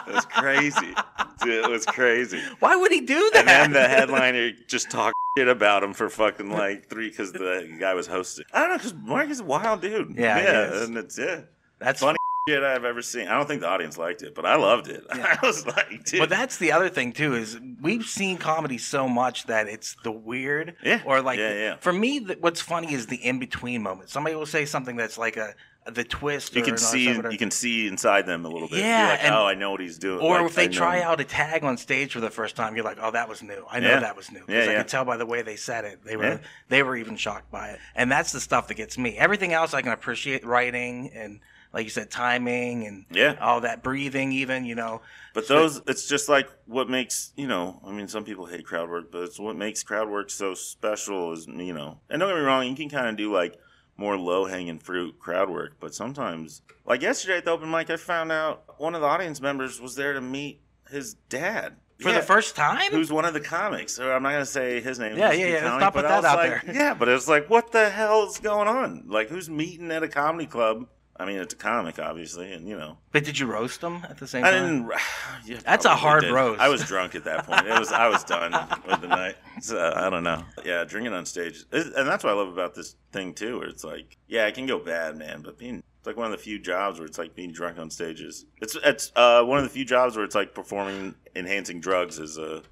It 0.06 0.12
was 0.14 0.26
crazy. 0.26 0.94
It 1.46 1.70
was 1.70 1.84
crazy. 1.86 2.40
Why 2.60 2.76
would 2.76 2.92
he 2.92 3.00
do 3.00 3.30
that? 3.34 3.40
And 3.40 3.48
then 3.48 3.72
the 3.72 3.88
headliner 3.88 4.50
just 4.68 4.90
talked 4.90 5.14
shit 5.36 5.48
about 5.48 5.82
him 5.82 5.92
for 5.94 6.08
fucking 6.08 6.50
like 6.50 6.88
three 6.88 7.08
because 7.10 7.32
the 7.32 7.76
guy 7.80 7.94
was 7.94 8.06
hosting. 8.06 8.44
I 8.52 8.60
don't 8.60 8.68
know 8.70 8.76
because 8.76 8.94
Mark 8.94 9.28
is 9.30 9.40
a 9.40 9.44
wild 9.44 9.80
dude. 9.82 10.14
Yeah, 10.16 10.38
yeah, 10.38 10.84
and 10.84 10.96
it's 10.96 11.18
yeah, 11.18 11.42
That's 11.80 12.00
funny 12.00 12.16
shit 12.48 12.62
I've 12.62 12.84
ever 12.84 13.00
seen. 13.02 13.26
I 13.26 13.36
don't 13.36 13.46
think 13.48 13.62
the 13.62 13.68
audience 13.68 13.96
liked 13.96 14.22
it, 14.22 14.34
but 14.34 14.44
I 14.44 14.56
loved 14.56 14.88
it. 14.88 15.02
I 15.10 15.38
was 15.42 15.66
like, 15.66 16.04
dude, 16.04 16.20
But 16.20 16.28
that's 16.28 16.58
the 16.58 16.72
other 16.72 16.88
thing 16.90 17.12
too 17.12 17.34
is 17.34 17.58
we've 17.80 18.04
seen 18.04 18.36
comedy 18.36 18.76
so 18.78 19.08
much 19.08 19.46
that 19.46 19.66
it's 19.66 19.96
the 20.04 20.12
weird 20.12 20.76
Yeah. 20.84 21.00
or 21.06 21.22
like 21.22 21.38
Yeah, 21.38 21.54
yeah. 21.54 21.76
for 21.78 21.92
me 21.92 22.18
what's 22.40 22.60
funny 22.60 22.92
is 22.92 23.06
the 23.06 23.16
in 23.16 23.38
between 23.38 23.82
moment. 23.82 24.10
Somebody 24.10 24.36
will 24.36 24.44
say 24.46 24.66
something 24.66 24.94
that's 24.96 25.16
like 25.18 25.36
a 25.38 25.54
the 25.86 26.02
twist 26.04 26.54
you 26.56 26.62
can 26.62 26.78
see 26.78 27.04
you 27.10 27.36
can 27.38 27.50
see 27.50 27.86
inside 27.86 28.24
them 28.26 28.44
a 28.46 28.48
little 28.48 28.68
bit. 28.68 28.78
Yeah, 28.78 29.00
You're 29.00 29.08
like, 29.10 29.24
and- 29.24 29.34
oh, 29.34 29.44
I 29.46 29.54
know 29.54 29.70
what 29.70 29.80
he's 29.80 29.98
doing. 29.98 30.20
or 30.20 30.38
Like, 30.40 30.46
if 30.50 30.54
they 30.54 30.68
try 30.68 31.02
out 31.02 31.20
a 31.20 31.24
tag 31.24 31.62
on 31.62 31.76
stage 31.76 32.12
for 32.14 32.20
the 32.20 32.30
first 32.30 32.56
time, 32.56 32.74
you're 32.74 32.84
like, 32.86 32.96
"Oh, 33.00 33.10
that 33.10 33.28
was 33.28 33.42
new. 33.42 33.66
I 33.70 33.80
know 33.80 33.90
Yeah. 33.90 34.00
that 34.00 34.16
was 34.16 34.30
new." 34.32 34.40
'Cause 34.40 34.48
Yeah, 34.48 34.60
I 34.60 34.64
yeah. 34.64 34.78
could 34.78 34.88
tell 34.88 35.04
by 35.04 35.16
the 35.18 35.26
way 35.26 35.42
they 35.42 35.56
said 35.56 35.84
it. 35.84 36.02
They 36.04 36.16
were 36.16 36.40
they 36.70 36.82
were 36.82 36.96
even 36.96 37.16
shocked 37.16 37.50
by 37.50 37.68
it, 37.70 37.80
and 37.94 38.10
that's 38.10 38.32
the 38.32 38.40
stuff 38.40 38.68
that 38.68 38.74
gets 38.74 38.96
me. 38.96 39.18
Everything 39.18 39.52
else 39.52 39.74
I 39.74 39.82
can 39.82 39.92
appreciate 39.92 40.44
writing 40.46 41.10
and, 41.14 41.40
like 41.74 41.84
you 41.84 41.90
said, 41.90 42.10
timing 42.10 42.86
and 42.86 43.04
Yeah. 43.10 43.34
all 43.40 43.60
that 43.60 43.82
breathing, 43.82 44.32
even 44.32 44.64
you 44.64 44.74
know. 44.76 45.02
But 45.34 45.48
those, 45.48 45.82
it's 45.86 46.06
just 46.08 46.28
like 46.30 46.48
what 46.66 46.88
makes 46.88 47.32
you 47.36 47.46
know. 47.46 47.80
I 47.86 47.90
mean, 47.92 48.08
some 48.08 48.24
people 48.24 48.46
hate 48.46 48.64
crowd 48.64 48.88
work, 48.88 49.12
but 49.12 49.22
it's 49.24 49.38
what 49.38 49.54
makes 49.56 49.82
crowd 49.82 50.08
work 50.08 50.30
so 50.30 50.54
special. 50.54 51.32
Is 51.32 51.46
you 51.46 51.74
know, 51.74 51.98
and 52.08 52.20
don't 52.20 52.30
get 52.30 52.36
me 52.38 52.42
wrong, 52.42 52.66
you 52.66 52.74
can 52.74 52.88
kind 52.88 53.06
of 53.08 53.16
do 53.16 53.30
like 53.30 53.58
more 53.96 54.16
low 54.16 54.44
hanging 54.46 54.78
fruit 54.78 55.18
crowd 55.18 55.48
work, 55.50 55.74
but 55.80 55.94
sometimes, 55.94 56.62
like 56.84 57.02
yesterday 57.02 57.38
at 57.38 57.44
the 57.44 57.50
open 57.52 57.70
mic, 57.70 57.90
I 57.90 57.96
found 57.96 58.32
out 58.32 58.64
one 58.78 58.94
of 58.94 59.00
the 59.00 59.06
audience 59.06 59.40
members 59.40 59.80
was 59.80 59.94
there 59.94 60.12
to 60.12 60.20
meet 60.20 60.60
his 60.90 61.14
dad 61.28 61.76
For 62.00 62.08
Yeah. 62.10 62.16
the 62.16 62.26
first 62.26 62.56
time, 62.56 62.90
Who's 62.90 63.12
one 63.12 63.24
of 63.24 63.34
the 63.34 63.40
comics? 63.40 63.94
So 63.94 64.10
I'm 64.12 64.22
not 64.24 64.32
gonna 64.32 64.44
say 64.46 64.80
his 64.80 64.98
name. 64.98 65.16
Yeah, 65.16 65.30
yeah, 65.32 65.46
yeah, 65.46 65.60
comic, 65.60 65.84
put 65.84 65.94
but 65.94 66.02
that 66.08 66.24
out 66.24 66.36
like- 66.38 66.62
there. 66.64 66.74
Yeah, 66.74 66.94
but 66.94 67.08
it's 67.08 67.28
like, 67.28 67.48
what 67.48 67.70
the 67.70 67.88
hell's 67.88 68.38
going 68.40 68.66
on? 68.66 69.04
Like, 69.06 69.28
who's 69.28 69.48
meeting 69.48 69.92
at 69.92 70.02
a 70.02 70.08
comedy 70.08 70.46
club? 70.46 70.86
I 71.16 71.24
mean, 71.26 71.36
it's 71.36 71.54
a 71.54 71.56
comic, 71.56 71.98
obviously, 71.98 72.52
and 72.52 72.66
you 72.68 72.76
know, 72.76 72.98
but 73.12 73.24
did 73.24 73.38
you 73.38 73.46
roast 73.46 73.80
them 73.80 74.04
at 74.08 74.18
the 74.18 74.26
same 74.26 74.44
I 74.44 74.50
time? 74.50 74.64
I 74.64 74.66
didn't. 74.66 74.90
Yeah, 75.46 75.60
That's 75.64 75.84
a 75.84 75.94
hard 75.94 76.22
did. 76.22 76.32
roast. 76.32 76.60
I 76.60 76.68
was 76.68 76.84
drunk 76.86 77.14
at 77.14 77.24
that 77.24 77.46
point. 77.46 77.66
It 77.66 77.78
was. 77.78 77.92
I 77.92 78.08
was 78.08 78.24
done 78.24 78.52
with 78.88 79.00
the 79.02 79.08
night. 79.08 79.36
So, 79.60 79.92
I 79.94 80.08
don't 80.08 80.24
know. 80.24 80.42
Yeah, 80.64 80.84
drinking 80.84 81.12
on 81.12 81.26
stage, 81.26 81.64
and 81.70 81.92
that's 82.08 82.24
what 82.24 82.32
I 82.32 82.36
love 82.36 82.48
about 82.48 82.74
this 82.74 82.96
thing 83.12 83.34
too. 83.34 83.58
Where 83.58 83.68
it's 83.68 83.84
like, 83.84 84.16
yeah, 84.26 84.46
it 84.46 84.54
can 84.54 84.66
go 84.66 84.78
bad, 84.78 85.16
man, 85.18 85.42
but 85.42 85.58
being 85.58 85.82
it's 86.04 86.06
like 86.06 86.16
one 86.16 86.26
of 86.26 86.32
the 86.32 86.42
few 86.42 86.58
jobs 86.58 86.98
where 86.98 87.06
it's 87.06 87.16
like 87.18 87.34
being 87.34 87.52
drunk 87.52 87.78
on 87.78 87.90
stages. 87.90 88.44
It's 88.60 88.76
it's 88.84 89.12
uh, 89.16 89.42
one 89.42 89.58
of 89.58 89.64
the 89.64 89.70
few 89.70 89.84
jobs 89.84 90.16
where 90.16 90.24
it's 90.24 90.34
like 90.34 90.54
performing 90.54 91.14
enhancing 91.36 91.80
drugs 91.80 92.18
is 92.18 92.36
a 92.38 92.62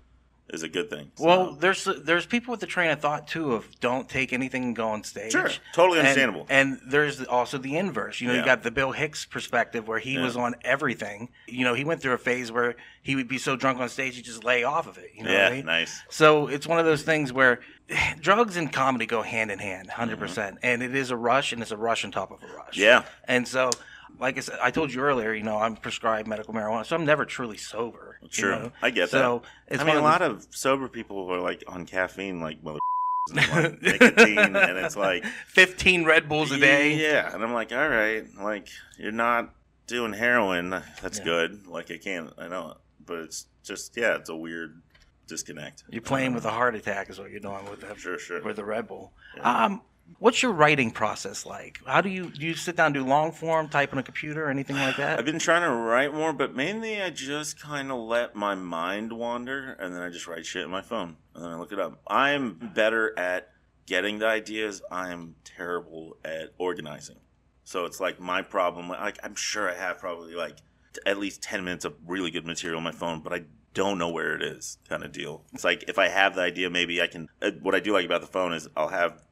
is 0.53 0.63
a 0.63 0.69
good 0.69 0.91
thing. 0.91 1.11
So- 1.17 1.25
Well, 1.25 1.53
there's 1.53 1.89
there's 2.05 2.27
people 2.27 2.51
with 2.53 2.61
the 2.61 2.67
train 2.67 2.91
of 2.91 3.01
thought 3.01 3.27
too 3.27 3.53
of 3.55 3.69
don't 3.81 4.09
take 4.09 4.33
anything 4.33 4.63
and 4.65 4.77
go 4.77 4.89
on 4.89 5.03
stage. 5.03 5.33
Sure, 5.33 5.49
totally 5.75 5.99
understandable. 5.99 6.47
And, 6.49 6.79
there's 6.87 7.23
also 7.25 7.59
the 7.59 7.77
inverse. 7.77 8.21
You 8.21 8.29
know, 8.29 8.35
you 8.35 8.45
got 8.45 8.63
the 8.63 8.71
Bill 8.71 8.93
Hicks 8.93 9.25
perspective 9.25 9.89
where 9.89 9.99
he 9.99 10.15
Yeah. 10.15 10.23
was 10.23 10.37
on 10.37 10.55
everything. 10.63 11.31
You 11.47 11.65
know, 11.65 11.75
he 11.75 11.85
went 11.85 12.03
through 12.03 12.13
a 12.13 12.19
phase 12.19 12.53
where 12.53 12.77
he 13.01 13.17
would 13.17 13.29
be 13.29 13.39
so 13.39 13.57
drunk 13.57 13.81
on 13.81 13.89
stage 13.89 14.17
he'd 14.17 14.25
just 14.25 14.45
lay 14.45 14.63
off 14.65 14.87
of 14.87 14.99
it. 14.99 15.11
You 15.15 15.25
know 15.25 15.31
yeah, 15.33 15.45
what 15.45 15.53
I 15.53 15.57
mean? 15.57 15.67
nice. 15.67 16.03
So 16.11 16.49
it's 16.49 16.67
one 16.67 16.79
of 16.79 16.85
those 16.85 17.03
things 17.03 17.33
where 17.33 17.61
drugs 18.21 18.57
and 18.57 18.73
comedy 18.73 19.07
go 19.07 19.23
hand 19.23 19.51
in 19.51 19.59
hand, 19.59 19.89
100%. 19.89 20.19
percent 20.19 20.59
And 20.63 20.83
it 20.83 20.95
is 20.95 21.11
a 21.11 21.17
rush, 21.17 21.53
and 21.53 21.63
it's 21.63 21.71
a 21.73 21.77
rush 21.77 22.05
on 22.05 22.11
top 22.11 22.31
of 22.31 22.43
a 22.43 22.47
rush. 22.47 22.75
Mm-hmm. 22.75 22.81
Yeah. 22.81 23.03
And 23.27 23.47
so, 23.49 23.71
like 24.19 24.37
I 24.37 24.41
said, 24.41 24.59
I 24.63 24.71
told 24.71 24.93
you 24.93 25.01
earlier, 25.01 25.33
you 25.33 25.43
know, 25.43 25.59
I'm 25.59 25.77
prescribed 25.77 26.29
medical 26.29 26.55
marijuana, 26.55 26.85
so 26.87 26.97
I'm 26.97 27.05
never 27.05 27.25
truly 27.25 27.57
sober. 27.57 28.19
you 28.23 28.29
Sure, 28.31 28.51
know? 28.59 28.73
I 28.83 28.91
get 28.91 29.11
so 29.11 29.43
that. 29.69 29.75
It's 29.75 29.83
I 29.83 29.87
mean, 29.87 29.97
a 29.97 30.03
lot 30.03 30.23
of 30.23 30.47
sober 30.51 30.89
people 30.89 31.27
who 31.27 31.33
are 31.35 31.41
like 31.41 31.65
on 31.67 31.87
caffeine, 31.87 32.41
like 32.41 32.63
mother 32.63 32.79
and 33.31 33.37
like 33.53 33.83
nicotine, 34.01 34.57
and 34.57 34.79
it's 34.79 34.97
like 34.97 35.25
15 35.49 36.05
Red 36.05 36.29
Bulls 36.29 36.51
a 36.53 36.59
day. 36.59 36.95
Yeah, 36.97 37.33
and 37.35 37.43
I'm 37.43 37.53
like, 37.53 37.73
all 37.73 37.89
right, 37.89 38.25
like 38.41 38.69
you're 38.99 39.13
not 39.13 39.55
doing 39.87 40.13
heroin. 40.13 40.71
That's 41.01 41.19
Yeah. 41.19 41.25
good. 41.25 41.67
Like 41.67 41.91
I 41.91 41.99
can't, 41.99 42.33
I 42.39 42.49
know, 42.49 42.77
but 43.05 43.19
it's 43.21 43.47
just 43.63 43.97
yeah, 43.97 44.17
it's 44.17 44.29
a 44.31 44.37
weird 44.37 44.83
disconnect. 45.29 45.85
You're 45.89 46.03
playing 46.03 46.35
with 46.35 46.45
a 46.45 46.51
heart 46.51 46.75
attack, 46.75 47.11
is 47.11 47.19
what 47.19 47.31
you're 47.31 47.41
doing 47.41 47.69
with 47.71 47.81
the 47.81 47.95
Sure, 47.97 48.19
sure. 48.19 48.43
with 48.43 48.57
the 48.57 48.65
Red 48.65 48.87
Bull. 48.89 49.13
Yeah. 49.37 49.65
Um, 49.67 49.83
what's 50.19 50.43
your 50.43 50.53
writing 50.53 50.91
process 50.91 51.47
like? 51.47 51.81
How 51.87 52.01
do 52.01 52.09
you 52.09 52.31
do? 52.31 52.47
You 52.47 52.55
sit 52.55 52.77
down, 52.77 52.93
do 52.93 53.05
long 53.05 53.33
form, 53.33 53.69
type 53.69 53.93
on 53.93 53.99
a 53.99 54.03
computer, 54.03 54.49
anything 54.49 54.77
like 54.77 54.97
that? 54.97 55.19
I've 55.19 55.25
been 55.25 55.39
trying 55.39 55.63
to 55.63 55.75
write 55.75 56.15
more, 56.15 56.33
but 56.33 56.55
mainly 56.55 57.03
I 57.03 57.11
just 57.11 57.61
kind 57.61 57.91
of 57.91 57.99
let 57.99 58.35
my 58.35 58.55
mind 58.55 59.13
wander, 59.13 59.73
and 59.79 59.95
then 59.95 60.03
I 60.03 60.11
just 60.11 60.27
write 60.27 60.47
shit 60.47 60.65
in 60.65 60.71
my 60.71 60.83
phone, 60.83 61.17
and 61.35 61.45
then 61.45 61.51
I 61.51 61.57
look 61.57 61.73
it 61.73 61.79
up. 61.79 62.01
I'm 62.07 62.73
better 62.75 63.19
at 63.19 63.51
getting 63.87 64.19
the 64.19 64.27
ideas. 64.27 64.83
I'm 64.91 65.35
terrible 65.45 66.17
at 66.25 66.55
organizing. 66.59 67.17
So 67.65 67.85
it's 67.85 68.01
like 68.01 68.21
my 68.21 68.43
problem. 68.43 68.89
Like 68.89 69.19
I'm 69.23 69.35
sure 69.35 69.71
I 69.71 69.75
have 69.75 69.99
probably 69.99 70.35
like 70.35 70.59
at 71.07 71.19
least 71.19 71.43
ten 71.43 71.65
minutes 71.65 71.85
of 71.85 71.95
really 72.07 72.31
good 72.31 72.47
material 72.47 72.79
on 72.79 72.85
my 72.85 72.93
phone, 72.93 73.21
but 73.21 73.33
I 73.33 73.45
don't 73.75 73.99
know 73.99 74.11
where 74.11 74.35
it 74.35 74.43
is, 74.43 74.79
kind 74.89 75.03
of 75.03 75.13
deal. 75.13 75.45
It's 75.53 75.65
like 75.65 75.85
if 75.89 75.99
I 75.99 76.09
have 76.09 76.35
the 76.35 76.43
idea, 76.43 76.69
maybe 76.71 77.01
I 77.01 77.07
can. 77.07 77.29
Uh, 77.41 77.53
what 77.63 77.75
I 77.75 77.81
do 77.81 77.93
like 77.93 78.05
about 78.05 78.21
the 78.21 78.27
phone 78.27 78.53
is 78.53 78.69
I'll 78.77 78.89
have. 78.89 79.23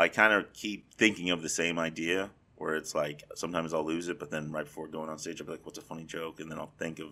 I 0.00 0.08
kind 0.08 0.32
of 0.32 0.50
keep 0.54 0.94
thinking 0.94 1.28
of 1.28 1.42
the 1.42 1.48
same 1.50 1.78
idea, 1.78 2.30
where 2.56 2.74
it's 2.74 2.94
like 2.94 3.22
sometimes 3.34 3.74
I'll 3.74 3.84
lose 3.84 4.08
it, 4.08 4.18
but 4.18 4.30
then 4.30 4.50
right 4.50 4.64
before 4.64 4.88
going 4.88 5.10
on 5.10 5.18
stage, 5.18 5.40
I'll 5.40 5.46
be 5.46 5.52
like, 5.52 5.66
"What's 5.66 5.76
a 5.76 5.82
funny 5.82 6.04
joke?" 6.04 6.40
And 6.40 6.50
then 6.50 6.58
I'll 6.58 6.72
think 6.78 7.00
of 7.00 7.08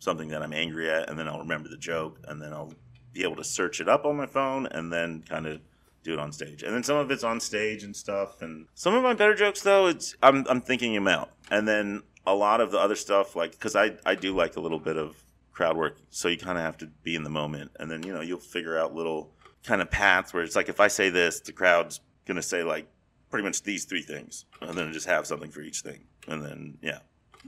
something 0.00 0.28
that 0.30 0.42
I'm 0.42 0.52
angry 0.52 0.90
at, 0.90 1.08
and 1.08 1.16
then 1.16 1.28
I'll 1.28 1.38
remember 1.38 1.68
the 1.68 1.76
joke, 1.76 2.18
and 2.26 2.42
then 2.42 2.52
I'll 2.52 2.72
be 3.12 3.22
able 3.22 3.36
to 3.36 3.44
search 3.44 3.80
it 3.80 3.88
up 3.88 4.04
on 4.04 4.16
my 4.16 4.26
phone, 4.26 4.66
and 4.66 4.92
then 4.92 5.22
kind 5.22 5.46
of 5.46 5.60
do 6.02 6.14
it 6.14 6.18
on 6.18 6.32
stage. 6.32 6.64
And 6.64 6.74
then 6.74 6.82
some 6.82 6.96
of 6.96 7.12
it's 7.12 7.22
on 7.22 7.38
stage 7.38 7.84
and 7.84 7.94
stuff. 7.94 8.42
And 8.42 8.66
some 8.74 8.94
of 8.94 9.04
my 9.04 9.14
better 9.14 9.34
jokes, 9.34 9.62
though, 9.62 9.86
it's 9.86 10.16
I'm 10.20 10.44
I'm 10.48 10.60
thinking 10.60 10.94
them 10.94 11.06
out, 11.06 11.30
and 11.48 11.68
then 11.68 12.02
a 12.26 12.34
lot 12.34 12.60
of 12.60 12.72
the 12.72 12.78
other 12.78 12.96
stuff, 12.96 13.36
like 13.36 13.52
because 13.52 13.76
I 13.76 13.98
I 14.04 14.16
do 14.16 14.34
like 14.34 14.56
a 14.56 14.60
little 14.60 14.80
bit 14.80 14.96
of 14.96 15.22
crowd 15.52 15.76
work, 15.76 15.98
so 16.10 16.26
you 16.26 16.38
kind 16.38 16.58
of 16.58 16.64
have 16.64 16.76
to 16.78 16.86
be 16.86 17.14
in 17.14 17.22
the 17.22 17.30
moment, 17.30 17.70
and 17.78 17.88
then 17.88 18.02
you 18.02 18.12
know 18.12 18.20
you'll 18.20 18.40
figure 18.40 18.76
out 18.76 18.96
little 18.96 19.32
kind 19.62 19.80
of 19.80 19.90
paths 19.90 20.32
where 20.32 20.42
it's 20.42 20.56
like 20.56 20.68
if 20.68 20.80
I 20.80 20.88
say 20.88 21.08
this, 21.08 21.40
the 21.40 21.52
crowd's 21.52 22.00
gonna 22.26 22.42
say 22.42 22.62
like 22.62 22.86
pretty 23.30 23.44
much 23.44 23.62
these 23.62 23.84
three 23.84 24.02
things, 24.02 24.44
and 24.60 24.76
then 24.76 24.92
just 24.92 25.06
have 25.06 25.26
something 25.26 25.50
for 25.50 25.60
each 25.60 25.80
thing, 25.80 26.04
and 26.28 26.42
then 26.44 26.78
yeah, 26.82 26.98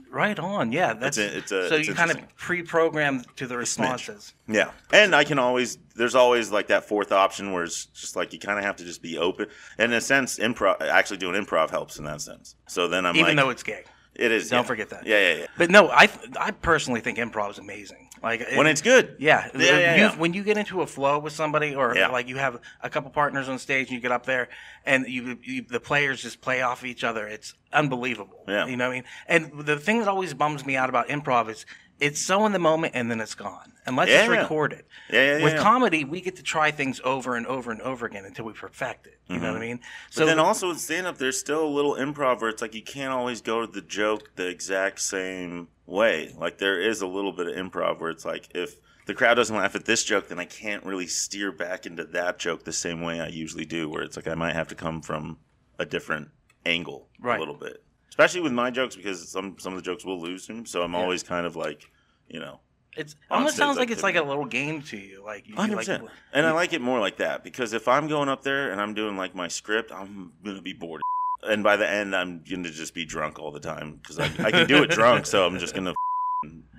right 0.09 0.37
on. 0.39 0.71
Yeah, 0.71 0.93
that's 0.93 1.17
a- 1.17 1.37
it's 1.37 1.51
a- 1.51 1.69
so 1.69 1.75
it's 1.75 1.87
you 1.87 1.93
kind 1.93 2.11
of 2.11 2.35
pre-program 2.35 3.23
to 3.37 3.47
the 3.47 3.57
responses. 3.57 4.33
yeah. 4.47 4.71
And 4.91 5.15
I 5.15 5.23
can 5.23 5.39
always 5.39 5.77
there's 5.95 6.15
always 6.15 6.51
like 6.51 6.67
that 6.67 6.85
fourth 6.85 7.11
option 7.11 7.51
where 7.51 7.63
it's 7.63 7.85
just 7.87 8.15
like 8.15 8.33
you 8.33 8.39
kind 8.39 8.57
of 8.57 8.65
have 8.65 8.75
to 8.77 8.83
just 8.85 9.01
be 9.01 9.17
open. 9.17 9.47
And 9.77 9.91
in 9.91 9.97
a 9.97 10.01
sense, 10.01 10.39
improv 10.39 10.81
actually 10.81 11.17
doing 11.17 11.41
improv 11.43 11.69
helps 11.69 11.97
in 11.99 12.05
that 12.05 12.21
sense. 12.21 12.55
So 12.67 12.87
then 12.87 13.05
I'm 13.05 13.15
Even 13.15 13.35
like, 13.35 13.45
though 13.45 13.49
it's 13.51 13.63
gay. 13.63 13.83
it 14.15 14.31
is. 14.31 14.49
Don't 14.49 14.59
yeah. 14.59 14.63
forget 14.67 14.89
that. 14.89 15.05
Yeah, 15.05 15.19
yeah, 15.19 15.37
yeah. 15.41 15.45
But 15.57 15.69
no, 15.69 15.89
I 15.89 16.09
I 16.39 16.51
personally 16.51 17.01
think 17.01 17.17
improv 17.17 17.51
is 17.51 17.57
amazing. 17.57 18.08
Like 18.21 18.41
When 18.55 18.67
it- 18.67 18.71
it's 18.71 18.81
good. 18.81 19.15
Yeah, 19.19 19.47
Yeah, 19.55 19.61
yeah, 19.77 19.95
You- 19.95 20.01
yeah. 20.01 20.15
when 20.17 20.33
you 20.33 20.43
get 20.43 20.57
into 20.57 20.81
a 20.81 20.87
flow 20.87 21.19
with 21.19 21.33
somebody, 21.33 21.75
or 21.75 21.93
like 22.09 22.27
you 22.27 22.37
have 22.37 22.59
a 22.81 22.89
couple 22.89 23.09
partners 23.11 23.47
on 23.49 23.59
stage, 23.59 23.87
and 23.87 23.95
you 23.95 23.99
get 24.01 24.11
up 24.11 24.25
there, 24.25 24.49
and 24.85 25.07
you, 25.07 25.37
you 25.43 25.61
the 25.67 25.79
players 25.79 26.21
just 26.21 26.41
play 26.41 26.61
off 26.61 26.83
each 26.85 27.03
other. 27.03 27.27
It's 27.27 27.53
unbelievable. 27.71 28.43
Yeah. 28.47 28.65
you 28.65 28.75
know 28.77 28.87
what 28.89 28.93
I 28.93 28.95
mean. 28.95 29.03
And 29.27 29.65
the 29.65 29.77
thing 29.77 29.99
that 29.99 30.07
always 30.07 30.33
bums 30.33 30.65
me 30.65 30.75
out 30.75 30.89
about 30.89 31.07
improv 31.09 31.49
is 31.49 31.65
it's 31.99 32.21
so 32.21 32.45
in 32.45 32.51
the 32.51 32.59
moment, 32.59 32.93
and 32.95 33.09
then 33.11 33.19
it's 33.19 33.35
gone, 33.35 33.73
unless 33.85 34.07
it's 34.09 34.27
Yeah. 34.27 34.41
recorded. 34.41 34.85
Yeah, 35.09 35.37
yeah, 35.37 35.43
With 35.43 35.57
comedy, 35.57 36.03
we 36.05 36.21
get 36.21 36.35
to 36.37 36.43
try 36.43 36.71
things 36.71 37.01
over 37.03 37.35
and 37.35 37.45
over 37.47 37.71
and 37.71 37.81
over 37.81 38.05
again 38.05 38.25
until 38.25 38.45
we 38.45 38.53
perfect 38.53 39.07
it. 39.07 39.19
You 39.27 39.37
know 39.39 39.51
what 39.53 39.57
I 39.57 39.65
mean? 39.65 39.77
Mm-hmm. 39.77 40.19
But 40.19 40.25
then 40.25 40.39
also 40.39 40.69
with 40.69 40.79
stand 40.79 41.07
up, 41.07 41.17
there's 41.17 41.39
still 41.39 41.63
a 41.65 41.67
little 41.67 41.93
improv 41.95 42.41
where 42.41 42.49
it's 42.49 42.61
like 42.61 42.73
you 42.73 42.81
can't 42.83 43.11
always 43.13 43.41
go 43.41 43.65
to 43.65 43.71
the 43.71 43.81
joke 43.81 44.31
the 44.35 44.47
exact 44.47 44.99
same 45.01 45.67
way. 45.85 46.33
Like 46.37 46.57
there 46.57 46.79
is 46.81 47.01
a 47.01 47.07
little 47.07 47.31
bit 47.31 47.47
of 47.47 47.55
improv 47.55 47.99
where 47.99 48.09
it's 48.09 48.25
like 48.25 48.49
if 48.55 48.75
the 49.05 49.13
crowd 49.13 49.35
doesn't 49.35 49.55
laugh 49.55 49.75
at 49.75 49.85
this 49.85 50.03
joke, 50.03 50.27
then 50.27 50.39
I 50.39 50.45
can't 50.45 50.83
really 50.83 51.07
steer 51.07 51.51
back 51.51 51.85
into 51.85 52.03
that 52.05 52.37
joke 52.39 52.63
the 52.63 52.73
same 52.73 53.01
way 53.01 53.19
I 53.19 53.27
usually 53.27 53.65
do. 53.65 53.89
Where 53.89 54.03
it's 54.03 54.15
like 54.15 54.27
I 54.27 54.35
might 54.35 54.53
have 54.53 54.67
to 54.69 54.75
come 54.75 55.01
from 55.01 55.37
a 55.77 55.85
different 55.85 56.29
angle 56.65 57.07
Right. 57.19 57.37
a 57.37 57.39
little 57.39 57.55
bit, 57.55 57.83
especially 58.09 58.41
with 58.41 58.51
my 58.51 58.69
jokes 58.69 58.95
because 58.95 59.27
some 59.29 59.57
some 59.59 59.73
of 59.73 59.77
the 59.79 59.83
jokes 59.83 60.03
will 60.05 60.19
lose 60.19 60.47
him. 60.47 60.65
So 60.65 60.81
I'm 60.81 60.95
always 60.95 61.23
kind 61.23 61.45
of 61.45 61.55
like, 61.55 61.89
you 62.27 62.39
know, 62.39 62.59
It's 62.97 63.15
almost 63.29 63.55
sounds 63.55 63.77
like 63.77 63.91
it's 63.91 64.03
like 64.03 64.15
a 64.15 64.23
little 64.23 64.45
game 64.45 64.81
to 64.83 64.97
you. 64.97 65.23
Like 65.23 65.47
you, 65.47 65.53
you 65.53 65.59
Hundred 65.59 65.77
like, 65.77 65.85
percent. 65.85 66.09
And 66.33 66.45
I 66.45 66.51
like 66.51 66.73
it 66.73 66.81
more 66.81 66.99
like 66.99 67.17
that 67.17 67.43
because 67.43 67.73
if 67.73 67.87
I'm 67.87 68.07
going 68.07 68.29
up 68.29 68.43
there 68.43 68.71
and 68.71 68.81
I'm 68.81 68.93
doing 68.93 69.15
like 69.15 69.35
my 69.35 69.47
script, 69.47 69.91
I'm 69.91 70.33
gonna 70.43 70.61
be 70.61 70.73
bored. 70.73 71.01
And 71.43 71.63
by 71.63 71.77
the 71.77 71.89
end, 71.89 72.15
I'm 72.15 72.43
gonna 72.49 72.69
just 72.69 72.93
be 72.93 73.05
drunk 73.05 73.39
all 73.39 73.51
the 73.51 73.61
time 73.61 73.99
because 74.01 74.19
I, 74.19 74.25
I 74.43 74.51
can 74.51 74.67
do 74.67 74.83
it 74.83 74.89
drunk. 74.89 75.25
So 75.25 75.45
I'm 75.45 75.57
just 75.59 75.73
gonna 75.73 75.93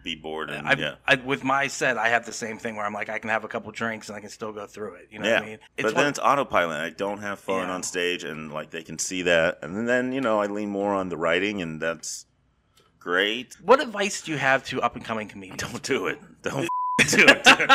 be 0.02 0.14
bored 0.14 0.50
and 0.50 0.66
I, 0.66 0.74
yeah, 0.74 0.94
I, 1.06 1.16
with 1.16 1.44
my 1.44 1.66
set, 1.66 1.98
I 1.98 2.08
have 2.08 2.26
the 2.26 2.32
same 2.32 2.58
thing 2.58 2.76
where 2.76 2.86
I'm 2.86 2.92
like, 2.92 3.08
I 3.08 3.18
can 3.18 3.30
have 3.30 3.44
a 3.44 3.48
couple 3.48 3.70
drinks 3.72 4.08
and 4.08 4.16
I 4.16 4.20
can 4.20 4.30
still 4.30 4.52
go 4.52 4.66
through 4.66 4.94
it. 4.94 5.08
You 5.10 5.18
know 5.18 5.28
yeah. 5.28 5.34
what 5.34 5.42
I 5.42 5.46
mean? 5.46 5.58
but 5.76 5.84
one- 5.86 5.94
then 5.94 6.06
it's 6.08 6.18
autopilot. 6.18 6.80
I 6.80 6.90
don't 6.90 7.18
have 7.18 7.38
fun 7.38 7.68
Yeah. 7.68 7.74
on 7.74 7.82
stage, 7.82 8.24
and 8.24 8.52
like 8.52 8.70
they 8.70 8.82
can 8.82 8.98
see 8.98 9.22
that. 9.22 9.58
And 9.62 9.88
then 9.88 10.12
you 10.12 10.20
know 10.20 10.40
I 10.40 10.46
lean 10.46 10.70
more 10.70 10.94
on 10.94 11.08
the 11.08 11.16
writing, 11.16 11.60
and 11.62 11.80
that's 11.80 12.26
great. 12.98 13.56
What 13.62 13.80
advice 13.80 14.22
do 14.22 14.32
you 14.32 14.38
have 14.38 14.64
to 14.66 14.80
up 14.82 14.96
and 14.96 15.04
coming 15.04 15.28
comedians? 15.28 15.62
Don't 15.62 15.82
do 15.82 16.06
it. 16.06 16.18
Don't 16.42 16.68
do 17.08 17.26
it. 17.28 17.44
Dude. 17.44 17.70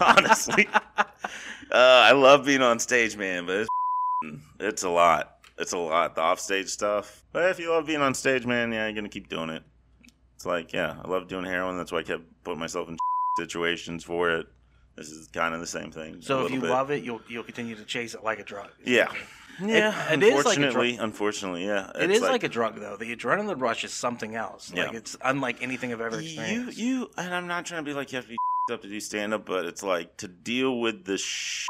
Honestly, 0.00 0.68
uh, 0.96 1.02
I 1.72 2.12
love 2.12 2.44
being 2.44 2.62
on 2.62 2.78
stage, 2.78 3.16
man, 3.16 3.46
but 3.46 3.56
it's, 3.56 3.68
it's 4.60 4.82
a 4.82 4.90
lot. 4.90 5.32
It's 5.58 5.72
a 5.72 5.78
lot. 5.78 6.14
The 6.14 6.20
offstage 6.22 6.68
stuff. 6.68 7.24
But 7.32 7.50
if 7.50 7.58
you 7.58 7.70
love 7.70 7.86
being 7.86 8.02
on 8.02 8.14
stage, 8.14 8.44
man, 8.44 8.72
yeah, 8.72 8.86
you're 8.86 8.94
gonna 8.94 9.08
keep 9.08 9.28
doing 9.28 9.50
it. 9.50 9.62
Like, 10.46 10.72
yeah, 10.72 10.96
I 11.04 11.08
love 11.08 11.28
doing 11.28 11.44
heroin. 11.44 11.76
That's 11.76 11.92
why 11.92 11.98
I 11.98 12.02
kept 12.02 12.22
putting 12.44 12.60
myself 12.60 12.88
in 12.88 12.96
situations 13.38 14.04
for 14.04 14.30
it. 14.30 14.46
This 14.96 15.10
is 15.10 15.28
kind 15.28 15.54
of 15.54 15.60
the 15.60 15.66
same 15.66 15.90
thing. 15.90 16.22
So 16.22 16.46
if 16.46 16.52
you 16.52 16.60
bit. 16.60 16.70
love 16.70 16.90
it, 16.90 17.04
you'll 17.04 17.20
you'll 17.28 17.42
continue 17.42 17.74
to 17.74 17.84
chase 17.84 18.14
it 18.14 18.24
like 18.24 18.38
a 18.38 18.44
drug. 18.44 18.70
Yeah. 18.84 19.12
Yeah, 19.60 20.12
it 20.12 20.22
is 20.22 20.44
like 20.44 20.58
a 20.58 21.02
unfortunately, 21.02 21.64
yeah. 21.64 21.90
It's 21.94 22.16
is 22.16 22.20
like, 22.20 22.42
a 22.42 22.48
drug 22.48 22.78
though. 22.78 22.96
The 22.98 23.14
adrenaline 23.16 23.60
rush 23.60 23.84
is 23.84 23.92
something 23.92 24.34
else. 24.34 24.70
Like 24.72 24.92
Yeah. 24.92 24.98
it's 24.98 25.16
unlike 25.22 25.62
anything 25.62 25.92
I've 25.92 26.00
ever 26.02 26.20
you, 26.20 26.26
experienced. 26.40 26.78
you, 26.78 27.10
and 27.16 27.34
I'm 27.34 27.46
not 27.46 27.64
trying 27.64 27.82
to 27.82 27.90
be 27.90 27.94
like 27.94 28.12
you 28.12 28.16
have 28.16 28.26
to 28.26 28.30
be 28.30 28.36
up 28.72 28.82
to 28.82 28.88
do 28.88 29.00
stand 29.00 29.32
up, 29.32 29.46
but 29.46 29.64
it's 29.64 29.82
like 29.82 30.16
to 30.18 30.28
deal 30.28 30.78
with 30.78 31.04
the 31.06 31.16
sh- 31.16 31.66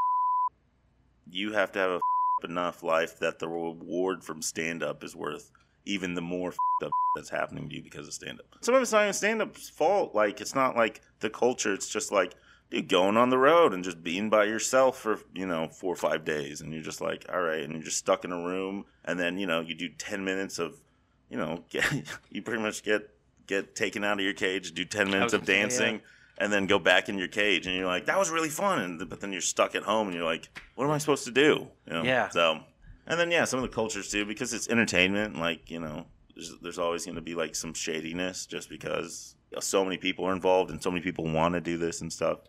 you 1.31 1.53
have 1.53 1.71
to 1.73 1.79
have 1.79 1.91
a 1.93 2.01
enough 2.45 2.83
life 2.83 3.19
that 3.19 3.39
the 3.39 3.49
reward 3.49 4.23
from 4.23 4.43
stand 4.43 4.83
up 4.83 5.03
is 5.03 5.17
worth 5.17 5.51
even 5.87 6.15
the 6.15 6.21
more 6.21 6.53
up 6.83 6.91
that's 7.17 7.31
happening 7.31 7.69
to 7.69 7.77
you 7.77 7.83
because 7.83 8.07
of 8.07 8.13
stand 8.13 8.41
up. 8.41 8.47
Some 8.61 8.75
of 8.75 8.83
it's 8.83 8.93
not 8.93 9.03
even 9.03 9.13
stand 9.15 9.41
up's 9.41 9.71
fault. 9.71 10.15
Like 10.15 10.41
it's 10.41 10.55
not 10.55 10.77
like 10.77 11.01
the 11.21 11.31
culture. 11.31 11.73
It's 11.73 11.89
just 11.89 12.13
like 12.13 12.35
dude 12.71 12.89
going 12.89 13.17
on 13.17 13.31
the 13.31 13.39
road 13.39 13.73
and 13.73 13.85
just 13.85 14.03
being 14.03 14.29
by 14.29 14.45
yourself 14.45 14.99
for 14.99 15.21
you 15.35 15.47
know 15.47 15.69
four 15.69 15.93
or 15.93 15.97
five 15.97 16.25
days, 16.25 16.61
and 16.61 16.73
you're 16.73 16.83
just 16.83 17.01
like 17.01 17.25
all 17.33 17.41
right, 17.41 17.63
and 17.63 17.73
you're 17.73 17.83
just 17.83 17.99
stuck 17.99 18.25
in 18.25 18.33
a 18.33 18.37
room, 18.37 18.85
and 19.05 19.19
then 19.19 19.39
you 19.39 19.47
know 19.47 19.61
you 19.61 19.75
do 19.75 19.89
ten 19.89 20.25
minutes 20.25 20.59
of 20.59 20.77
you 21.31 21.39
know 21.39 21.65
get, 21.71 21.85
you 22.31 22.43
pretty 22.43 22.63
much 22.63 22.83
get 22.83 23.11
get 23.47 23.75
taken 23.75 24.05
out 24.05 24.19
of 24.19 24.25
your 24.25 24.35
cage, 24.35 24.73
do 24.75 24.85
ten 24.85 25.11
minutes 25.11 25.33
of 25.33 25.41
gonna 25.41 25.47
say, 25.47 25.55
yeah. 25.55 25.63
dancing. 25.63 26.01
And 26.39 26.53
then 26.53 26.67
go 26.67 26.79
back 26.79 27.09
in 27.09 27.17
your 27.17 27.29
cage, 27.29 27.67
and 27.67 27.75
you're 27.75 27.87
like, 27.87 28.05
"That 28.05 28.19
was 28.19 28.29
really 28.29 28.51
fun." 28.51 28.79
And 28.79 29.09
but 29.09 29.23
then 29.23 29.33
you're 29.33 29.41
stuck 29.41 29.75
at 29.75 29.85
home, 29.85 30.09
and 30.09 30.15
you're 30.15 30.27
like, 30.27 30.51
"What 30.75 30.85
am 30.85 30.91
I 30.91 30.99
supposed 30.99 31.25
to 31.25 31.31
do?" 31.31 31.69
You 31.87 31.93
know? 31.95 32.03
Yeah. 32.03 32.29
So, 32.29 32.61
and 33.07 33.19
then 33.19 33.31
yeah, 33.31 33.45
some 33.45 33.59
of 33.63 33.63
the 33.63 33.75
cultures 33.75 34.11
too, 34.11 34.25
because 34.25 34.53
it's 34.53 34.69
entertainment. 34.69 35.39
Like 35.39 35.71
you 35.71 35.81
know, 35.81 36.07
there's, 36.35 36.53
there's 36.63 36.79
always 36.79 37.05
going 37.05 37.17
to 37.17 37.23
be 37.23 37.35
like 37.35 37.55
some 37.55 37.75
shadiness, 37.75 38.47
just 38.47 38.69
because 38.69 39.37
so 39.61 39.85
many 39.85 39.97
people 39.97 40.27
are 40.27 40.33
involved 40.33 40.71
and 40.71 40.83
so 40.83 40.91
many 40.91 41.03
people 41.03 41.25
want 41.25 41.55
to 41.55 41.61
do 41.61 41.79
this 41.79 42.01
and 42.01 42.13
stuff. 42.13 42.41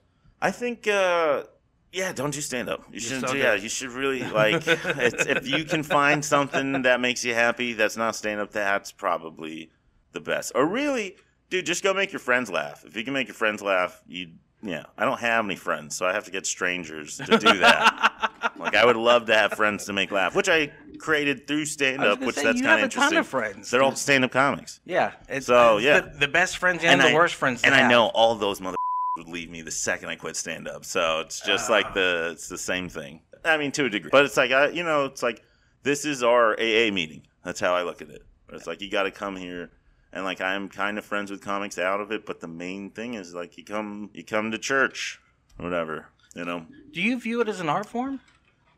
I 0.41 0.51
think, 0.51 0.87
uh, 0.87 1.43
yeah, 1.91 2.11
don't 2.11 2.35
you 2.35 2.41
stand 2.41 2.69
up. 2.69 2.83
You 2.91 2.99
should, 2.99 3.27
so 3.27 3.33
yeah, 3.33 3.53
you 3.55 3.69
should 3.69 3.91
really 3.91 4.23
like 4.23 4.63
it's, 4.67 5.25
if 5.25 5.47
you 5.47 5.63
can 5.63 5.83
find 5.83 6.23
something 6.23 6.81
that 6.83 6.99
makes 6.99 7.23
you 7.23 7.33
happy. 7.33 7.73
That's 7.73 7.97
not 7.97 8.15
stand 8.15 8.39
up. 8.39 8.51
That's 8.51 8.91
probably 8.91 9.71
the 10.11 10.19
best. 10.19 10.51
Or 10.53 10.65
really, 10.65 11.15
dude, 11.49 11.65
just 11.65 11.83
go 11.83 11.93
make 11.93 12.11
your 12.11 12.19
friends 12.19 12.51
laugh. 12.51 12.83
If 12.85 12.95
you 12.95 13.03
can 13.03 13.13
make 13.13 13.27
your 13.27 13.35
friends 13.35 13.61
laugh, 13.61 14.01
you. 14.07 14.31
Yeah, 14.63 14.85
I 14.97 15.05
don't 15.05 15.19
have 15.19 15.45
any 15.45 15.55
friends, 15.55 15.95
so 15.95 16.07
I 16.07 16.13
have 16.13 16.25
to 16.25 16.31
get 16.31 16.47
strangers 16.47 17.17
to 17.17 17.37
do 17.37 17.59
that. 17.59 18.26
like 18.67 18.75
I 18.75 18.85
would 18.85 18.95
love 18.97 19.25
to 19.27 19.35
have 19.35 19.53
friends 19.53 19.85
to 19.85 19.93
make 19.93 20.11
laugh, 20.11 20.35
which 20.35 20.49
I 20.49 20.71
created 20.99 21.47
through 21.47 21.65
stand 21.65 22.03
up, 22.03 22.19
which 22.21 22.35
say, 22.35 22.43
that's 22.43 22.59
you 22.59 22.65
kind 22.65 22.79
have 22.79 22.87
of 22.87 22.91
a 22.91 22.95
ton 22.95 23.03
interesting. 23.13 23.17
of 23.19 23.27
friends. 23.27 23.71
They're 23.71 23.83
all 23.83 23.95
stand 23.95 24.23
up 24.25 24.31
comics. 24.31 24.79
yeah. 24.85 25.11
It's, 25.29 25.45
So, 25.47 25.77
it's 25.77 25.85
yeah. 25.85 25.99
the, 26.01 26.19
the 26.19 26.27
best 26.27 26.57
friends 26.57 26.83
and, 26.83 27.01
the 27.01 27.09
I- 27.09 27.13
worst 27.13 27.35
friends. 27.35 27.63
And 27.63 27.73
I 27.73 27.79
have. 27.79 27.89
know 27.91 28.07
all 28.07 28.35
those 28.35 28.59
mother 28.61 28.77
would 29.17 29.27
leave 29.29 29.49
me 29.49 29.61
the 29.61 29.71
second 29.71 30.09
I 30.09 30.15
quit 30.15 30.35
stand 30.35 30.67
up. 30.67 30.85
So 30.85 31.21
it's 31.21 31.39
just 31.41 31.69
like 31.69 31.87
Ah. 31.87 31.93
the 31.93 32.29
it's 32.33 32.47
the 32.49 32.57
same 32.57 32.89
thing. 32.89 33.21
I 33.45 33.57
mean, 33.57 33.71
to 33.73 33.85
a 33.85 33.89
degree, 33.89 34.09
but 34.11 34.25
it's 34.25 34.37
like 34.37 34.51
I, 34.51 34.69
you 34.69 34.83
know, 34.83 35.05
it's 35.05 35.23
like 35.23 35.41
this 35.83 36.03
is 36.05 36.21
our 36.23 36.53
AA 36.53 36.91
meeting. 36.91 37.21
That's 37.45 37.59
how 37.59 37.73
I 37.75 37.83
look 37.83 38.01
at 38.01 38.09
it. 38.09 38.23
It's 38.51 38.67
like 38.67 38.81
you 38.81 38.89
got 38.91 39.03
to 39.03 39.11
come 39.11 39.35
here, 39.35 39.69
and 40.11 40.23
like 40.25 40.41
I'm 40.41 40.67
kind 40.69 40.97
of 40.97 41.05
friends 41.05 41.31
with 41.31 41.41
comics 41.41 41.77
out 41.77 42.01
of 42.01 42.11
it, 42.11 42.25
but 42.25 42.39
the 42.41 42.47
main 42.47 42.89
thing 42.91 43.13
is 43.13 43.33
like 43.33 43.57
you 43.57 43.63
come 43.63 44.09
you 44.13 44.23
come 44.23 44.51
to 44.51 44.57
church, 44.57 45.19
or 45.59 45.63
whatever. 45.65 46.07
You 46.35 46.45
know, 46.45 46.65
Do 46.91 47.01
you 47.01 47.19
view 47.19 47.41
it 47.41 47.47
as 47.49 47.59
an 47.61 47.69
art 47.69 47.87
form? 47.87 48.19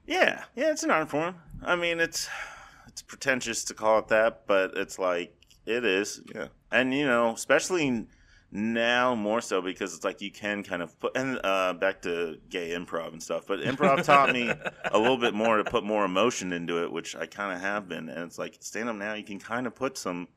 Yeah, 0.09 0.43
yeah, 0.55 0.71
it's 0.71 0.83
an 0.83 0.89
art 0.89 1.09
form. 1.09 1.35
I 1.63 1.75
mean, 1.75 1.99
it's 1.99 2.27
it's 2.87 3.03
pretentious 3.03 3.63
to 3.65 3.75
call 3.75 3.99
it 3.99 4.07
that, 4.07 4.47
but 4.47 4.71
it's 4.75 4.97
like 4.97 5.35
it 5.67 5.85
is. 5.85 6.21
Yeah, 6.33 6.47
and 6.71 6.93
you 6.93 7.05
know, 7.05 7.31
especially 7.33 8.07
now 8.51 9.13
more 9.13 9.39
so 9.39 9.61
because 9.61 9.93
it's 9.93 10.03
like 10.03 10.19
you 10.19 10.31
can 10.31 10.63
kind 10.63 10.81
of 10.81 10.99
put 10.99 11.15
and 11.15 11.39
uh, 11.43 11.73
back 11.73 12.01
to 12.01 12.39
gay 12.49 12.71
improv 12.71 13.09
and 13.09 13.21
stuff. 13.21 13.45
But 13.47 13.59
improv 13.59 14.03
taught 14.03 14.33
me 14.33 14.49
a 14.49 14.97
little 14.97 15.17
bit 15.17 15.35
more 15.35 15.57
to 15.57 15.63
put 15.63 15.83
more 15.83 16.05
emotion 16.05 16.53
into 16.53 16.83
it, 16.83 16.91
which 16.91 17.15
I 17.15 17.27
kind 17.27 17.53
of 17.53 17.61
have 17.61 17.87
been. 17.87 18.09
And 18.09 18.23
it's 18.23 18.39
like 18.39 18.57
stand 18.61 18.89
up 18.89 18.95
now, 18.95 19.13
you 19.13 19.23
can 19.23 19.39
kind 19.39 19.67
of 19.67 19.75
put 19.75 19.95
some 19.95 20.27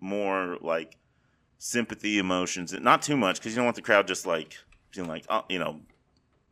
more 0.00 0.58
like 0.60 0.96
sympathy 1.58 2.18
emotions, 2.18 2.72
not 2.80 3.02
too 3.02 3.16
much 3.16 3.38
because 3.38 3.52
you 3.52 3.56
don't 3.56 3.66
want 3.66 3.76
the 3.76 3.82
crowd 3.82 4.08
just 4.08 4.26
like 4.26 4.56
being 4.92 5.06
like, 5.06 5.24
oh, 5.28 5.44
you 5.48 5.60
know. 5.60 5.80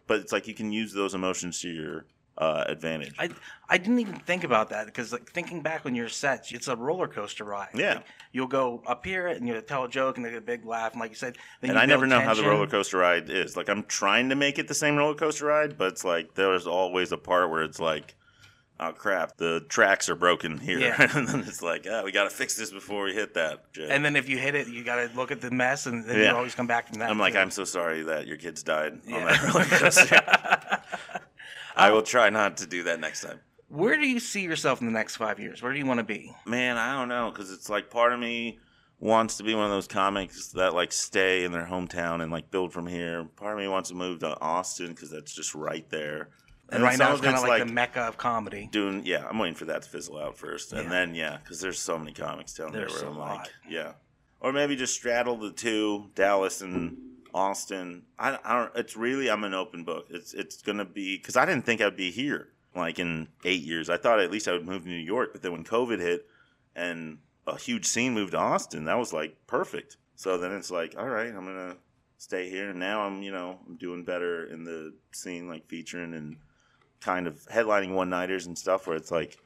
But 0.06 0.20
it's 0.20 0.32
like 0.32 0.46
you 0.46 0.54
can 0.54 0.70
use 0.70 0.92
those 0.92 1.12
emotions 1.12 1.60
to 1.62 1.68
your 1.68 2.06
uh, 2.38 2.64
advantage. 2.66 3.14
I 3.18 3.28
I 3.68 3.76
didn't 3.78 3.98
even 3.98 4.14
think 4.20 4.44
about 4.44 4.70
that 4.70 4.86
because 4.86 5.12
like 5.12 5.30
thinking 5.30 5.60
back 5.60 5.84
on 5.86 5.94
your 5.94 6.08
sets, 6.08 6.52
it's 6.52 6.68
a 6.68 6.76
roller 6.76 7.08
coaster 7.08 7.44
ride. 7.44 7.68
Yeah. 7.74 7.94
Like, 7.94 8.04
you'll 8.32 8.46
go 8.46 8.82
up 8.86 9.04
here 9.04 9.26
and 9.26 9.46
you 9.46 9.60
tell 9.60 9.84
a 9.84 9.88
joke 9.88 10.16
and 10.16 10.24
they 10.24 10.30
get 10.30 10.38
a 10.38 10.42
big 10.42 10.64
laugh, 10.64 10.92
and 10.92 11.00
like 11.00 11.10
you 11.10 11.16
said, 11.16 11.36
then 11.60 11.70
and 11.70 11.76
you 11.76 11.82
I 11.82 11.86
never 11.86 12.06
know 12.06 12.20
how 12.20 12.34
the 12.34 12.44
roller 12.44 12.66
coaster 12.66 12.98
ride 12.98 13.28
is. 13.28 13.56
Like 13.56 13.68
I'm 13.68 13.82
trying 13.84 14.28
to 14.30 14.36
make 14.36 14.58
it 14.58 14.68
the 14.68 14.74
same 14.74 14.96
roller 14.96 15.14
coaster 15.14 15.46
ride, 15.46 15.76
but 15.76 15.88
it's 15.88 16.04
like 16.04 16.34
there's 16.34 16.66
always 16.66 17.12
a 17.12 17.18
part 17.18 17.50
where 17.50 17.62
it's 17.62 17.80
like, 17.80 18.14
oh 18.80 18.92
crap, 18.92 19.36
the 19.38 19.64
tracks 19.68 20.08
are 20.08 20.14
broken 20.14 20.56
here, 20.58 20.78
Yeah. 20.78 20.94
and 21.16 21.26
then 21.26 21.40
it's 21.40 21.60
like, 21.62 21.86
oh, 21.90 22.04
we 22.04 22.12
got 22.12 22.24
to 22.24 22.30
fix 22.30 22.56
this 22.56 22.70
before 22.70 23.02
we 23.04 23.12
hit 23.14 23.34
that. 23.34 23.64
shit. 23.72 23.90
And 23.90 24.04
then 24.04 24.14
if 24.14 24.28
you 24.28 24.38
hit 24.38 24.54
it, 24.54 24.68
you 24.68 24.84
got 24.84 24.96
to 24.96 25.10
look 25.16 25.32
at 25.32 25.40
the 25.40 25.50
mess, 25.50 25.86
and 25.86 26.04
then 26.04 26.16
Yeah. 26.20 26.30
you 26.30 26.36
always 26.36 26.54
come 26.54 26.68
back 26.68 26.86
from 26.88 27.00
that. 27.00 27.10
I'm 27.10 27.18
like. 27.18 27.34
I'm 27.34 27.50
so 27.50 27.64
sorry 27.64 28.02
that 28.04 28.28
your 28.28 28.36
kids 28.36 28.62
died 28.62 28.92
on 29.12 29.24
that 29.24 29.42
roller 29.52 29.64
coaster. 29.64 30.20
I 31.78 31.90
will 31.92 32.02
try 32.02 32.28
not 32.30 32.56
to 32.58 32.66
do 32.66 32.82
that 32.84 33.00
next 33.00 33.22
time. 33.22 33.40
Where 33.68 33.96
do 33.96 34.06
you 34.06 34.18
see 34.20 34.42
yourself 34.42 34.80
in 34.80 34.86
the 34.86 34.92
next 34.92 35.16
five 35.16 35.38
years? 35.38 35.62
Where 35.62 35.72
do 35.72 35.78
you 35.78 35.86
want 35.86 35.98
to 35.98 36.04
be? 36.04 36.32
Man, 36.46 36.76
I 36.76 36.98
don't 36.98 37.08
know 37.08 37.30
because 37.30 37.52
it's 37.52 37.68
like 37.68 37.90
part 37.90 38.12
of 38.12 38.18
me 38.20 38.58
wants 38.98 39.36
to 39.36 39.44
be 39.44 39.54
one 39.54 39.64
of 39.64 39.70
those 39.70 39.86
comics 39.86 40.48
that 40.48 40.74
like 40.74 40.90
stay 40.92 41.44
in 41.44 41.52
their 41.52 41.66
hometown 41.66 42.22
and 42.22 42.32
like 42.32 42.50
build 42.50 42.72
from 42.72 42.86
here. 42.86 43.24
Part 43.36 43.52
of 43.54 43.60
me 43.60 43.68
wants 43.68 43.90
to 43.90 43.94
move 43.94 44.20
to 44.20 44.38
Austin 44.40 44.88
because 44.88 45.10
that's 45.10 45.34
just 45.34 45.54
right 45.54 45.88
there. 45.90 46.30
And 46.70 46.82
right 46.82 46.98
now, 46.98 47.12
it's 47.12 47.22
kind 47.22 47.36
of 47.36 47.42
like, 47.44 47.66
the 47.66 47.72
mecca 47.72 48.00
of 48.00 48.18
comedy. 48.18 48.68
doing 48.70 49.00
yeah 49.06 49.26
i'm 49.26 49.38
waiting 49.38 49.54
for 49.54 49.64
that 49.64 49.80
to 49.82 49.88
fizzle 49.88 50.18
out 50.18 50.36
first 50.36 50.74
and 50.74 50.82
Yeah. 50.84 50.88
then 50.90 51.14
yeah 51.14 51.38
because 51.38 51.62
there's 51.62 51.78
so 51.78 51.98
many 51.98 52.12
comics 52.12 52.52
down 52.52 52.72
There's 52.72 52.92
there 53.00 53.08
where 53.08 53.08
a 53.08 53.12
i'm 53.14 53.18
lot. 53.18 53.38
like 53.38 53.48
yeah 53.66 53.92
or 54.40 54.52
maybe 54.52 54.76
just 54.76 54.92
straddle 54.92 55.38
the 55.38 55.50
two 55.50 56.10
dallas 56.14 56.60
and 56.60 56.98
austin 57.38 58.02
i, 58.18 58.38
I 58.44 58.58
don't 58.58 58.76
it's 58.76 58.96
really 58.96 59.30
i'm 59.30 59.44
an 59.44 59.54
open 59.54 59.84
book. 59.84 60.06
It's 60.10 60.34
it's 60.34 60.60
gonna 60.62 60.84
be 60.84 61.16
because 61.16 61.36
i 61.36 61.46
didn't 61.46 61.64
think 61.64 61.80
i'd 61.80 61.96
be 61.96 62.10
here 62.10 62.48
like 62.74 62.98
in 62.98 63.28
eight 63.44 63.62
years. 63.62 63.88
I 63.88 63.96
thought 63.96 64.20
at 64.20 64.30
least 64.30 64.48
i 64.48 64.52
would 64.52 64.66
move 64.66 64.82
to 64.82 64.88
new 64.88 64.96
york 64.96 65.30
but 65.32 65.42
then 65.42 65.52
when 65.52 65.64
covid 65.64 66.00
hit 66.00 66.26
and 66.74 67.18
a 67.46 67.56
huge 67.56 67.86
scene 67.86 68.12
moved 68.14 68.32
to 68.32 68.38
austin 68.38 68.84
that 68.84 68.98
was 68.98 69.12
like 69.12 69.36
perfect. 69.46 69.96
So 70.16 70.36
then 70.36 70.52
it's 70.52 70.70
like 70.70 70.94
all 70.98 71.08
right 71.08 71.28
i'm 71.28 71.46
gonna 71.46 71.76
stay 72.18 72.50
here. 72.50 72.70
And 72.70 72.80
now 72.80 73.02
i'm 73.02 73.22
you 73.22 73.30
know 73.30 73.58
i'm 73.66 73.76
doing 73.76 74.04
better 74.04 74.46
in 74.46 74.64
the 74.64 74.94
scene 75.12 75.48
like 75.48 75.68
featuring 75.68 76.14
and 76.14 76.36
kind 77.00 77.26
of 77.26 77.36
headlining 77.46 77.94
one 77.94 78.10
nighters 78.10 78.46
and 78.46 78.58
stuff 78.58 78.86
where 78.86 78.96
it's 78.96 79.12
like 79.12 79.38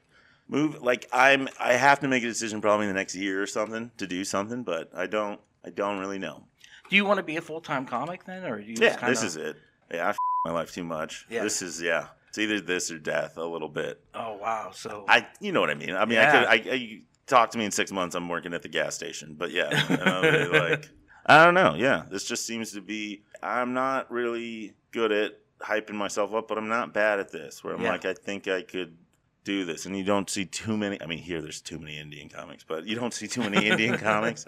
move 0.48 0.83
like 0.83 1.09
I'm 1.12 1.48
I 1.59 1.74
have 1.74 2.00
to 2.00 2.09
make 2.09 2.22
a 2.22 2.26
decision 2.26 2.61
probably 2.61 2.87
in 2.87 2.92
the 2.92 2.98
next 2.98 3.14
year 3.14 3.42
or 3.42 3.46
something 3.46 3.90
to 3.96 4.07
do 4.07 4.24
something, 4.24 4.62
but 4.62 4.90
I 4.94 5.07
don't 5.07 5.40
I 5.64 5.70
don't 5.70 5.98
really 5.98 6.18
know. 6.18 6.44
Do 6.90 6.97
you 6.97 7.05
want 7.05 7.18
to 7.18 7.23
be 7.23 7.37
a 7.37 7.40
full 7.40 7.61
time 7.61 7.87
comic 7.87 8.25
then, 8.25 8.45
or 8.45 8.61
do 8.61 8.66
you 8.66 8.75
Yeah, 8.79 8.97
kinda, 8.97 9.07
this 9.11 9.23
is 9.23 9.37
it. 9.37 9.57
Yeah, 9.92 10.07
I 10.07 10.11
f- 10.11 10.16
my 10.47 10.53
life 10.53 10.73
too 10.73 10.85
much. 10.85 11.27
Yeah. 11.31 11.42
This 11.42 11.62
is 11.62 11.81
yeah. 11.81 12.09
It's 12.29 12.38
either 12.38 12.61
this 12.61 12.90
or 12.90 12.99
death 12.99 13.37
a 13.37 13.45
little 13.45 13.68
bit. 13.68 14.03
Oh 14.14 14.37
wow! 14.37 14.71
So 14.75 15.05
I 15.09 15.27
you 15.40 15.53
know 15.53 15.61
what 15.61 15.71
I 15.71 15.75
mean. 15.75 15.90
I 15.95 16.05
mean 16.05 16.14
Yeah. 16.14 16.45
I 16.49 16.59
could 16.59 16.68
I, 16.71 16.75
I 16.75 17.01
talk 17.27 17.51
to 17.53 17.59
me 17.59 17.64
in 17.64 17.71
6 17.71 17.92
months 17.92 18.14
I'm 18.14 18.29
working 18.29 18.53
at 18.55 18.62
the 18.62 18.68
gas 18.68 18.95
station, 18.95 19.35
but 19.38 19.51
yeah, 19.53 19.68
you 19.90 19.97
know, 19.97 20.59
like 20.59 20.88
I 21.27 21.45
don't 21.45 21.55
know. 21.55 21.75
Yeah, 21.77 22.05
this 22.11 22.25
just 22.25 22.47
seems 22.47 22.73
to 22.73 22.81
be 22.81 23.23
I'm 23.42 23.75
not 23.75 24.11
really 24.11 24.75
good 24.90 25.12
at 25.12 25.38
hyping 25.61 25.95
myself 25.95 26.35
up, 26.35 26.49
but 26.49 26.59
I'm 26.59 26.68
not 26.68 26.92
bad 26.92 27.21
at 27.21 27.31
this. 27.31 27.62
Where 27.62 27.75
I'm 27.75 27.81
Yeah. 27.83 27.90
like, 27.92 28.05
I 28.05 28.14
think 28.14 28.49
I 28.49 28.62
could 28.62 28.97
do 29.45 29.64
this, 29.64 29.87
and 29.87 29.97
you 29.97 30.05
don't 30.05 30.29
see 30.29 30.45
too 30.45 30.77
many. 30.77 31.01
I 31.01 31.07
mean, 31.07 31.18
here 31.18 31.40
there's 31.42 31.61
too 31.61 31.79
many 31.79 31.99
Indian 31.99 32.29
comics, 32.29 32.64
but 32.64 32.87
you 32.87 32.97
don't 32.97 33.12
see 33.14 33.27
too 33.29 33.40
many 33.42 33.68
Indian 33.68 33.97
comics, 34.11 34.45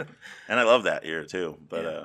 and 0.48 0.58
I 0.60 0.62
love 0.64 0.84
that 0.84 1.04
here 1.04 1.24
too. 1.24 1.58
But 1.68 1.84
Yeah. 1.84 1.90
uh, 1.90 2.04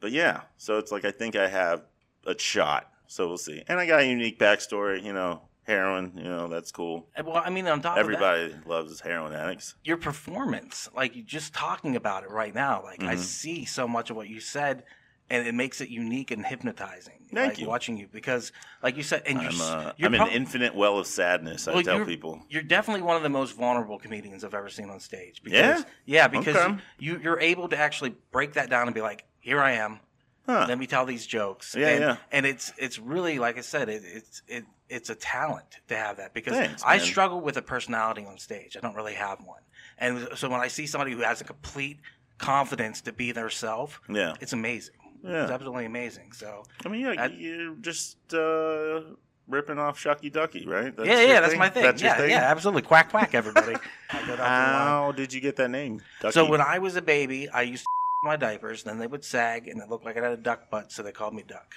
but 0.00 0.12
yeah, 0.12 0.42
so 0.56 0.78
it's 0.78 0.92
like 0.92 1.04
I 1.04 1.10
think 1.10 1.36
I 1.36 1.48
have 1.48 1.82
a 2.26 2.38
shot. 2.38 2.90
So 3.06 3.26
we'll 3.26 3.38
see, 3.38 3.62
and 3.68 3.78
I 3.80 3.86
got 3.86 4.00
a 4.00 4.06
unique 4.06 4.38
backstory. 4.38 5.02
You 5.02 5.12
know, 5.14 5.42
heroin. 5.66 6.12
You 6.16 6.24
know, 6.24 6.48
that's 6.48 6.70
cool. 6.70 7.08
well, 7.24 7.42
I 7.44 7.50
mean, 7.50 7.66
on 7.66 7.80
top 7.80 7.92
of 7.92 7.94
that, 7.96 8.00
Everybody 8.00 8.54
loves 8.66 9.00
heroin 9.00 9.32
addicts. 9.34 9.74
your 9.84 9.96
performance, 9.96 10.88
like 10.94 11.16
you 11.16 11.22
just 11.22 11.54
talking 11.54 11.96
about 11.96 12.24
it 12.24 12.30
right 12.30 12.54
now, 12.54 12.82
like 12.82 13.02
I 13.02 13.14
Mhm. 13.14 13.18
see 13.18 13.64
so 13.64 13.88
much 13.88 14.10
of 14.10 14.16
what 14.16 14.28
you 14.28 14.40
said 14.40 14.84
and 15.30 15.46
it 15.46 15.54
makes 15.54 15.82
it 15.82 15.90
unique 15.90 16.30
and 16.30 16.44
hypnotizing. 16.46 17.26
Thank 17.34 17.48
like, 17.52 17.58
you. 17.58 17.66
Watching 17.68 17.98
you 17.98 18.08
because, 18.10 18.50
like 18.82 18.96
you 18.96 19.02
said, 19.02 19.22
and 19.26 19.42
you're, 19.42 19.50
I'm, 19.50 19.56
s- 19.56 19.60
uh, 19.60 19.92
you're 19.98 20.08
I'm 20.08 20.14
prob- 20.16 20.28
an 20.28 20.34
infinite 20.34 20.74
well 20.74 20.98
of 20.98 21.06
sadness. 21.06 21.68
I 21.68 21.82
tell 21.82 21.96
you're- 21.96 22.06
people. 22.06 22.42
You're 22.48 22.62
definitely 22.62 23.02
one 23.02 23.16
of 23.16 23.22
the 23.22 23.28
most 23.28 23.54
vulnerable 23.54 23.98
comedians 23.98 24.42
I've 24.42 24.54
ever 24.54 24.70
seen 24.70 24.88
on 24.88 25.00
stage. 25.00 25.42
Because, 25.42 25.80
Yeah? 25.80 25.84
yeah, 26.06 26.28
because 26.28 26.56
Okay. 26.56 26.76
you 26.98 27.20
you're 27.22 27.40
able 27.40 27.68
to 27.68 27.76
actually 27.76 28.14
break 28.32 28.54
that 28.54 28.70
down 28.70 28.86
and 28.88 28.94
be 28.94 29.02
like, 29.02 29.26
here 29.40 29.60
I 29.60 29.72
am. 29.72 30.00
Huh. 30.46 30.64
Let 30.66 30.78
me 30.78 30.86
tell 30.86 31.04
these 31.04 31.26
jokes. 31.26 31.74
Yeah, 31.78 31.88
and, 31.88 32.00
yeah. 32.00 32.16
And 32.32 32.46
it's 32.46 32.72
it's 32.78 32.98
really 32.98 33.38
like 33.38 33.58
I 33.58 33.60
said, 33.60 33.88
it, 33.90 34.02
it's 34.04 34.42
it 34.48 34.64
it's 34.88 35.10
a 35.10 35.14
talent 35.14 35.80
to 35.88 35.96
have 35.96 36.16
that 36.16 36.32
because 36.32 36.54
Thanks, 36.54 36.82
I 36.84 36.96
man. 36.96 37.06
struggle 37.06 37.40
with 37.42 37.58
a 37.58 37.62
personality 37.62 38.24
on 38.24 38.38
stage. 38.38 38.74
I 38.76 38.80
don't 38.80 38.94
really 38.94 39.12
have 39.14 39.40
one, 39.44 39.60
and 39.98 40.26
so 40.36 40.48
when 40.48 40.60
I 40.60 40.68
see 40.68 40.86
somebody 40.86 41.12
who 41.12 41.20
has 41.20 41.42
a 41.42 41.44
complete 41.44 41.98
confidence 42.38 43.02
to 43.02 43.12
be 43.12 43.32
their 43.32 43.50
self, 43.50 44.00
Yeah. 44.08 44.34
it's 44.40 44.54
amazing. 44.54 44.94
Yeah. 45.22 45.42
It's 45.42 45.50
absolutely 45.52 45.84
amazing. 45.84 46.32
So 46.32 46.62
I 46.84 46.88
mean, 46.88 47.02
yeah, 47.02 47.14
That- 47.14 47.34
you're 47.38 47.74
just 47.74 48.16
uh, 48.32 49.00
ripping 49.48 49.78
off 49.78 50.02
Shucky 50.02 50.32
Ducky, 50.32 50.64
right? 50.66 50.96
That's 50.96 51.08
yeah, 51.08 51.20
yeah, 51.22 51.40
that's 51.40 51.56
my 51.56 51.68
thing. 51.68 51.82
That's 51.82 52.00
your 52.00 52.12
yeah, 52.12 52.16
thing? 52.16 52.30
yeah, 52.30 52.50
absolutely. 52.50 52.82
Quack 52.82 53.10
quack, 53.10 53.34
everybody. 53.34 53.74
I 54.10 54.20
go 54.20 54.28
down 54.28 54.28
to 54.28 54.34
the 54.36 54.38
line. 54.38 54.42
How 54.46 55.12
did 55.14 55.32
you 55.34 55.40
get 55.42 55.56
that 55.56 55.70
name? 55.70 56.00
Ducky? 56.20 56.32
So 56.32 56.48
when 56.48 56.60
I 56.62 56.78
was 56.78 56.96
a 56.96 57.02
baby, 57.02 57.48
I 57.50 57.62
used 57.62 57.82
to 57.84 57.88
my 58.22 58.36
diapers, 58.36 58.82
then 58.82 58.98
they 58.98 59.06
would 59.06 59.24
sag, 59.24 59.68
and 59.68 59.80
it 59.80 59.88
looked 59.88 60.04
like 60.04 60.16
I 60.16 60.22
had 60.22 60.32
a 60.32 60.36
duck 60.36 60.70
butt, 60.70 60.90
so 60.92 61.02
they 61.02 61.12
called 61.12 61.34
me 61.34 61.44
Duck. 61.46 61.74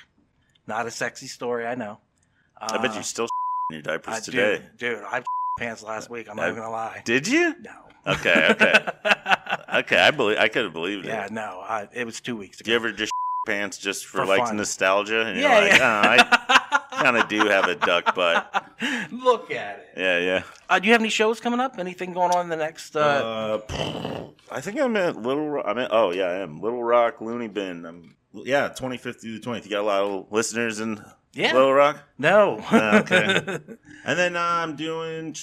Not 0.68 0.86
a 0.86 0.92
sexy 0.92 1.28
story, 1.28 1.66
I 1.66 1.76
know. 1.76 2.00
I 2.60 2.78
bet 2.78 2.92
Uh, 2.92 2.96
you 2.96 3.04
still 3.04 3.28
in 3.72 3.76
your 3.76 3.82
diapers 3.84 4.16
I 4.16 4.20
today. 4.20 4.58
Dude, 4.78 4.96
dude, 4.98 5.04
I 5.04 5.24
pants 5.60 5.84
last 5.84 6.10
week. 6.10 6.28
I'm 6.30 6.36
not 6.38 6.46
I- 6.46 6.50
even 6.50 6.60
gonna 6.62 6.72
lie. 6.72 7.02
Did 7.06 7.28
you? 7.28 7.56
No. 7.62 7.72
Okay, 8.08 8.48
okay, 8.52 8.74
okay. 9.76 9.98
I 10.00 10.10
believe 10.10 10.38
I 10.40 10.48
could 10.48 10.64
have 10.64 10.74
believed 10.74 11.06
it. 11.06 11.10
yeah, 11.10 11.28
no. 11.30 11.60
I, 11.64 11.88
it 11.94 12.04
was 12.06 12.20
two 12.20 12.36
weeks 12.36 12.58
Do 12.58 12.64
ago. 12.64 12.72
you 12.72 12.76
ever 12.76 12.92
just 12.92 13.12
pants 13.46 13.78
just 13.78 14.08
for, 14.08 14.18
For 14.20 14.26
like 14.26 14.44
fun. 14.48 14.58
nostalgia? 14.58 15.22
And 15.26 15.40
yeah, 15.40 15.60
you're 15.62 15.70
like, 15.70 15.80
yeah. 15.80 16.02
oh, 16.04 16.56
I 16.56 16.61
kind 17.02 17.18
of 17.18 17.28
do 17.28 17.40
have 17.48 17.66
a 17.68 17.76
duck 17.76 18.16
butt. 18.16 18.66
Look 19.12 19.52
at 19.52 19.80
it. 19.80 19.90
Yeah, 19.98 20.18
yeah. 20.20 20.44
Uh, 20.70 20.80
do 20.80 20.88
you 20.88 20.94
have 20.94 21.02
any 21.02 21.10
shows 21.10 21.40
coming 21.40 21.60
up? 21.60 21.78
Anything 21.80 22.14
going 22.14 22.32
on 22.32 22.42
in 22.46 22.50
the 22.50 22.56
next? 22.56 22.96
Uh, 22.96 23.62
Uh, 23.70 24.28
I 24.52 24.62
think 24.62 24.80
I'm 24.80 24.96
at 24.98 25.16
Little. 25.18 25.50
Rock. 25.50 25.66
I'm 25.68 25.78
at. 25.78 25.90
Oh 25.94 26.12
yeah, 26.12 26.26
I 26.26 26.40
am 26.40 26.60
Little 26.62 26.84
Rock 26.84 27.22
Loony 27.22 27.48
Bin. 27.48 27.86
I'm 27.86 28.16
yeah, 28.34 28.70
25th 28.70 29.22
through 29.22 29.40
the 29.40 29.46
20th. 29.46 29.66
You 29.66 29.72
got 29.72 29.82
a 29.82 29.84
lot 29.84 30.02
of 30.02 30.32
listeners 30.32 30.80
in 30.80 31.04
yeah. 31.34 31.54
Little 31.54 31.74
Rock. 31.74 31.98
no. 32.18 32.58
Ah, 32.64 33.00
okay. 33.00 33.42
And 34.04 34.18
then 34.18 34.36
uh, 34.36 34.40
I'm 34.40 34.76
doing. 34.76 35.36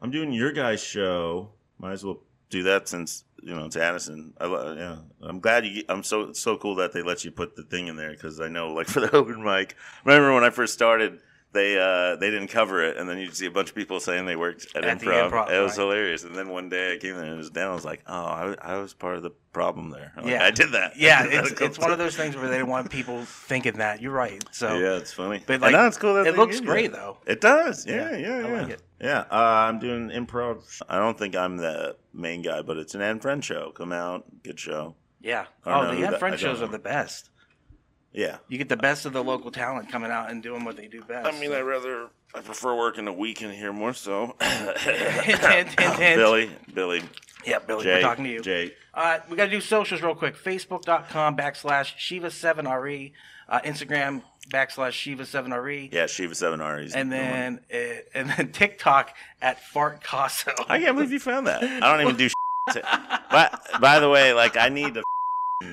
I'm 0.00 0.10
doing 0.10 0.32
your 0.32 0.50
guys' 0.52 0.82
show. 0.82 1.50
Might 1.78 1.92
as 1.92 2.04
well 2.04 2.20
do 2.50 2.62
that 2.64 2.88
since 2.88 3.24
you 3.42 3.54
know 3.54 3.68
to 3.68 3.82
Addison. 3.82 4.32
I 4.40 4.46
yeah. 4.46 4.96
I'm 5.20 5.40
glad 5.40 5.66
you. 5.66 5.82
I'm 5.88 6.02
so 6.02 6.32
so 6.32 6.56
cool 6.56 6.76
that 6.76 6.92
they 6.92 7.02
let 7.02 7.24
you 7.24 7.30
put 7.30 7.56
the 7.56 7.64
thing 7.64 7.88
in 7.88 7.96
there 7.96 8.12
because 8.12 8.40
I 8.40 8.48
know 8.48 8.72
like 8.72 8.86
for 8.88 9.00
the 9.00 9.14
open 9.14 9.42
mic. 9.42 9.76
Remember 10.04 10.32
when 10.32 10.44
I 10.44 10.50
first 10.50 10.72
started. 10.74 11.20
They 11.52 11.78
uh 11.78 12.16
they 12.16 12.30
didn't 12.30 12.48
cover 12.48 12.82
it, 12.82 12.96
and 12.96 13.06
then 13.06 13.18
you'd 13.18 13.36
see 13.36 13.44
a 13.44 13.50
bunch 13.50 13.68
of 13.68 13.74
people 13.74 14.00
saying 14.00 14.24
they 14.24 14.36
worked 14.36 14.68
at, 14.74 14.84
At 14.86 15.00
improv. 15.00 15.30
Improv, 15.30 15.50
It 15.50 15.60
was 15.60 15.76
right. 15.76 15.84
hilarious. 15.84 16.24
And 16.24 16.34
then 16.34 16.48
one 16.48 16.70
day 16.70 16.94
I 16.94 16.96
came 16.96 17.14
there 17.14 17.24
and 17.24 17.34
it 17.34 17.36
was 17.36 17.50
down. 17.50 17.72
I 17.72 17.74
was 17.74 17.84
like, 17.84 18.02
oh, 18.06 18.24
I, 18.24 18.54
I 18.62 18.78
was 18.78 18.94
part 18.94 19.16
of 19.16 19.22
the 19.22 19.32
problem 19.52 19.90
there. 19.90 20.12
I'm 20.16 20.24
like, 20.24 20.32
Yeah. 20.32 20.44
I 20.44 20.50
did 20.50 20.72
that. 20.72 20.96
yeah, 20.96 21.24
did 21.24 21.32
that 21.32 21.52
it's 21.52 21.60
it's 21.60 21.78
one 21.78 21.90
of 21.92 21.98
those 21.98 22.16
things 22.16 22.36
where 22.36 22.48
they 22.48 22.56
don't 22.58 22.70
want 22.70 22.88
people 22.90 23.22
thinking 23.26 23.74
that. 23.74 24.00
You're 24.00 24.12
right. 24.12 24.42
So 24.50 24.78
yeah, 24.78 24.96
it's 24.96 25.12
funny. 25.12 25.42
But, 25.46 25.60
like, 25.60 25.72
now 25.72 25.86
it's 25.86 25.98
cool 25.98 26.14
that 26.14 26.26
it 26.26 26.36
looks 26.38 26.60
great, 26.60 26.84
you. 26.84 26.90
though. 26.96 27.18
It 27.26 27.42
does. 27.42 27.86
Yeah, 27.86 28.12
Yeah, 28.12 28.16
yeah, 28.16 28.40
yeah. 28.40 28.46
I 28.46 28.60
like 28.62 28.70
it. 28.70 28.82
Yeah, 28.98 29.18
uh, 29.30 29.68
I'm 29.68 29.78
doing 29.78 30.08
improv. 30.10 30.80
I 30.88 30.96
don't 30.98 31.18
think 31.18 31.36
I'm 31.36 31.58
the 31.58 31.96
main 32.14 32.40
guy, 32.40 32.62
but 32.62 32.78
it's 32.78 32.94
an 32.94 33.02
Anne 33.02 33.20
Friend 33.20 33.44
show. 33.44 33.72
Come 33.72 33.92
out, 33.92 34.24
good 34.42 34.58
show. 34.58 34.94
yeah. 35.20 35.46
Oh, 35.66 35.94
the 35.94 36.00
that- 36.02 36.18
French 36.18 36.40
shows 36.40 36.62
are 36.62 36.66
the 36.68 36.78
best. 36.78 37.28
Yeah. 38.12 38.38
You 38.48 38.58
get 38.58 38.68
the 38.68 38.76
best 38.76 39.06
of 39.06 39.12
the 39.12 39.24
local 39.24 39.50
talent 39.50 39.90
coming 39.90 40.10
out 40.10 40.30
and 40.30 40.42
doing 40.42 40.64
what 40.64 40.76
they 40.76 40.86
do 40.86 41.02
best. 41.02 41.26
I 41.26 41.38
mean, 41.38 41.52
I 41.52 41.60
rather 41.60 42.08
I 42.34 42.40
prefer 42.40 42.76
working 42.76 43.06
a 43.08 43.12
weekend 43.12 43.54
here 43.54 43.72
more 43.72 43.94
so. 43.94 44.34
hint, 44.40 44.78
hint, 44.78 45.68
hint. 45.78 46.16
Billy, 46.16 46.50
Billy, 46.72 47.02
yeah, 47.46 47.58
Billy, 47.58 47.84
Jay, 47.84 47.94
we're 47.94 48.00
talking 48.00 48.24
to 48.24 48.30
you. 48.30 48.40
Jay. 48.40 48.74
Uh, 48.94 49.18
we 49.28 49.36
got 49.36 49.46
to 49.46 49.50
do 49.50 49.60
socials 49.60 50.02
real 50.02 50.14
quick. 50.14 50.36
Facebook.com 50.36 51.36
backslash 51.36 51.96
Shiva7RE. 51.96 53.12
Uh, 53.48 53.60
Instagram 53.60 54.22
backslash 54.50 55.16
Shiva7RE. 55.16 55.92
Yeah, 55.92 56.04
Shiva7RE. 56.04 56.92
And 56.94 57.10
then 57.12 57.60
uh, 57.72 57.76
and 58.14 58.30
then 58.30 58.52
TikTok 58.52 59.14
at 59.40 59.62
Fart 59.62 60.02
Casso. 60.02 60.52
I 60.68 60.78
can't 60.78 60.96
believe 60.96 61.12
you 61.12 61.20
found 61.20 61.46
that. 61.46 61.62
I 61.62 61.80
don't 61.80 62.00
even 62.02 62.16
do. 62.16 62.28
Shit. 62.72 62.84
But 63.30 63.60
by 63.80 63.98
the 63.98 64.08
way, 64.08 64.32
like 64.32 64.56
I 64.56 64.68
need 64.68 64.94
to 64.94 65.02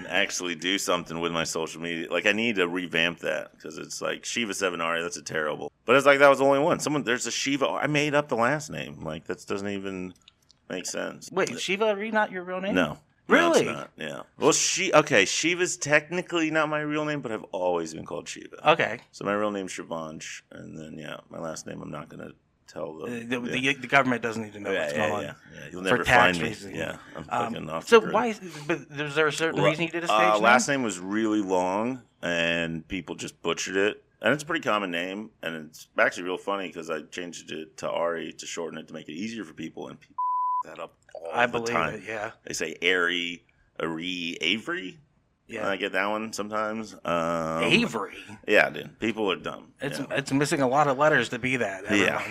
actually 0.08 0.56
do 0.56 0.78
something 0.78 1.20
with 1.20 1.32
my 1.32 1.44
social 1.44 1.82
media. 1.82 2.12
Like 2.12 2.26
I 2.26 2.32
need 2.32 2.56
to 2.56 2.68
revamp 2.68 3.20
that 3.20 3.52
because 3.54 3.78
it's 3.78 4.02
like 4.02 4.26
Shiva 4.26 4.54
Seven 4.54 4.82
Ari. 4.82 5.02
That's 5.02 5.18
a 5.18 5.22
terrible. 5.22 5.72
But 5.86 5.96
it's 5.96 6.06
like 6.06 6.20
that 6.20 6.30
was 6.30 6.40
the 6.40 6.46
only 6.46 6.60
one. 6.60 6.80
Someone 6.80 7.04
there's 7.04 7.28
a 7.28 7.32
Shiva. 7.32 7.68
I 7.68 7.88
made 7.88 8.16
up 8.16 8.30
the 8.30 8.36
last 8.36 8.70
name. 8.70 9.02
Like 9.04 9.26
that 9.26 9.46
doesn't 9.46 9.68
even 9.68 10.14
make 10.70 10.86
sense. 10.86 11.30
Wait, 11.32 11.60
Shiva 11.60 11.96
Re 11.96 12.12
not 12.12 12.32
your 12.32 12.44
real 12.44 12.62
name? 12.62 12.76
No. 12.76 12.98
Really? 13.28 13.66
No, 13.66 13.72
it's 13.72 13.80
not. 13.80 13.92
Yeah. 13.96 14.22
Well, 14.40 14.52
she 14.52 14.92
okay. 14.92 15.26
Shiva's 15.26 15.78
technically 15.78 16.50
not 16.50 16.68
my 16.68 16.80
real 16.80 17.06
name, 17.06 17.22
but 17.22 17.32
I've 17.32 17.44
always 17.52 17.94
been 17.94 18.06
called 18.06 18.28
Shiva. 18.28 18.72
Okay. 18.72 19.00
So 19.12 19.24
my 19.24 19.34
real 19.34 19.52
name's 19.52 19.72
Shivansh, 19.72 20.42
and 20.52 20.76
then 20.76 20.98
yeah, 20.98 21.18
my 21.30 21.40
last 21.40 21.68
name 21.68 21.82
I'm 21.82 21.92
not 21.92 22.10
gonna 22.10 22.32
tell 22.72 23.02
Uh, 23.04 23.06
the. 23.08 23.12
The, 23.26 23.60
yeah. 23.60 23.74
the, 23.74 23.80
the 23.82 23.88
government 23.88 24.22
doesn't 24.22 24.44
need 24.44 24.54
to 24.54 24.60
know 24.60 24.72
yeah, 24.72 24.82
what's 24.82 24.94
yeah, 24.94 25.08
going 25.10 25.14
on. 25.14 25.24
yeah. 25.24 25.34
You'll 25.72 25.84
For 25.84 25.90
never 25.90 26.04
tax 26.04 26.38
find 26.38 26.44
me. 26.44 26.50
reasons. 26.50 26.76
Yeah, 26.76 26.98
I'm 27.16 27.26
Um, 27.30 27.54
fucking 27.54 27.70
off. 27.70 27.88
so 27.88 28.00
why? 28.00 28.28
Is, 28.28 28.40
but 28.68 28.80
is 28.92 29.16
there 29.16 29.28
a 29.28 29.32
certain 29.34 29.62
Well, 29.62 29.70
reason 29.70 29.86
you 29.86 29.92
did 29.92 30.04
a 30.04 30.08
stage 30.08 30.20
uh, 30.20 30.34
name? 30.36 30.44
Last 30.44 30.68
name 30.68 30.84
was 30.84 31.00
really 31.00 31.42
long, 31.42 32.02
and 32.22 32.88
people 32.88 33.16
just 33.16 33.42
butchered 33.42 33.76
it. 33.76 34.04
And 34.22 34.34
it's 34.34 34.44
a 34.44 34.46
pretty 34.46 34.64
common 34.64 34.92
name, 34.92 35.30
and 35.42 35.56
it's 35.56 35.88
actually 35.98 36.24
real 36.24 36.38
funny 36.38 36.68
because 36.68 36.90
I 36.90 37.04
changed 37.04 37.52
it 37.52 37.78
to 37.78 37.90
Ari 37.90 38.34
to 38.34 38.46
shorten 38.46 38.78
it 38.78 38.88
to 38.90 38.94
make 38.94 39.08
it 39.08 39.14
easier 39.14 39.46
for 39.46 39.54
people, 39.54 39.88
and 39.88 39.98
people 40.00 40.16
that 40.66 40.80
up 40.80 40.94
all 41.16 41.32
I 41.34 41.46
the 41.46 41.52
believe 41.54 41.70
time. 41.74 41.94
it. 41.96 42.04
Yeah. 42.06 42.32
They 42.44 42.54
say 42.54 42.76
Ari, 42.84 43.44
Ari, 43.80 44.38
Avery. 44.42 44.98
Yeah. 45.48 45.68
I 45.68 45.78
get 45.78 45.94
that 45.94 46.06
one 46.08 46.32
sometimes. 46.34 46.94
Um, 47.06 47.64
Avery. 47.64 48.18
Yeah, 48.48 48.70
dude. 48.70 49.00
People 49.00 49.32
are 49.32 49.36
dumb. 49.38 49.74
It's 49.82 49.98
yeah. 50.00 50.06
it's 50.12 50.32
missing 50.32 50.62
a 50.62 50.68
lot 50.68 50.88
of 50.88 50.98
letters 51.00 51.30
to 51.30 51.40
be 51.40 51.56
that. 51.58 51.86
Everyone. 51.86 52.06
Yeah, 52.08 52.22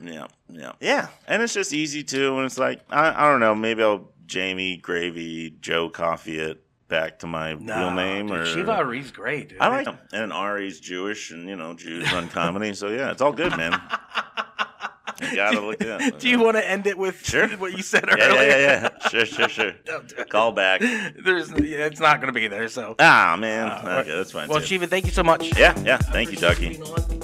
yeah, 0.00 0.26
yeah, 0.48 0.72
yeah. 0.80 1.08
and 1.26 1.42
it's 1.42 1.54
just 1.54 1.72
easy 1.72 2.02
too. 2.02 2.36
And 2.36 2.46
it's 2.46 2.58
like 2.58 2.80
I, 2.90 3.24
I 3.26 3.30
don't 3.30 3.40
know, 3.40 3.54
maybe 3.54 3.82
I'll 3.82 4.08
Jamie 4.26 4.76
Gravy 4.76 5.50
Joe 5.60 5.88
Coffee 5.88 6.38
it 6.38 6.62
back 6.88 7.18
to 7.20 7.26
my 7.26 7.50
real 7.52 7.90
name 7.90 8.28
dude, 8.28 8.38
or 8.38 8.46
Shiva 8.46 8.84
Re's 8.84 9.10
great, 9.10 9.50
dude. 9.50 9.60
I 9.60 9.68
like 9.68 9.86
him. 9.86 9.98
And 10.12 10.32
Ari's 10.32 10.80
Jewish, 10.80 11.30
and 11.30 11.48
you 11.48 11.56
know 11.56 11.74
Jews 11.74 12.10
run 12.12 12.28
comedy, 12.28 12.74
so 12.74 12.88
yeah, 12.88 13.10
it's 13.10 13.22
all 13.22 13.32
good, 13.32 13.56
man. 13.56 13.72
You 15.20 15.34
gotta 15.36 15.60
look 15.60 15.82
up. 15.84 16.00
Do 16.18 16.28
you 16.28 16.38
want 16.40 16.56
to 16.56 16.68
end 16.70 16.86
it 16.86 16.96
with 16.96 17.24
Sure. 17.26 17.48
what 17.56 17.76
you 17.76 17.82
said 17.82 18.04
Yeah, 18.06 18.24
earlier? 18.24 18.42
yeah, 18.48 18.56
yeah, 18.56 18.88
yeah. 19.02 19.08
Sure, 19.08 19.26
sure, 19.26 19.48
sure. 19.48 19.72
Don't 19.84 20.08
do 20.08 20.16
it. 20.16 20.28
Call 20.30 20.52
back. 20.52 20.80
There's, 20.80 21.50
yeah, 21.50 21.86
it's 21.86 22.00
not 22.00 22.20
going 22.20 22.32
to 22.32 22.38
be 22.38 22.46
there. 22.48 22.68
So, 22.68 22.94
Ah, 22.98 23.36
man. 23.38 23.66
Uh, 23.68 24.02
okay, 24.02 24.16
that's 24.16 24.32
fine. 24.32 24.48
well, 24.48 24.60
too. 24.60 24.66
Shiva, 24.66 24.86
thank 24.86 25.04
you 25.06 25.10
so 25.12 25.22
much. 25.22 25.56
Yeah, 25.58 25.78
yeah. 25.80 25.96
Thank 25.98 26.30
you, 26.30 26.36
Ducky. 26.36 26.80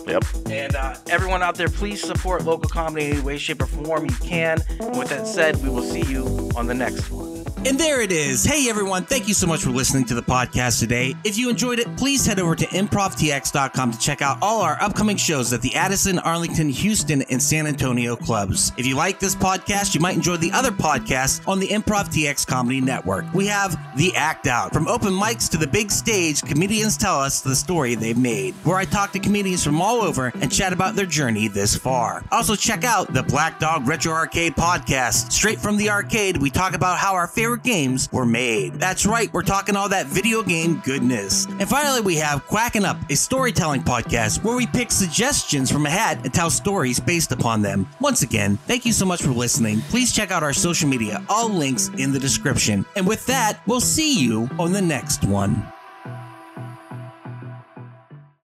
Yep. 0.06 0.24
And 0.50 0.74
uh, 0.76 0.94
everyone 1.08 1.42
out 1.42 1.54
there, 1.54 1.68
please 1.68 2.02
support 2.02 2.44
local 2.44 2.68
comedy 2.68 3.06
in 3.06 3.12
any 3.14 3.20
way, 3.22 3.38
shape, 3.38 3.62
or 3.62 3.66
form 3.66 4.04
you 4.06 4.14
can. 4.16 4.58
And 4.80 4.98
with 4.98 5.08
that 5.10 5.26
said, 5.26 5.62
we 5.62 5.68
will 5.68 5.82
see 5.82 6.02
you 6.02 6.50
on 6.56 6.66
the 6.66 6.74
next 6.74 7.10
one. 7.10 7.33
And 7.66 7.80
there 7.80 8.02
it 8.02 8.12
is. 8.12 8.44
Hey 8.44 8.68
everyone, 8.68 9.04
thank 9.04 9.26
you 9.26 9.32
so 9.32 9.46
much 9.46 9.62
for 9.62 9.70
listening 9.70 10.04
to 10.06 10.14
the 10.14 10.22
podcast 10.22 10.80
today. 10.80 11.14
If 11.24 11.38
you 11.38 11.48
enjoyed 11.48 11.78
it, 11.78 11.96
please 11.96 12.26
head 12.26 12.38
over 12.38 12.54
to 12.54 12.66
improvtx.com 12.66 13.92
to 13.92 13.98
check 13.98 14.20
out 14.20 14.36
all 14.42 14.60
our 14.60 14.76
upcoming 14.82 15.16
shows 15.16 15.50
at 15.54 15.62
the 15.62 15.74
Addison, 15.74 16.18
Arlington, 16.18 16.68
Houston, 16.68 17.22
and 17.22 17.42
San 17.42 17.66
Antonio 17.66 18.16
clubs. 18.16 18.72
If 18.76 18.84
you 18.84 18.96
like 18.96 19.18
this 19.18 19.34
podcast, 19.34 19.94
you 19.94 20.00
might 20.02 20.14
enjoy 20.14 20.36
the 20.36 20.52
other 20.52 20.72
podcasts 20.72 21.46
on 21.48 21.58
the 21.58 21.68
Improv 21.68 22.08
TX 22.12 22.46
Comedy 22.46 22.82
Network. 22.82 23.24
We 23.32 23.46
have 23.46 23.78
The 23.96 24.14
Act 24.14 24.46
Out. 24.46 24.74
From 24.74 24.86
open 24.86 25.14
mics 25.14 25.50
to 25.52 25.56
the 25.56 25.66
big 25.66 25.90
stage, 25.90 26.42
comedians 26.42 26.98
tell 26.98 27.18
us 27.18 27.40
the 27.40 27.56
story 27.56 27.94
they've 27.94 28.18
made, 28.18 28.52
where 28.64 28.76
I 28.76 28.84
talk 28.84 29.12
to 29.12 29.18
comedians 29.18 29.64
from 29.64 29.80
all 29.80 30.02
over 30.02 30.30
and 30.34 30.52
chat 30.52 30.74
about 30.74 30.96
their 30.96 31.06
journey 31.06 31.48
this 31.48 31.74
far. 31.74 32.24
Also, 32.30 32.56
check 32.56 32.84
out 32.84 33.14
the 33.14 33.22
Black 33.22 33.58
Dog 33.58 33.88
Retro 33.88 34.12
Arcade 34.12 34.54
podcast. 34.54 35.32
Straight 35.32 35.58
from 35.58 35.78
the 35.78 35.88
arcade, 35.88 36.36
we 36.36 36.50
talk 36.50 36.74
about 36.74 36.98
how 36.98 37.14
our 37.14 37.26
favorite 37.54 37.64
games 37.64 38.08
were 38.10 38.26
made. 38.26 38.74
That's 38.74 39.06
right, 39.06 39.32
we're 39.32 39.42
talking 39.42 39.76
all 39.76 39.88
that 39.90 40.06
video 40.06 40.42
game 40.42 40.80
goodness. 40.84 41.46
And 41.46 41.68
finally, 41.68 42.00
we 42.00 42.16
have 42.16 42.46
Quacking 42.46 42.84
Up, 42.84 42.96
a 43.10 43.16
storytelling 43.16 43.82
podcast 43.82 44.42
where 44.42 44.56
we 44.56 44.66
pick 44.66 44.90
suggestions 44.90 45.70
from 45.70 45.86
a 45.86 45.90
hat 45.90 46.18
and 46.24 46.34
tell 46.34 46.50
stories 46.50 46.98
based 46.98 47.32
upon 47.32 47.62
them. 47.62 47.88
Once 48.00 48.22
again, 48.22 48.56
thank 48.66 48.84
you 48.84 48.92
so 48.92 49.06
much 49.06 49.22
for 49.22 49.30
listening. 49.30 49.80
Please 49.82 50.12
check 50.12 50.32
out 50.32 50.42
our 50.42 50.52
social 50.52 50.88
media, 50.88 51.24
all 51.28 51.48
links 51.48 51.90
in 51.96 52.12
the 52.12 52.18
description. 52.18 52.84
And 52.96 53.06
with 53.06 53.24
that, 53.26 53.60
we'll 53.66 53.80
see 53.80 54.18
you 54.18 54.48
on 54.58 54.72
the 54.72 54.82
next 54.82 55.24
one. 55.24 55.73